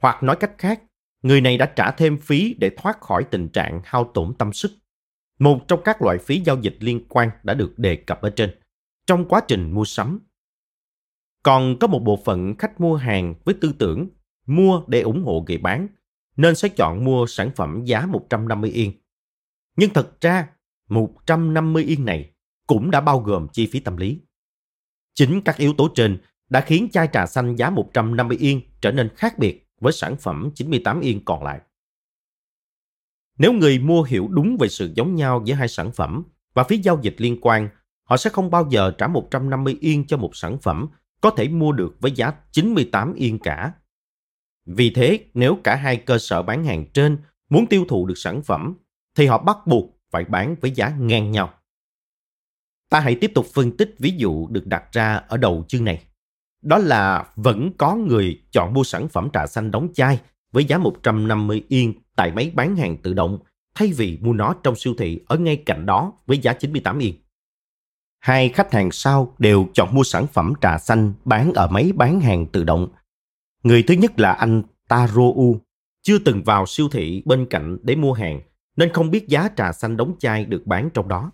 Hoặc 0.01 0.23
nói 0.23 0.35
cách 0.35 0.51
khác, 0.57 0.83
người 1.21 1.41
này 1.41 1.57
đã 1.57 1.65
trả 1.65 1.91
thêm 1.91 2.17
phí 2.17 2.55
để 2.59 2.71
thoát 2.77 3.01
khỏi 3.01 3.23
tình 3.23 3.49
trạng 3.49 3.81
hao 3.85 4.11
tổn 4.13 4.33
tâm 4.37 4.53
sức. 4.53 4.71
Một 5.39 5.67
trong 5.67 5.81
các 5.83 6.01
loại 6.01 6.17
phí 6.17 6.41
giao 6.45 6.61
dịch 6.61 6.77
liên 6.79 7.05
quan 7.09 7.29
đã 7.43 7.53
được 7.53 7.79
đề 7.79 7.95
cập 7.95 8.21
ở 8.21 8.29
trên 8.29 8.59
trong 9.07 9.25
quá 9.27 9.41
trình 9.47 9.71
mua 9.71 9.85
sắm. 9.85 10.19
Còn 11.43 11.79
có 11.79 11.87
một 11.87 11.99
bộ 11.99 12.19
phận 12.25 12.55
khách 12.55 12.81
mua 12.81 12.95
hàng 12.95 13.35
với 13.45 13.55
tư 13.61 13.73
tưởng 13.79 14.09
mua 14.45 14.81
để 14.87 15.01
ủng 15.01 15.23
hộ 15.23 15.45
người 15.47 15.57
bán, 15.57 15.87
nên 16.37 16.55
sẽ 16.55 16.69
chọn 16.69 17.03
mua 17.03 17.25
sản 17.27 17.51
phẩm 17.55 17.83
giá 17.85 18.05
150 18.05 18.71
yên. 18.71 18.91
Nhưng 19.77 19.93
thật 19.93 20.21
ra, 20.21 20.47
150 20.89 21.83
yên 21.83 22.05
này 22.05 22.31
cũng 22.67 22.91
đã 22.91 23.01
bao 23.01 23.19
gồm 23.19 23.47
chi 23.53 23.69
phí 23.71 23.79
tâm 23.79 23.97
lý. 23.97 24.21
Chính 25.13 25.41
các 25.41 25.57
yếu 25.57 25.73
tố 25.73 25.89
trên 25.95 26.17
đã 26.49 26.61
khiến 26.61 26.87
chai 26.91 27.09
trà 27.13 27.25
xanh 27.25 27.55
giá 27.55 27.69
150 27.69 28.37
yên 28.37 28.61
trở 28.81 28.91
nên 28.91 29.09
khác 29.15 29.39
biệt 29.39 29.67
với 29.81 29.93
sản 29.93 30.15
phẩm 30.17 30.49
98 30.55 30.99
yên 30.99 31.25
còn 31.25 31.43
lại. 31.43 31.61
Nếu 33.37 33.53
người 33.53 33.79
mua 33.79 34.03
hiểu 34.03 34.27
đúng 34.27 34.57
về 34.59 34.67
sự 34.67 34.91
giống 34.95 35.15
nhau 35.15 35.41
giữa 35.45 35.55
hai 35.55 35.67
sản 35.67 35.91
phẩm 35.91 36.23
và 36.53 36.63
phí 36.63 36.77
giao 36.77 36.99
dịch 37.01 37.15
liên 37.17 37.37
quan, 37.41 37.69
họ 38.03 38.17
sẽ 38.17 38.29
không 38.29 38.51
bao 38.51 38.67
giờ 38.69 38.91
trả 38.97 39.07
150 39.07 39.77
yên 39.81 40.07
cho 40.07 40.17
một 40.17 40.35
sản 40.35 40.57
phẩm 40.59 40.87
có 41.21 41.29
thể 41.29 41.47
mua 41.47 41.71
được 41.71 41.95
với 41.99 42.11
giá 42.11 42.33
98 42.51 43.13
yên 43.13 43.39
cả. 43.39 43.71
Vì 44.65 44.89
thế, 44.89 45.19
nếu 45.33 45.57
cả 45.63 45.75
hai 45.75 45.97
cơ 45.97 46.17
sở 46.17 46.41
bán 46.41 46.65
hàng 46.65 46.85
trên 46.93 47.17
muốn 47.49 47.67
tiêu 47.67 47.85
thụ 47.89 48.05
được 48.05 48.17
sản 48.17 48.41
phẩm, 48.41 48.77
thì 49.15 49.25
họ 49.25 49.37
bắt 49.37 49.57
buộc 49.67 49.85
phải 50.11 50.25
bán 50.25 50.55
với 50.61 50.71
giá 50.71 50.95
ngang 50.99 51.31
nhau. 51.31 51.53
Ta 52.89 52.99
hãy 52.99 53.15
tiếp 53.15 53.31
tục 53.35 53.45
phân 53.53 53.77
tích 53.77 53.95
ví 53.99 54.13
dụ 54.17 54.47
được 54.47 54.67
đặt 54.67 54.83
ra 54.91 55.15
ở 55.15 55.37
đầu 55.37 55.65
chương 55.67 55.83
này. 55.83 56.03
Đó 56.61 56.77
là 56.77 57.27
vẫn 57.35 57.71
có 57.77 57.95
người 57.95 58.41
chọn 58.51 58.73
mua 58.73 58.83
sản 58.83 59.07
phẩm 59.09 59.29
trà 59.33 59.47
xanh 59.47 59.71
đóng 59.71 59.89
chai 59.93 60.19
với 60.55 60.65
giá 60.65 60.77
150 60.77 61.63
yên 61.67 61.93
tại 62.15 62.31
máy 62.31 62.51
bán 62.55 62.75
hàng 62.75 62.97
tự 62.97 63.13
động 63.13 63.39
thay 63.75 63.93
vì 63.97 64.19
mua 64.21 64.33
nó 64.33 64.55
trong 64.63 64.75
siêu 64.75 64.93
thị 64.97 65.19
ở 65.27 65.37
ngay 65.37 65.55
cạnh 65.65 65.85
đó 65.85 66.13
với 66.25 66.37
giá 66.37 66.53
98 66.53 66.99
yên. 66.99 67.15
Hai 68.19 68.49
khách 68.49 68.73
hàng 68.73 68.91
sau 68.91 69.35
đều 69.37 69.67
chọn 69.73 69.95
mua 69.95 70.03
sản 70.03 70.27
phẩm 70.27 70.53
trà 70.61 70.77
xanh 70.77 71.13
bán 71.25 71.53
ở 71.53 71.67
máy 71.67 71.91
bán 71.95 72.21
hàng 72.21 72.45
tự 72.45 72.63
động. 72.63 72.87
Người 73.63 73.83
thứ 73.83 73.93
nhất 73.93 74.19
là 74.19 74.31
anh 74.31 74.63
Taro 74.87 75.21
U, 75.35 75.61
chưa 76.01 76.17
từng 76.17 76.43
vào 76.43 76.65
siêu 76.65 76.89
thị 76.91 77.23
bên 77.25 77.45
cạnh 77.49 77.77
để 77.83 77.95
mua 77.95 78.13
hàng 78.13 78.41
nên 78.75 78.93
không 78.93 79.11
biết 79.11 79.27
giá 79.27 79.49
trà 79.57 79.71
xanh 79.71 79.97
đóng 79.97 80.15
chai 80.19 80.45
được 80.45 80.67
bán 80.67 80.89
trong 80.93 81.07
đó. 81.07 81.31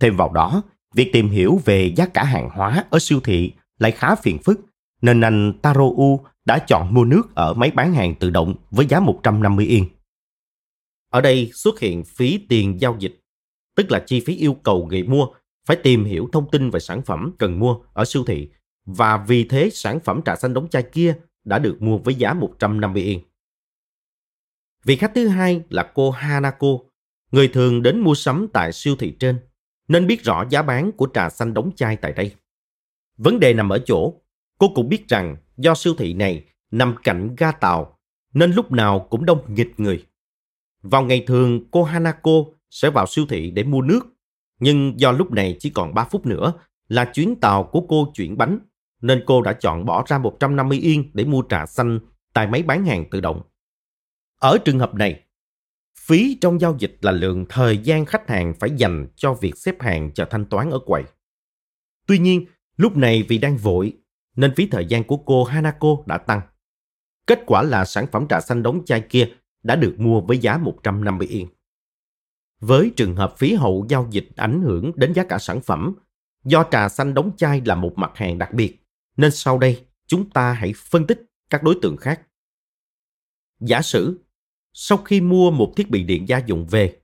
Thêm 0.00 0.16
vào 0.16 0.32
đó, 0.32 0.62
việc 0.94 1.10
tìm 1.12 1.28
hiểu 1.28 1.60
về 1.64 1.92
giá 1.96 2.06
cả 2.06 2.24
hàng 2.24 2.50
hóa 2.52 2.84
ở 2.90 2.98
siêu 2.98 3.20
thị 3.20 3.52
lại 3.78 3.92
khá 3.92 4.14
phiền 4.14 4.38
phức, 4.38 4.60
nên 5.02 5.20
anh 5.20 5.52
Taro 5.62 5.84
U 5.96 6.24
đã 6.44 6.58
chọn 6.68 6.94
mua 6.94 7.04
nước 7.04 7.34
ở 7.34 7.54
máy 7.54 7.70
bán 7.70 7.94
hàng 7.94 8.14
tự 8.14 8.30
động 8.30 8.54
với 8.70 8.86
giá 8.86 9.00
150 9.00 9.66
yên. 9.66 9.88
Ở 11.08 11.20
đây 11.20 11.50
xuất 11.54 11.80
hiện 11.80 12.04
phí 12.04 12.46
tiền 12.48 12.80
giao 12.80 12.96
dịch, 12.98 13.20
tức 13.76 13.90
là 13.90 14.04
chi 14.06 14.20
phí 14.20 14.36
yêu 14.36 14.54
cầu 14.54 14.86
người 14.86 15.02
mua 15.02 15.26
phải 15.66 15.76
tìm 15.76 16.04
hiểu 16.04 16.28
thông 16.32 16.50
tin 16.50 16.70
về 16.70 16.80
sản 16.80 17.02
phẩm 17.02 17.32
cần 17.38 17.58
mua 17.58 17.76
ở 17.92 18.04
siêu 18.04 18.24
thị 18.26 18.48
và 18.84 19.24
vì 19.28 19.44
thế 19.44 19.70
sản 19.72 20.00
phẩm 20.00 20.20
trà 20.24 20.36
xanh 20.36 20.54
đóng 20.54 20.68
chai 20.68 20.82
kia 20.82 21.14
đã 21.44 21.58
được 21.58 21.82
mua 21.82 21.98
với 21.98 22.14
giá 22.14 22.32
150 22.32 23.02
yên. 23.02 23.20
Vị 24.84 24.96
khách 24.96 25.12
thứ 25.14 25.28
hai 25.28 25.62
là 25.70 25.90
cô 25.94 26.10
Hanako, 26.10 26.78
người 27.32 27.48
thường 27.48 27.82
đến 27.82 28.00
mua 28.00 28.14
sắm 28.14 28.46
tại 28.52 28.72
siêu 28.72 28.96
thị 28.96 29.16
trên, 29.20 29.38
nên 29.88 30.06
biết 30.06 30.24
rõ 30.24 30.44
giá 30.50 30.62
bán 30.62 30.92
của 30.92 31.08
trà 31.14 31.30
xanh 31.30 31.54
đóng 31.54 31.70
chai 31.76 31.96
tại 31.96 32.12
đây. 32.12 32.34
Vấn 33.16 33.40
đề 33.40 33.54
nằm 33.54 33.68
ở 33.68 33.78
chỗ, 33.86 34.14
cô 34.58 34.72
cũng 34.74 34.88
biết 34.88 35.08
rằng 35.08 35.36
do 35.62 35.74
siêu 35.74 35.94
thị 35.98 36.12
này 36.12 36.44
nằm 36.70 36.94
cạnh 37.04 37.34
ga 37.38 37.52
tàu, 37.52 37.98
nên 38.34 38.52
lúc 38.52 38.72
nào 38.72 39.06
cũng 39.10 39.24
đông 39.24 39.54
nghịch 39.54 39.80
người. 39.80 40.06
Vào 40.82 41.02
ngày 41.02 41.24
thường, 41.26 41.70
cô 41.70 41.84
Hanako 41.84 42.44
sẽ 42.70 42.90
vào 42.90 43.06
siêu 43.06 43.26
thị 43.28 43.50
để 43.50 43.62
mua 43.62 43.82
nước, 43.82 44.00
nhưng 44.60 45.00
do 45.00 45.12
lúc 45.12 45.32
này 45.32 45.56
chỉ 45.58 45.70
còn 45.70 45.94
3 45.94 46.04
phút 46.04 46.26
nữa 46.26 46.52
là 46.88 47.04
chuyến 47.04 47.40
tàu 47.40 47.64
của 47.64 47.80
cô 47.88 48.12
chuyển 48.14 48.36
bánh, 48.36 48.58
nên 49.00 49.22
cô 49.26 49.42
đã 49.42 49.52
chọn 49.52 49.84
bỏ 49.84 50.04
ra 50.06 50.18
150 50.18 50.78
yên 50.78 51.10
để 51.14 51.24
mua 51.24 51.42
trà 51.48 51.66
xanh 51.66 51.98
tại 52.32 52.46
máy 52.46 52.62
bán 52.62 52.84
hàng 52.86 53.04
tự 53.10 53.20
động. 53.20 53.42
Ở 54.38 54.58
trường 54.64 54.78
hợp 54.78 54.94
này, 54.94 55.22
phí 55.98 56.38
trong 56.40 56.60
giao 56.60 56.76
dịch 56.78 56.98
là 57.00 57.12
lượng 57.12 57.46
thời 57.48 57.78
gian 57.78 58.04
khách 58.04 58.28
hàng 58.28 58.54
phải 58.60 58.70
dành 58.76 59.06
cho 59.16 59.34
việc 59.34 59.56
xếp 59.56 59.82
hàng 59.82 60.10
chờ 60.14 60.24
thanh 60.24 60.44
toán 60.44 60.70
ở 60.70 60.78
quầy. 60.86 61.04
Tuy 62.06 62.18
nhiên, 62.18 62.46
lúc 62.76 62.96
này 62.96 63.22
vì 63.28 63.38
đang 63.38 63.56
vội, 63.56 63.92
nên 64.36 64.54
phí 64.54 64.66
thời 64.66 64.86
gian 64.86 65.04
của 65.04 65.16
cô 65.16 65.44
Hanako 65.44 65.96
đã 66.06 66.18
tăng. 66.18 66.40
Kết 67.26 67.42
quả 67.46 67.62
là 67.62 67.84
sản 67.84 68.06
phẩm 68.12 68.28
trà 68.28 68.40
xanh 68.40 68.62
đóng 68.62 68.84
chai 68.84 69.00
kia 69.00 69.28
đã 69.62 69.76
được 69.76 69.94
mua 69.98 70.20
với 70.20 70.38
giá 70.38 70.58
150 70.58 71.26
yên. 71.26 71.48
Với 72.60 72.92
trường 72.96 73.16
hợp 73.16 73.34
phí 73.38 73.54
hậu 73.54 73.86
giao 73.88 74.08
dịch 74.10 74.28
ảnh 74.36 74.62
hưởng 74.62 74.92
đến 74.94 75.12
giá 75.12 75.24
cả 75.24 75.38
sản 75.38 75.60
phẩm, 75.60 75.94
do 76.44 76.64
trà 76.70 76.88
xanh 76.88 77.14
đóng 77.14 77.30
chai 77.36 77.62
là 77.64 77.74
một 77.74 77.92
mặt 77.96 78.10
hàng 78.14 78.38
đặc 78.38 78.54
biệt, 78.54 78.78
nên 79.16 79.30
sau 79.30 79.58
đây 79.58 79.84
chúng 80.06 80.30
ta 80.30 80.52
hãy 80.52 80.72
phân 80.90 81.06
tích 81.06 81.22
các 81.50 81.62
đối 81.62 81.78
tượng 81.82 81.96
khác. 81.96 82.22
Giả 83.60 83.82
sử 83.82 84.20
sau 84.72 84.98
khi 84.98 85.20
mua 85.20 85.50
một 85.50 85.72
thiết 85.76 85.90
bị 85.90 86.02
điện 86.02 86.28
gia 86.28 86.38
dụng 86.38 86.66
về, 86.66 87.00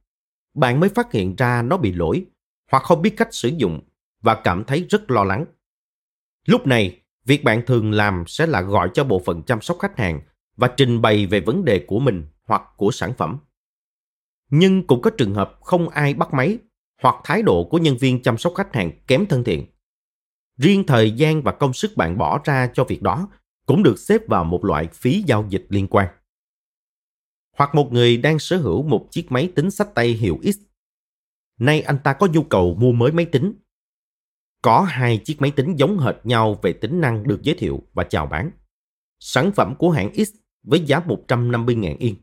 bạn 0.54 0.80
mới 0.80 0.88
phát 0.88 1.12
hiện 1.12 1.36
ra 1.36 1.62
nó 1.62 1.76
bị 1.76 1.92
lỗi 1.92 2.26
hoặc 2.70 2.82
không 2.82 3.02
biết 3.02 3.14
cách 3.16 3.28
sử 3.30 3.48
dụng 3.48 3.80
và 4.20 4.40
cảm 4.44 4.64
thấy 4.64 4.86
rất 4.90 5.10
lo 5.10 5.24
lắng. 5.24 5.44
Lúc 6.46 6.66
này, 6.66 7.00
việc 7.28 7.44
bạn 7.44 7.62
thường 7.66 7.92
làm 7.92 8.24
sẽ 8.26 8.46
là 8.46 8.60
gọi 8.60 8.90
cho 8.94 9.04
bộ 9.04 9.22
phận 9.26 9.42
chăm 9.42 9.60
sóc 9.60 9.78
khách 9.80 9.98
hàng 9.98 10.20
và 10.56 10.68
trình 10.68 11.02
bày 11.02 11.26
về 11.26 11.40
vấn 11.40 11.64
đề 11.64 11.84
của 11.86 11.98
mình 11.98 12.26
hoặc 12.46 12.62
của 12.76 12.90
sản 12.90 13.12
phẩm. 13.18 13.38
Nhưng 14.50 14.86
cũng 14.86 15.02
có 15.02 15.10
trường 15.10 15.34
hợp 15.34 15.58
không 15.60 15.88
ai 15.88 16.14
bắt 16.14 16.34
máy 16.34 16.58
hoặc 17.02 17.14
thái 17.24 17.42
độ 17.42 17.64
của 17.64 17.78
nhân 17.78 17.96
viên 17.96 18.22
chăm 18.22 18.38
sóc 18.38 18.52
khách 18.56 18.74
hàng 18.74 18.90
kém 19.06 19.26
thân 19.26 19.44
thiện. 19.44 19.66
Riêng 20.56 20.84
thời 20.86 21.10
gian 21.10 21.42
và 21.42 21.52
công 21.52 21.72
sức 21.72 21.96
bạn 21.96 22.18
bỏ 22.18 22.40
ra 22.44 22.70
cho 22.74 22.84
việc 22.84 23.02
đó 23.02 23.28
cũng 23.66 23.82
được 23.82 23.98
xếp 23.98 24.28
vào 24.28 24.44
một 24.44 24.64
loại 24.64 24.88
phí 24.92 25.22
giao 25.26 25.46
dịch 25.48 25.66
liên 25.68 25.86
quan 25.86 26.08
hoặc 27.58 27.74
một 27.74 27.92
người 27.92 28.16
đang 28.16 28.38
sở 28.38 28.56
hữu 28.56 28.82
một 28.82 29.08
chiếc 29.10 29.32
máy 29.32 29.52
tính 29.54 29.70
sách 29.70 29.94
tay 29.94 30.08
hiệu 30.08 30.38
X. 30.42 30.56
Nay 31.58 31.80
anh 31.80 31.98
ta 32.04 32.12
có 32.12 32.26
nhu 32.32 32.42
cầu 32.42 32.74
mua 32.74 32.92
mới 32.92 33.12
máy 33.12 33.24
tính. 33.24 33.52
Có 34.62 34.82
hai 34.82 35.18
chiếc 35.18 35.40
máy 35.40 35.50
tính 35.50 35.76
giống 35.76 35.98
hệt 35.98 36.16
nhau 36.24 36.58
về 36.62 36.72
tính 36.72 37.00
năng 37.00 37.28
được 37.28 37.42
giới 37.42 37.54
thiệu 37.54 37.82
và 37.92 38.04
chào 38.04 38.26
bán. 38.26 38.50
Sản 39.20 39.52
phẩm 39.52 39.74
của 39.78 39.90
hãng 39.90 40.14
X 40.14 40.30
với 40.62 40.80
giá 40.80 41.00
150.000 41.00 41.96
yên. 41.98 42.16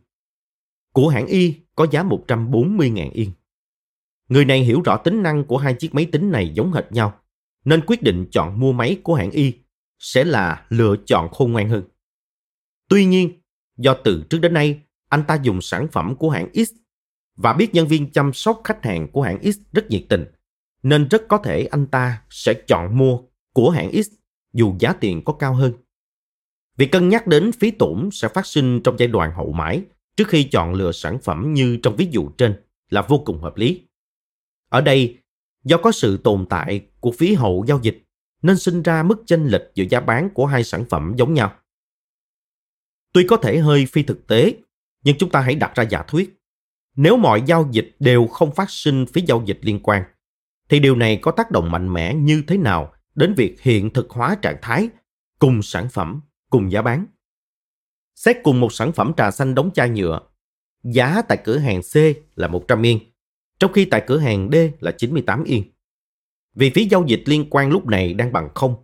Của 0.93 1.07
hãng 1.07 1.27
Y 1.27 1.55
có 1.75 1.87
giá 1.91 2.03
140.000 2.03 3.11
yên. 3.13 3.31
Người 4.29 4.45
này 4.45 4.63
hiểu 4.63 4.81
rõ 4.81 4.97
tính 4.97 5.23
năng 5.23 5.43
của 5.43 5.57
hai 5.57 5.73
chiếc 5.73 5.93
máy 5.93 6.05
tính 6.05 6.31
này 6.31 6.51
giống 6.55 6.73
hệt 6.73 6.91
nhau, 6.91 7.19
nên 7.65 7.85
quyết 7.85 8.03
định 8.03 8.25
chọn 8.31 8.59
mua 8.59 8.71
máy 8.71 8.99
của 9.03 9.15
hãng 9.15 9.31
Y 9.31 9.53
sẽ 9.99 10.23
là 10.23 10.65
lựa 10.69 10.95
chọn 11.05 11.29
khôn 11.29 11.51
ngoan 11.51 11.69
hơn. 11.69 11.83
Tuy 12.89 13.05
nhiên, 13.05 13.41
do 13.77 13.93
từ 14.03 14.23
trước 14.29 14.39
đến 14.39 14.53
nay 14.53 14.81
anh 15.09 15.23
ta 15.27 15.39
dùng 15.43 15.61
sản 15.61 15.87
phẩm 15.91 16.15
của 16.15 16.29
hãng 16.29 16.49
X 16.53 16.71
và 17.35 17.53
biết 17.53 17.73
nhân 17.73 17.87
viên 17.87 18.11
chăm 18.11 18.33
sóc 18.33 18.61
khách 18.63 18.85
hàng 18.85 19.07
của 19.11 19.21
hãng 19.21 19.51
X 19.51 19.57
rất 19.71 19.89
nhiệt 19.89 20.05
tình, 20.09 20.25
nên 20.85 21.07
rất 21.07 21.21
có 21.27 21.37
thể 21.37 21.65
anh 21.65 21.85
ta 21.87 22.21
sẽ 22.29 22.53
chọn 22.53 22.97
mua 22.97 23.19
của 23.53 23.69
hãng 23.69 24.03
X 24.03 24.07
dù 24.53 24.75
giá 24.79 24.93
tiền 24.93 25.23
có 25.25 25.33
cao 25.33 25.53
hơn. 25.53 25.73
Việc 26.77 26.91
cân 26.91 27.09
nhắc 27.09 27.27
đến 27.27 27.51
phí 27.51 27.71
tổn 27.71 28.09
sẽ 28.11 28.27
phát 28.27 28.45
sinh 28.45 28.81
trong 28.83 28.95
giai 28.99 29.07
đoạn 29.07 29.31
hậu 29.31 29.51
mãi 29.51 29.83
trước 30.17 30.27
khi 30.27 30.43
chọn 30.43 30.73
lựa 30.73 30.91
sản 30.91 31.19
phẩm 31.19 31.53
như 31.53 31.77
trong 31.83 31.95
ví 31.95 32.07
dụ 32.11 32.29
trên 32.29 32.61
là 32.89 33.01
vô 33.01 33.17
cùng 33.25 33.41
hợp 33.41 33.57
lý. 33.57 33.81
Ở 34.69 34.81
đây, 34.81 35.17
do 35.63 35.77
có 35.77 35.91
sự 35.91 36.17
tồn 36.17 36.45
tại 36.49 36.87
của 36.99 37.11
phí 37.11 37.33
hậu 37.33 37.65
giao 37.67 37.79
dịch 37.81 38.03
nên 38.41 38.57
sinh 38.57 38.81
ra 38.81 39.03
mức 39.03 39.23
chênh 39.25 39.47
lệch 39.47 39.75
giữa 39.75 39.85
giá 39.89 39.99
bán 39.99 40.29
của 40.33 40.45
hai 40.45 40.63
sản 40.63 40.85
phẩm 40.89 41.13
giống 41.17 41.33
nhau. 41.33 41.55
Tuy 43.13 43.27
có 43.27 43.37
thể 43.37 43.57
hơi 43.57 43.85
phi 43.85 44.03
thực 44.03 44.27
tế, 44.27 44.53
nhưng 45.03 45.17
chúng 45.17 45.29
ta 45.29 45.41
hãy 45.41 45.55
đặt 45.55 45.75
ra 45.75 45.83
giả 45.83 46.03
thuyết. 46.07 46.39
Nếu 46.95 47.17
mọi 47.17 47.41
giao 47.45 47.69
dịch 47.71 47.95
đều 47.99 48.27
không 48.27 48.55
phát 48.55 48.69
sinh 48.69 49.05
phí 49.05 49.21
giao 49.27 49.43
dịch 49.45 49.59
liên 49.61 49.79
quan, 49.83 50.03
thì 50.69 50.79
điều 50.79 50.95
này 50.95 51.19
có 51.21 51.31
tác 51.31 51.51
động 51.51 51.71
mạnh 51.71 51.93
mẽ 51.93 52.13
như 52.13 52.43
thế 52.47 52.57
nào 52.57 52.93
đến 53.15 53.33
việc 53.33 53.61
hiện 53.61 53.93
thực 53.93 54.09
hóa 54.09 54.35
trạng 54.41 54.57
thái 54.61 54.89
cùng 55.39 55.61
sản 55.61 55.89
phẩm, 55.89 56.21
cùng 56.49 56.71
giá 56.71 56.81
bán. 56.81 57.05
Xét 58.15 58.37
cùng 58.43 58.59
một 58.59 58.73
sản 58.73 58.91
phẩm 58.91 59.11
trà 59.17 59.31
xanh 59.31 59.55
đóng 59.55 59.71
chai 59.73 59.89
nhựa, 59.89 60.19
giá 60.83 61.21
tại 61.21 61.37
cửa 61.43 61.57
hàng 61.57 61.81
C 61.81 61.95
là 62.35 62.47
100 62.47 62.85
yên, 62.85 62.99
trong 63.59 63.73
khi 63.73 63.85
tại 63.85 64.03
cửa 64.07 64.17
hàng 64.17 64.49
D 64.51 64.55
là 64.79 64.91
98 64.91 65.43
yên. 65.43 65.63
Vì 66.55 66.69
phí 66.69 66.85
giao 66.85 67.05
dịch 67.07 67.23
liên 67.25 67.45
quan 67.49 67.69
lúc 67.69 67.85
này 67.85 68.13
đang 68.13 68.31
bằng 68.31 68.49
không, 68.55 68.75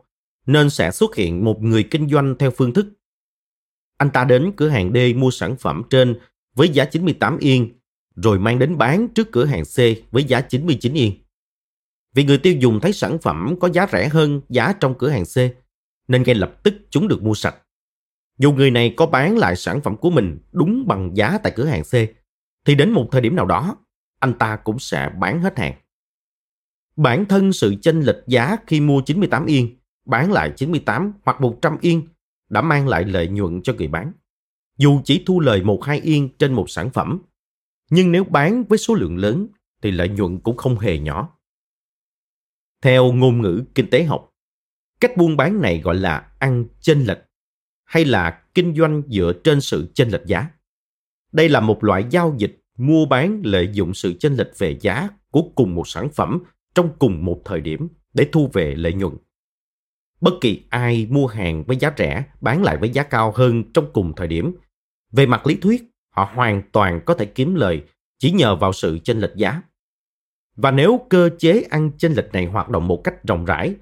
nên 0.45 0.69
sẽ 0.69 0.91
xuất 0.91 1.15
hiện 1.15 1.45
một 1.45 1.61
người 1.61 1.83
kinh 1.83 2.09
doanh 2.09 2.35
theo 2.39 2.51
phương 2.51 2.73
thức. 2.73 2.85
Anh 3.97 4.09
ta 4.09 4.23
đến 4.23 4.51
cửa 4.55 4.69
hàng 4.69 4.93
D 4.93 4.97
mua 5.15 5.31
sản 5.31 5.55
phẩm 5.55 5.83
trên 5.89 6.19
với 6.53 6.69
giá 6.69 6.85
98 6.85 7.37
yên, 7.37 7.79
rồi 8.15 8.39
mang 8.39 8.59
đến 8.59 8.77
bán 8.77 9.07
trước 9.07 9.31
cửa 9.31 9.45
hàng 9.45 9.63
C 9.63 9.77
với 10.11 10.23
giá 10.23 10.41
99 10.41 10.93
yên. 10.93 11.20
Vì 12.15 12.23
người 12.23 12.37
tiêu 12.37 12.53
dùng 12.59 12.79
thấy 12.79 12.93
sản 12.93 13.17
phẩm 13.21 13.55
có 13.59 13.69
giá 13.73 13.87
rẻ 13.91 14.09
hơn 14.09 14.41
giá 14.49 14.73
trong 14.79 14.97
cửa 14.97 15.09
hàng 15.09 15.25
C, 15.25 15.35
nên 16.07 16.23
ngay 16.23 16.35
lập 16.35 16.63
tức 16.63 16.73
chúng 16.89 17.07
được 17.07 17.23
mua 17.23 17.33
sạch. 17.33 17.55
Dù 18.37 18.51
người 18.51 18.71
này 18.71 18.93
có 18.97 19.05
bán 19.05 19.37
lại 19.37 19.55
sản 19.55 19.81
phẩm 19.81 19.97
của 19.97 20.09
mình 20.09 20.39
đúng 20.51 20.87
bằng 20.87 21.17
giá 21.17 21.37
tại 21.37 21.53
cửa 21.55 21.65
hàng 21.65 21.83
C, 21.83 21.93
thì 22.65 22.75
đến 22.75 22.91
một 22.91 23.07
thời 23.11 23.21
điểm 23.21 23.35
nào 23.35 23.45
đó, 23.45 23.77
anh 24.19 24.33
ta 24.33 24.55
cũng 24.55 24.79
sẽ 24.79 25.09
bán 25.19 25.41
hết 25.41 25.59
hàng. 25.59 25.73
Bản 26.95 27.25
thân 27.25 27.53
sự 27.53 27.75
chênh 27.81 28.01
lệch 28.01 28.27
giá 28.27 28.57
khi 28.67 28.79
mua 28.81 29.01
98 29.05 29.45
yên, 29.45 29.79
bán 30.05 30.31
lại 30.31 30.53
98 30.55 31.13
hoặc 31.23 31.41
100 31.41 31.77
yên 31.81 32.07
đã 32.49 32.61
mang 32.61 32.87
lại 32.87 33.05
lợi 33.05 33.27
nhuận 33.27 33.61
cho 33.61 33.73
người 33.73 33.87
bán. 33.87 34.11
Dù 34.77 35.01
chỉ 35.03 35.23
thu 35.25 35.39
lời 35.39 35.61
1-2 35.61 35.99
yên 36.03 36.29
trên 36.39 36.53
một 36.53 36.69
sản 36.69 36.89
phẩm, 36.89 37.21
nhưng 37.89 38.11
nếu 38.11 38.23
bán 38.23 38.63
với 38.63 38.77
số 38.77 38.93
lượng 38.93 39.17
lớn 39.17 39.47
thì 39.81 39.91
lợi 39.91 40.09
nhuận 40.09 40.39
cũng 40.39 40.57
không 40.57 40.79
hề 40.79 40.99
nhỏ. 40.99 41.37
Theo 42.81 43.11
ngôn 43.11 43.41
ngữ 43.41 43.63
kinh 43.75 43.89
tế 43.89 44.03
học, 44.03 44.29
cách 44.99 45.17
buôn 45.17 45.37
bán 45.37 45.61
này 45.61 45.79
gọi 45.79 45.95
là 45.95 46.31
ăn 46.39 46.65
chênh 46.79 47.05
lệch 47.05 47.19
hay 47.83 48.05
là 48.05 48.41
kinh 48.53 48.75
doanh 48.75 49.01
dựa 49.07 49.33
trên 49.43 49.61
sự 49.61 49.91
chênh 49.93 50.09
lệch 50.09 50.25
giá. 50.25 50.47
Đây 51.31 51.49
là 51.49 51.59
một 51.59 51.83
loại 51.83 52.05
giao 52.09 52.35
dịch 52.37 52.61
mua 52.77 53.05
bán 53.05 53.41
lợi 53.43 53.69
dụng 53.73 53.93
sự 53.93 54.13
chênh 54.19 54.33
lệch 54.33 54.57
về 54.57 54.77
giá 54.81 55.09
của 55.31 55.43
cùng 55.55 55.75
một 55.75 55.87
sản 55.87 56.09
phẩm 56.09 56.43
trong 56.75 56.89
cùng 56.99 57.25
một 57.25 57.41
thời 57.45 57.61
điểm 57.61 57.87
để 58.13 58.27
thu 58.31 58.49
về 58.53 58.75
lợi 58.75 58.93
nhuận. 58.93 59.13
Bất 60.21 60.33
kỳ 60.41 60.63
ai 60.69 61.07
mua 61.09 61.27
hàng 61.27 61.63
với 61.63 61.77
giá 61.77 61.91
rẻ 61.97 62.23
bán 62.41 62.63
lại 62.63 62.77
với 62.77 62.89
giá 62.89 63.03
cao 63.03 63.33
hơn 63.35 63.63
trong 63.73 63.93
cùng 63.93 64.13
thời 64.15 64.27
điểm, 64.27 64.55
về 65.11 65.25
mặt 65.25 65.47
lý 65.47 65.55
thuyết, 65.55 65.83
họ 66.09 66.31
hoàn 66.33 66.61
toàn 66.71 67.01
có 67.05 67.13
thể 67.13 67.25
kiếm 67.25 67.55
lời 67.55 67.83
chỉ 68.19 68.31
nhờ 68.31 68.55
vào 68.55 68.73
sự 68.73 68.99
chênh 69.03 69.19
lệch 69.19 69.35
giá. 69.35 69.61
Và 70.55 70.71
nếu 70.71 71.05
cơ 71.09 71.29
chế 71.39 71.61
ăn 71.69 71.91
chênh 71.97 72.13
lệch 72.13 72.33
này 72.33 72.45
hoạt 72.45 72.69
động 72.69 72.87
một 72.87 73.01
cách 73.03 73.23
rộng 73.23 73.45
rãi, 73.45 73.75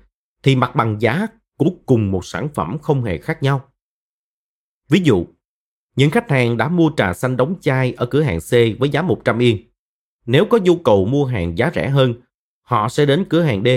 thì 0.43 0.55
mặt 0.55 0.75
bằng 0.75 1.01
giá 1.01 1.27
của 1.57 1.71
cùng 1.85 2.11
một 2.11 2.25
sản 2.25 2.49
phẩm 2.53 2.77
không 2.81 3.03
hề 3.03 3.17
khác 3.17 3.43
nhau. 3.43 3.61
Ví 4.89 5.01
dụ, 5.03 5.25
những 5.95 6.11
khách 6.11 6.29
hàng 6.29 6.57
đã 6.57 6.69
mua 6.69 6.91
trà 6.97 7.13
xanh 7.13 7.37
đóng 7.37 7.55
chai 7.61 7.93
ở 7.93 8.05
cửa 8.05 8.21
hàng 8.21 8.39
C 8.39 8.51
với 8.79 8.89
giá 8.89 9.01
100 9.01 9.39
yên. 9.39 9.71
Nếu 10.25 10.45
có 10.45 10.57
nhu 10.57 10.75
cầu 10.75 11.05
mua 11.05 11.25
hàng 11.25 11.57
giá 11.57 11.71
rẻ 11.75 11.89
hơn, 11.89 12.13
họ 12.61 12.89
sẽ 12.89 13.05
đến 13.05 13.25
cửa 13.29 13.41
hàng 13.41 13.63
D. 13.63 13.67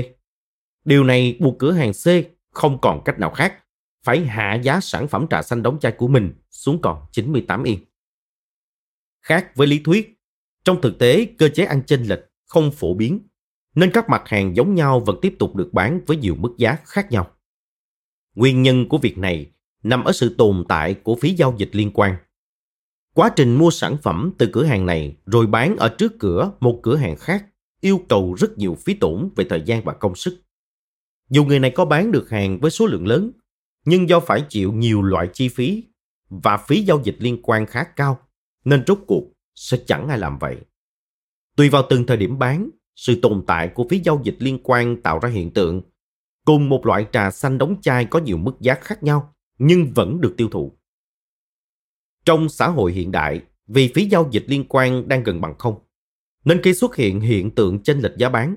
Điều 0.84 1.04
này 1.04 1.36
buộc 1.40 1.58
cửa 1.58 1.72
hàng 1.72 1.92
C 1.92 2.06
không 2.50 2.80
còn 2.80 3.04
cách 3.04 3.18
nào 3.18 3.30
khác, 3.30 3.58
phải 4.04 4.20
hạ 4.20 4.54
giá 4.54 4.80
sản 4.80 5.08
phẩm 5.08 5.26
trà 5.30 5.42
xanh 5.42 5.62
đóng 5.62 5.78
chai 5.80 5.92
của 5.92 6.08
mình 6.08 6.32
xuống 6.50 6.80
còn 6.82 7.06
98 7.12 7.62
yên. 7.62 7.78
Khác 9.20 9.56
với 9.56 9.66
lý 9.66 9.78
thuyết, 9.84 10.18
trong 10.64 10.80
thực 10.80 10.98
tế 10.98 11.26
cơ 11.38 11.48
chế 11.48 11.64
ăn 11.64 11.82
chênh 11.86 12.02
lệch 12.02 12.20
không 12.52 12.70
phổ 12.70 12.94
biến, 12.94 13.20
nên 13.74 13.90
các 13.90 14.08
mặt 14.08 14.22
hàng 14.26 14.56
giống 14.56 14.74
nhau 14.74 15.00
vẫn 15.00 15.18
tiếp 15.22 15.34
tục 15.38 15.56
được 15.56 15.72
bán 15.72 16.00
với 16.06 16.16
nhiều 16.16 16.34
mức 16.34 16.54
giá 16.58 16.76
khác 16.84 17.12
nhau. 17.12 17.30
Nguyên 18.34 18.62
nhân 18.62 18.88
của 18.88 18.98
việc 18.98 19.18
này 19.18 19.50
nằm 19.82 20.04
ở 20.04 20.12
sự 20.12 20.34
tồn 20.38 20.64
tại 20.68 20.94
của 20.94 21.14
phí 21.14 21.34
giao 21.34 21.54
dịch 21.58 21.68
liên 21.72 21.90
quan. 21.94 22.16
Quá 23.14 23.32
trình 23.36 23.54
mua 23.54 23.70
sản 23.70 23.96
phẩm 24.02 24.32
từ 24.38 24.48
cửa 24.52 24.64
hàng 24.64 24.86
này 24.86 25.16
rồi 25.26 25.46
bán 25.46 25.76
ở 25.76 25.88
trước 25.88 26.18
cửa 26.18 26.52
một 26.60 26.80
cửa 26.82 26.96
hàng 26.96 27.16
khác 27.16 27.46
yêu 27.80 28.00
cầu 28.08 28.34
rất 28.34 28.58
nhiều 28.58 28.76
phí 28.84 28.94
tổn 28.94 29.30
về 29.36 29.46
thời 29.48 29.62
gian 29.66 29.84
và 29.84 29.92
công 29.92 30.14
sức. 30.14 30.42
Dù 31.30 31.44
người 31.44 31.58
này 31.58 31.70
có 31.70 31.84
bán 31.84 32.12
được 32.12 32.30
hàng 32.30 32.58
với 32.60 32.70
số 32.70 32.86
lượng 32.86 33.06
lớn, 33.06 33.30
nhưng 33.84 34.08
do 34.08 34.20
phải 34.20 34.44
chịu 34.48 34.72
nhiều 34.72 35.02
loại 35.02 35.28
chi 35.32 35.48
phí 35.48 35.84
và 36.28 36.56
phí 36.56 36.82
giao 36.82 37.00
dịch 37.04 37.16
liên 37.18 37.42
quan 37.42 37.66
khá 37.66 37.84
cao, 37.84 38.18
nên 38.64 38.84
rốt 38.86 38.98
cuộc 39.06 39.24
sẽ 39.54 39.78
chẳng 39.86 40.08
ai 40.08 40.18
làm 40.18 40.38
vậy. 40.38 40.56
Tùy 41.56 41.68
vào 41.68 41.82
từng 41.90 42.06
thời 42.06 42.16
điểm 42.16 42.38
bán, 42.38 42.70
sự 42.96 43.18
tồn 43.22 43.44
tại 43.46 43.70
của 43.74 43.86
phí 43.90 44.00
giao 44.04 44.20
dịch 44.24 44.36
liên 44.38 44.58
quan 44.62 45.02
tạo 45.02 45.18
ra 45.18 45.28
hiện 45.28 45.50
tượng 45.50 45.82
cùng 46.44 46.68
một 46.68 46.86
loại 46.86 47.06
trà 47.12 47.30
xanh 47.30 47.58
đóng 47.58 47.76
chai 47.82 48.04
có 48.04 48.18
nhiều 48.18 48.36
mức 48.36 48.60
giá 48.60 48.74
khác 48.74 49.02
nhau 49.02 49.34
nhưng 49.58 49.92
vẫn 49.94 50.20
được 50.20 50.34
tiêu 50.36 50.48
thụ. 50.48 50.78
Trong 52.24 52.48
xã 52.48 52.68
hội 52.68 52.92
hiện 52.92 53.12
đại, 53.12 53.42
vì 53.66 53.92
phí 53.94 54.04
giao 54.04 54.28
dịch 54.30 54.44
liên 54.46 54.64
quan 54.68 55.08
đang 55.08 55.22
gần 55.22 55.40
bằng 55.40 55.58
không, 55.58 55.78
nên 56.44 56.62
khi 56.62 56.74
xuất 56.74 56.96
hiện 56.96 57.20
hiện 57.20 57.50
tượng 57.50 57.82
chênh 57.82 57.98
lệch 57.98 58.16
giá 58.16 58.28
bán, 58.28 58.56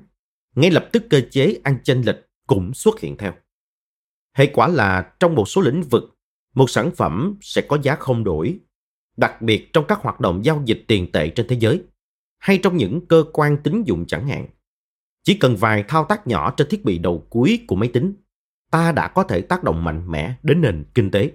ngay 0.56 0.72
lập 0.72 0.90
tức 0.92 1.04
cơ 1.10 1.22
chế 1.32 1.60
ăn 1.64 1.78
chênh 1.84 2.02
lệch 2.02 2.18
cũng 2.48 2.74
xuất 2.74 3.00
hiện 3.00 3.18
theo. 3.18 3.34
Hệ 4.34 4.48
quả 4.48 4.68
là 4.68 5.14
trong 5.20 5.36
một 5.36 5.46
số 5.46 5.62
lĩnh 5.62 5.84
vực, 5.84 6.04
một 6.54 6.70
sản 6.70 6.92
phẩm 6.96 7.38
sẽ 7.42 7.62
có 7.62 7.78
giá 7.84 7.96
không 7.96 8.24
đổi, 8.24 8.60
đặc 9.18 9.42
biệt 9.42 9.70
trong 9.74 9.86
các 9.88 10.00
hoạt 10.02 10.20
động 10.20 10.46
giao 10.46 10.62
dịch 10.66 10.86
tiền 10.88 11.12
tệ 11.12 11.30
trên 11.30 11.48
thế 11.50 11.58
giới 11.60 11.84
hay 12.38 12.58
trong 12.58 12.78
những 12.78 13.08
cơ 13.08 13.24
quan 13.34 13.58
tín 13.64 13.84
dụng 13.84 14.06
chẳng 14.08 14.28
hạn. 14.28 14.48
Chỉ 15.24 15.34
cần 15.34 15.56
vài 15.56 15.84
thao 15.88 16.06
tác 16.06 16.28
nhỏ 16.28 16.54
trên 16.58 16.68
thiết 16.70 16.86
bị 16.86 16.98
đầu 16.98 17.28
cuối 17.30 17.60
của 17.68 17.76
máy 17.76 17.90
tính, 17.94 18.14
ta 18.72 18.92
đã 18.92 19.08
có 19.08 19.24
thể 19.24 19.42
tác 19.42 19.64
động 19.64 19.84
mạnh 19.84 20.12
mẽ 20.12 20.36
đến 20.44 20.62
nền 20.62 20.86
kinh 20.94 21.12
tế. 21.12 21.32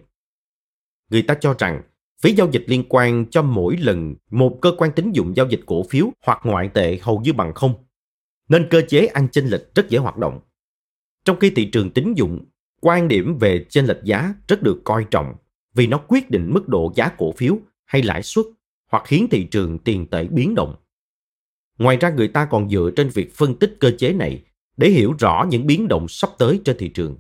Người 1.11 1.23
ta 1.23 1.35
cho 1.35 1.55
rằng 1.59 1.83
phí 2.23 2.33
giao 2.33 2.51
dịch 2.53 2.65
liên 2.67 2.85
quan 2.89 3.27
cho 3.31 3.43
mỗi 3.43 3.77
lần 3.77 4.15
một 4.31 4.59
cơ 4.63 4.73
quan 4.79 4.93
tín 4.93 5.13
dụng 5.13 5.37
giao 5.37 5.47
dịch 5.47 5.61
cổ 5.67 5.83
phiếu 5.91 6.11
hoặc 6.27 6.41
ngoại 6.45 6.69
tệ 6.75 6.99
hầu 7.03 7.21
như 7.21 7.33
bằng 7.33 7.55
không, 7.55 7.75
nên 8.49 8.67
cơ 8.71 8.83
chế 8.89 9.07
ăn 9.07 9.29
chênh 9.33 9.47
lệch 9.47 9.75
rất 9.75 9.89
dễ 9.89 9.99
hoạt 9.99 10.17
động. 10.17 10.41
Trong 11.25 11.39
khi 11.41 11.51
thị 11.51 11.71
trường 11.71 11.91
tín 11.91 12.15
dụng, 12.15 12.45
quan 12.81 13.09
điểm 13.09 13.39
về 13.39 13.67
chênh 13.69 13.87
lệch 13.87 14.05
giá 14.05 14.35
rất 14.49 14.63
được 14.63 14.81
coi 14.85 15.07
trọng 15.11 15.35
vì 15.75 15.87
nó 15.87 15.99
quyết 16.09 16.31
định 16.31 16.51
mức 16.55 16.69
độ 16.69 16.93
giá 16.97 17.09
cổ 17.19 17.33
phiếu 17.33 17.59
hay 17.85 18.03
lãi 18.03 18.23
suất 18.23 18.45
hoặc 18.91 19.03
khiến 19.07 19.27
thị 19.31 19.45
trường 19.45 19.79
tiền 19.79 20.07
tệ 20.07 20.25
biến 20.25 20.55
động. 20.55 20.75
Ngoài 21.81 21.97
ra 21.97 22.11
người 22.11 22.29
ta 22.29 22.45
còn 22.45 22.71
dựa 22.71 22.91
trên 22.97 23.09
việc 23.09 23.35
phân 23.35 23.55
tích 23.55 23.77
cơ 23.81 23.91
chế 23.99 24.13
này 24.13 24.43
để 24.77 24.89
hiểu 24.89 25.15
rõ 25.19 25.47
những 25.51 25.67
biến 25.67 25.89
động 25.89 26.09
sắp 26.09 26.31
tới 26.39 26.61
trên 26.65 26.77
thị 26.79 26.89
trường. 26.89 27.19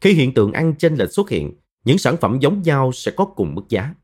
Khi 0.00 0.12
hiện 0.12 0.34
tượng 0.34 0.52
ăn 0.52 0.74
chênh 0.78 0.94
lệch 0.94 1.10
xuất 1.10 1.30
hiện, 1.30 1.52
những 1.84 1.98
sản 1.98 2.16
phẩm 2.20 2.38
giống 2.40 2.62
nhau 2.62 2.92
sẽ 2.92 3.12
có 3.16 3.24
cùng 3.24 3.54
mức 3.54 3.62
giá. 3.68 3.94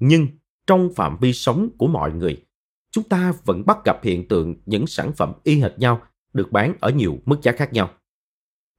Nhưng 0.00 0.26
trong 0.66 0.94
phạm 0.94 1.16
vi 1.20 1.32
sống 1.32 1.68
của 1.78 1.86
mọi 1.86 2.12
người, 2.12 2.44
chúng 2.90 3.04
ta 3.04 3.32
vẫn 3.44 3.62
bắt 3.66 3.78
gặp 3.84 4.00
hiện 4.02 4.28
tượng 4.28 4.54
những 4.66 4.86
sản 4.86 5.12
phẩm 5.12 5.32
y 5.44 5.60
hệt 5.60 5.78
nhau 5.78 6.02
được 6.32 6.52
bán 6.52 6.74
ở 6.80 6.90
nhiều 6.90 7.18
mức 7.24 7.42
giá 7.42 7.52
khác 7.52 7.72
nhau. 7.72 7.90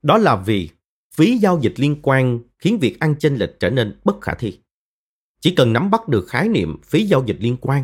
Đó 0.01 0.17
là 0.17 0.35
vì 0.35 0.69
phí 1.15 1.37
giao 1.37 1.59
dịch 1.61 1.73
liên 1.75 1.99
quan 2.01 2.39
khiến 2.59 2.79
việc 2.79 2.99
ăn 2.99 3.15
chênh 3.19 3.35
lệch 3.35 3.59
trở 3.59 3.69
nên 3.69 3.99
bất 4.03 4.21
khả 4.21 4.33
thi. 4.33 4.59
Chỉ 5.39 5.55
cần 5.55 5.73
nắm 5.73 5.91
bắt 5.91 6.07
được 6.07 6.27
khái 6.27 6.47
niệm 6.47 6.81
phí 6.85 7.05
giao 7.05 7.23
dịch 7.25 7.37
liên 7.39 7.57
quan, 7.61 7.83